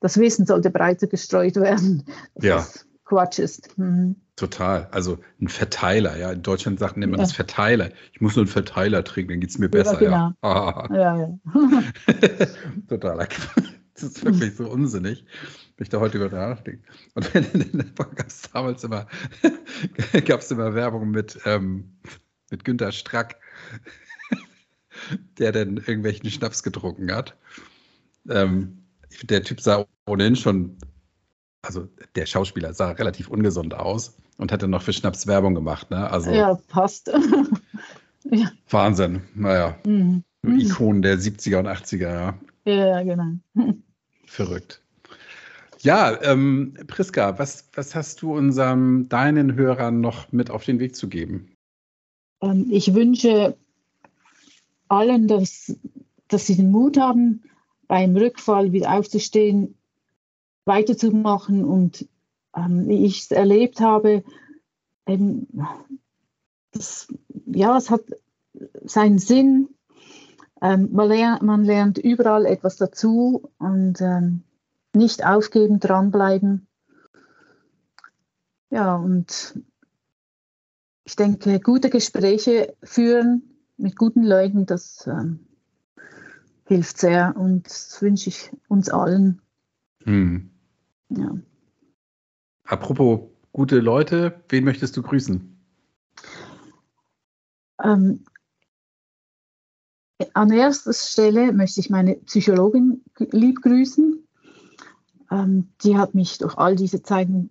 das 0.00 0.18
Wissen 0.18 0.46
sollte 0.46 0.70
breiter 0.70 1.06
gestreut 1.06 1.56
werden. 1.56 2.04
ja. 2.40 2.66
Quatsch 3.08 3.38
ist. 3.38 3.76
Mhm. 3.78 4.16
Total. 4.36 4.88
Also 4.92 5.18
ein 5.40 5.48
Verteiler, 5.48 6.16
ja. 6.16 6.30
In 6.30 6.42
Deutschland 6.42 6.78
sagt 6.78 6.96
man 6.96 7.10
ja. 7.10 7.16
das 7.16 7.32
Verteiler. 7.32 7.90
Ich 8.12 8.20
muss 8.20 8.36
nur 8.36 8.44
einen 8.44 8.52
Verteiler 8.52 9.02
trinken, 9.02 9.32
dann 9.32 9.40
geht 9.40 9.50
es 9.50 9.58
mir 9.58 9.68
besser. 9.68 9.94
Ja, 9.94 9.98
genau. 9.98 10.16
ja. 10.16 10.34
Ah. 10.42 10.88
ja, 10.94 11.16
ja. 11.18 11.38
Totaler 12.88 13.28
Das 13.94 14.02
ist 14.02 14.24
wirklich 14.24 14.54
so 14.54 14.70
unsinnig 14.70 15.24
wenn 15.78 15.84
ich 15.84 15.90
da 15.90 16.00
heute 16.00 16.18
über 16.18 16.28
nachdenke. 16.28 16.82
Und 17.14 17.32
gab 17.96 18.26
es 18.26 18.42
damals 18.52 18.82
immer, 18.82 19.06
gab 20.26 20.40
es 20.40 20.50
immer 20.50 20.74
Werbung 20.74 21.12
mit, 21.12 21.38
ähm, 21.44 21.96
mit 22.50 22.64
Günter 22.64 22.90
Strack, 22.90 23.36
der 25.38 25.52
dann 25.52 25.76
irgendwelchen 25.76 26.30
Schnaps 26.30 26.64
getrunken 26.64 27.12
hat. 27.14 27.36
Ähm, 28.28 28.82
der 29.22 29.44
Typ 29.44 29.60
sah 29.60 29.86
ohnehin 30.04 30.34
schon, 30.34 30.78
also 31.62 31.88
der 32.14 32.26
Schauspieler 32.26 32.72
sah 32.72 32.92
relativ 32.92 33.28
ungesund 33.28 33.74
aus 33.74 34.16
und 34.36 34.52
hatte 34.52 34.68
noch 34.68 34.82
für 34.82 34.92
Schnaps 34.92 35.26
Werbung 35.26 35.54
gemacht. 35.54 35.90
Ne? 35.90 36.10
Also, 36.10 36.30
ja, 36.30 36.54
passt. 36.68 37.08
ja. 38.24 38.50
Wahnsinn, 38.70 39.22
naja. 39.34 39.76
Mhm. 39.84 40.22
Ikonen 40.42 41.02
der 41.02 41.18
70er 41.18 41.58
und 41.58 41.66
80er, 41.66 41.98
ja. 41.98 42.38
Ja, 42.64 43.02
genau. 43.02 43.32
Verrückt. 44.26 44.82
Ja, 45.80 46.20
ähm, 46.22 46.74
Priska, 46.86 47.38
was, 47.38 47.68
was 47.72 47.94
hast 47.94 48.22
du 48.22 48.34
unserem, 48.34 49.08
deinen 49.08 49.54
Hörern 49.54 50.00
noch 50.00 50.32
mit 50.32 50.50
auf 50.50 50.64
den 50.64 50.80
Weg 50.80 50.96
zu 50.96 51.08
geben? 51.08 51.52
Ähm, 52.40 52.66
ich 52.70 52.94
wünsche 52.94 53.56
allen, 54.88 55.28
dass, 55.28 55.76
dass 56.28 56.46
sie 56.46 56.56
den 56.56 56.70
Mut 56.70 56.98
haben, 56.98 57.42
beim 57.86 58.16
Rückfall 58.16 58.72
wieder 58.72 58.92
aufzustehen, 58.92 59.77
weiterzumachen 60.68 61.64
und 61.64 62.08
ähm, 62.54 62.86
wie 62.88 63.04
ich 63.04 63.22
es 63.22 63.30
erlebt 63.32 63.80
habe, 63.80 64.22
eben, 65.06 65.48
das, 66.70 67.12
ja, 67.46 67.76
es 67.76 67.90
hat 67.90 68.02
seinen 68.84 69.18
Sinn. 69.18 69.68
Ähm, 70.60 70.88
man, 70.92 71.08
lernt, 71.08 71.42
man, 71.42 71.64
lernt, 71.64 71.98
überall 71.98 72.46
etwas 72.46 72.76
dazu 72.76 73.50
und 73.58 74.00
ähm, 74.00 74.42
nicht 74.94 75.24
aufgeben, 75.24 75.78
dranbleiben. 75.78 76.66
Ja, 78.70 78.96
und 78.96 79.60
ich 81.04 81.16
denke, 81.16 81.60
gute 81.60 81.90
Gespräche 81.90 82.74
führen 82.82 83.42
mit 83.76 83.96
guten 83.96 84.24
Leuten, 84.24 84.66
das 84.66 85.06
ähm, 85.06 85.46
hilft 86.66 86.98
sehr 86.98 87.34
und 87.36 87.66
das 87.66 88.02
wünsche 88.02 88.28
ich 88.28 88.52
uns 88.68 88.90
allen. 88.90 89.40
Hm. 90.02 90.50
Ja. 91.10 91.38
Apropos 92.64 93.20
gute 93.52 93.80
Leute, 93.80 94.44
wen 94.48 94.64
möchtest 94.64 94.96
du 94.96 95.02
grüßen? 95.02 95.58
Ähm, 97.82 98.24
an 100.34 100.50
erster 100.50 100.92
Stelle 100.92 101.52
möchte 101.52 101.80
ich 101.80 101.90
meine 101.90 102.16
Psychologin 102.16 103.02
lieb 103.30 103.62
grüßen, 103.62 104.26
ähm, 105.30 105.68
die 105.82 105.96
hat 105.96 106.14
mich 106.14 106.38
durch 106.38 106.56
all 106.56 106.76
diese 106.76 107.02
Zeiten 107.02 107.50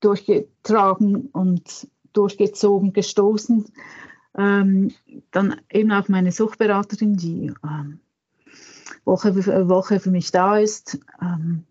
durchgetragen 0.00 1.28
und 1.32 1.88
durchgezogen, 2.12 2.92
gestoßen. 2.92 3.66
Ähm, 4.38 4.92
dann 5.30 5.60
eben 5.70 5.92
auch 5.92 6.08
meine 6.08 6.30
Suchtberaterin, 6.30 7.16
die 7.16 7.52
ähm, 7.64 8.00
Woche 9.04 9.32
für 9.34 9.68
Woche 9.68 9.98
für 9.98 10.10
mich 10.10 10.30
da 10.30 10.58
ist. 10.58 10.98
Ähm, 11.20 11.64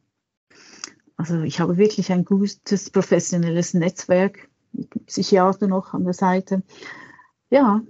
also 1.18 1.42
ich 1.42 1.60
habe 1.60 1.78
wirklich 1.78 2.12
ein 2.12 2.26
gutes 2.26 2.90
professionelles 2.90 3.74
Netzwerk 3.74 4.50
mit 4.74 4.90
Psychiater 5.06 5.68
noch 5.68 5.94
an 5.94 6.04
der 6.04 6.14
Seite. 6.14 6.64
Ja, 7.50 7.82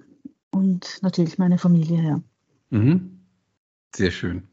und 0.52 1.00
natürlich 1.02 1.38
meine 1.38 1.58
Familie, 1.58 2.04
ja. 2.04 2.22
Mhm. 2.70 3.20
Sehr 3.96 4.12
schön. 4.12 4.48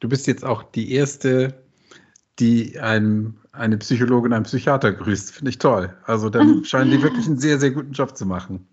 Du 0.00 0.08
bist 0.08 0.26
jetzt 0.26 0.44
auch 0.44 0.62
die 0.62 0.92
erste, 0.92 1.62
die 2.38 2.78
einem, 2.78 3.36
eine 3.52 3.76
Psychologin, 3.78 4.32
einen 4.32 4.44
Psychiater 4.44 4.92
grüßt. 4.92 5.32
Finde 5.32 5.50
ich 5.50 5.58
toll. 5.58 5.94
Also 6.04 6.30
dann 6.30 6.64
scheinen 6.64 6.90
die 6.90 7.02
wirklich 7.02 7.26
einen 7.26 7.38
sehr, 7.38 7.58
sehr 7.58 7.70
guten 7.70 7.92
Job 7.92 8.16
zu 8.16 8.24
machen. 8.24 8.66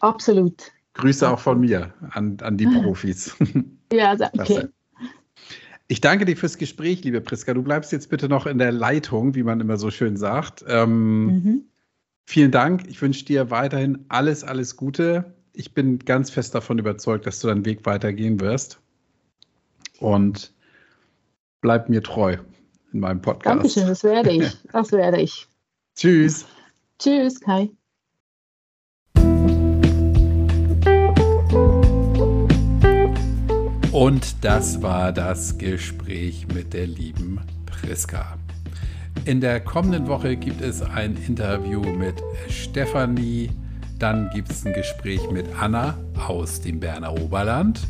Absolut. 0.00 0.72
Grüße 0.94 1.28
auch 1.28 1.40
von 1.40 1.60
mir 1.60 1.92
an, 2.10 2.38
an 2.40 2.56
die 2.56 2.66
Profis. 2.82 3.36
Ja, 3.92 4.16
danke. 4.16 4.72
Ich 5.86 6.00
danke 6.00 6.24
dir 6.24 6.36
fürs 6.36 6.56
Gespräch, 6.56 7.04
liebe 7.04 7.20
Priska. 7.20 7.52
Du 7.52 7.62
bleibst 7.62 7.92
jetzt 7.92 8.08
bitte 8.08 8.28
noch 8.28 8.46
in 8.46 8.58
der 8.58 8.72
Leitung, 8.72 9.34
wie 9.34 9.42
man 9.42 9.60
immer 9.60 9.76
so 9.76 9.90
schön 9.90 10.16
sagt. 10.16 10.64
Ähm, 10.66 11.26
mhm. 11.26 11.64
Vielen 12.24 12.50
Dank. 12.50 12.86
Ich 12.88 13.00
wünsche 13.02 13.24
dir 13.24 13.50
weiterhin 13.50 14.06
alles, 14.08 14.44
alles 14.44 14.76
Gute. 14.76 15.34
Ich 15.52 15.74
bin 15.74 15.98
ganz 15.98 16.30
fest 16.30 16.54
davon 16.54 16.78
überzeugt, 16.78 17.26
dass 17.26 17.40
du 17.40 17.48
deinen 17.48 17.66
Weg 17.66 17.84
weitergehen 17.84 18.40
wirst. 18.40 18.80
Und 20.00 20.52
bleib 21.60 21.88
mir 21.88 22.02
treu 22.02 22.38
in 22.92 23.00
meinem 23.00 23.20
Podcast. 23.20 23.56
Dankeschön, 23.56 23.86
das 23.86 24.02
werde 24.04 24.32
ich. 24.32 24.56
Das 24.72 24.90
werde 24.90 25.20
ich. 25.20 25.48
Tschüss. 25.96 26.46
Tschüss, 26.98 27.40
Kai. 27.40 27.70
Und 33.94 34.44
das 34.44 34.82
war 34.82 35.12
das 35.12 35.56
Gespräch 35.56 36.48
mit 36.52 36.74
der 36.74 36.88
lieben 36.88 37.40
Priska. 37.64 38.36
In 39.24 39.40
der 39.40 39.60
kommenden 39.60 40.08
Woche 40.08 40.36
gibt 40.36 40.60
es 40.60 40.82
ein 40.82 41.16
Interview 41.28 41.80
mit 41.80 42.16
Stefanie. 42.48 43.52
Dann 44.00 44.30
gibt 44.34 44.50
es 44.50 44.66
ein 44.66 44.72
Gespräch 44.72 45.30
mit 45.30 45.46
Anna 45.60 45.96
aus 46.26 46.60
dem 46.60 46.80
Berner 46.80 47.12
Oberland. 47.12 47.82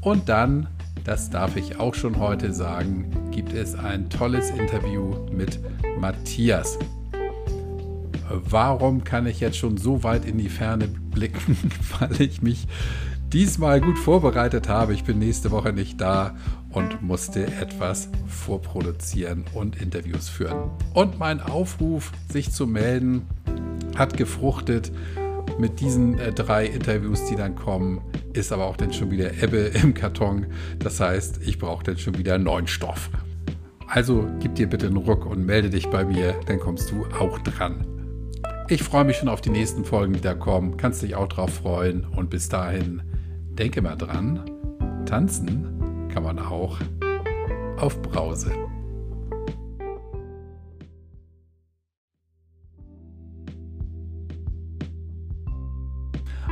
Und 0.00 0.28
dann 0.28 0.68
das 1.02 1.28
darf 1.30 1.56
ich 1.56 1.80
auch 1.80 1.94
schon 1.94 2.18
heute 2.18 2.52
sagen, 2.52 3.10
gibt 3.32 3.52
es 3.52 3.74
ein 3.74 4.10
tolles 4.10 4.50
Interview 4.50 5.16
mit 5.32 5.58
Matthias. 5.98 6.78
Warum 8.28 9.02
kann 9.02 9.26
ich 9.26 9.40
jetzt 9.40 9.56
schon 9.56 9.76
so 9.76 10.04
weit 10.04 10.24
in 10.24 10.38
die 10.38 10.50
Ferne 10.50 10.86
blicken? 10.86 11.56
Weil 11.98 12.20
ich 12.20 12.42
mich 12.42 12.68
diesmal 13.32 13.80
gut 13.80 13.98
vorbereitet 13.98 14.68
habe. 14.68 14.94
Ich 14.94 15.04
bin 15.04 15.18
nächste 15.18 15.50
Woche 15.50 15.72
nicht 15.72 16.00
da 16.00 16.36
und 16.70 17.02
musste 17.02 17.46
etwas 17.46 18.08
vorproduzieren 18.26 19.44
und 19.54 19.80
Interviews 19.80 20.28
führen. 20.28 20.70
Und 20.94 21.18
mein 21.18 21.40
Aufruf, 21.40 22.12
sich 22.30 22.52
zu 22.52 22.66
melden, 22.66 23.26
hat 23.96 24.16
gefruchtet 24.16 24.92
mit 25.58 25.80
diesen 25.80 26.18
äh, 26.18 26.32
drei 26.32 26.66
Interviews, 26.66 27.26
die 27.26 27.36
dann 27.36 27.56
kommen 27.56 28.00
ist 28.38 28.52
aber 28.52 28.66
auch 28.66 28.76
dann 28.76 28.92
schon 28.92 29.10
wieder 29.10 29.42
Ebbe 29.42 29.58
im 29.82 29.94
Karton. 29.94 30.46
Das 30.78 31.00
heißt, 31.00 31.40
ich 31.42 31.58
brauche 31.58 31.84
dann 31.84 31.98
schon 31.98 32.16
wieder 32.16 32.38
neuen 32.38 32.66
Stoff. 32.66 33.10
Also 33.86 34.28
gib 34.40 34.54
dir 34.54 34.68
bitte 34.68 34.86
einen 34.86 34.96
Ruck 34.96 35.26
und 35.26 35.44
melde 35.44 35.70
dich 35.70 35.88
bei 35.88 36.04
mir, 36.04 36.34
dann 36.46 36.60
kommst 36.60 36.90
du 36.90 37.06
auch 37.18 37.38
dran. 37.38 37.86
Ich 38.68 38.82
freue 38.82 39.04
mich 39.04 39.16
schon 39.16 39.28
auf 39.28 39.40
die 39.40 39.48
nächsten 39.48 39.84
Folgen, 39.84 40.12
die 40.12 40.20
da 40.20 40.34
kommen. 40.34 40.76
Kannst 40.76 41.02
dich 41.02 41.14
auch 41.14 41.28
drauf 41.28 41.54
freuen. 41.54 42.04
Und 42.04 42.28
bis 42.28 42.50
dahin, 42.50 43.00
denke 43.58 43.82
mal 43.82 43.96
dran, 43.96 44.40
tanzen 45.04 46.08
kann 46.12 46.22
man 46.22 46.38
auch 46.38 46.78
auf 47.76 48.00
Brause. 48.02 48.52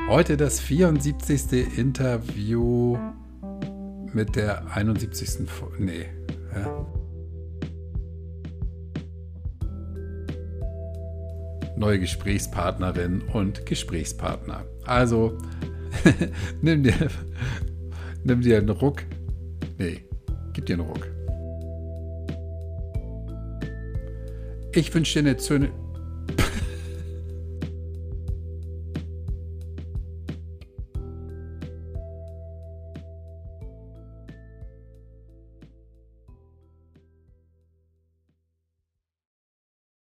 Heute 0.09 0.37
das 0.37 0.61
74. 0.61 1.79
Interview 1.79 2.99
mit 4.13 4.37
der 4.37 4.75
71. 4.75 5.49
Nee. 5.79 6.07
Neue 11.77 12.01
Gesprächspartnerin 12.01 13.23
und 13.33 13.67
Gesprächspartner. 13.67 14.65
Also, 14.85 15.39
nimm, 16.63 16.83
dir, 16.83 16.95
nimm 18.25 18.41
dir 18.41 18.59
einen 18.59 18.71
Ruck. 18.71 19.03
Nee, 19.79 20.05
gib 20.53 20.67
dir 20.67 20.75
einen 20.75 20.87
Ruck. 20.87 21.09
Ich 24.73 24.95
wünsche 24.95 25.15
dir 25.15 25.31
eine 25.31 25.37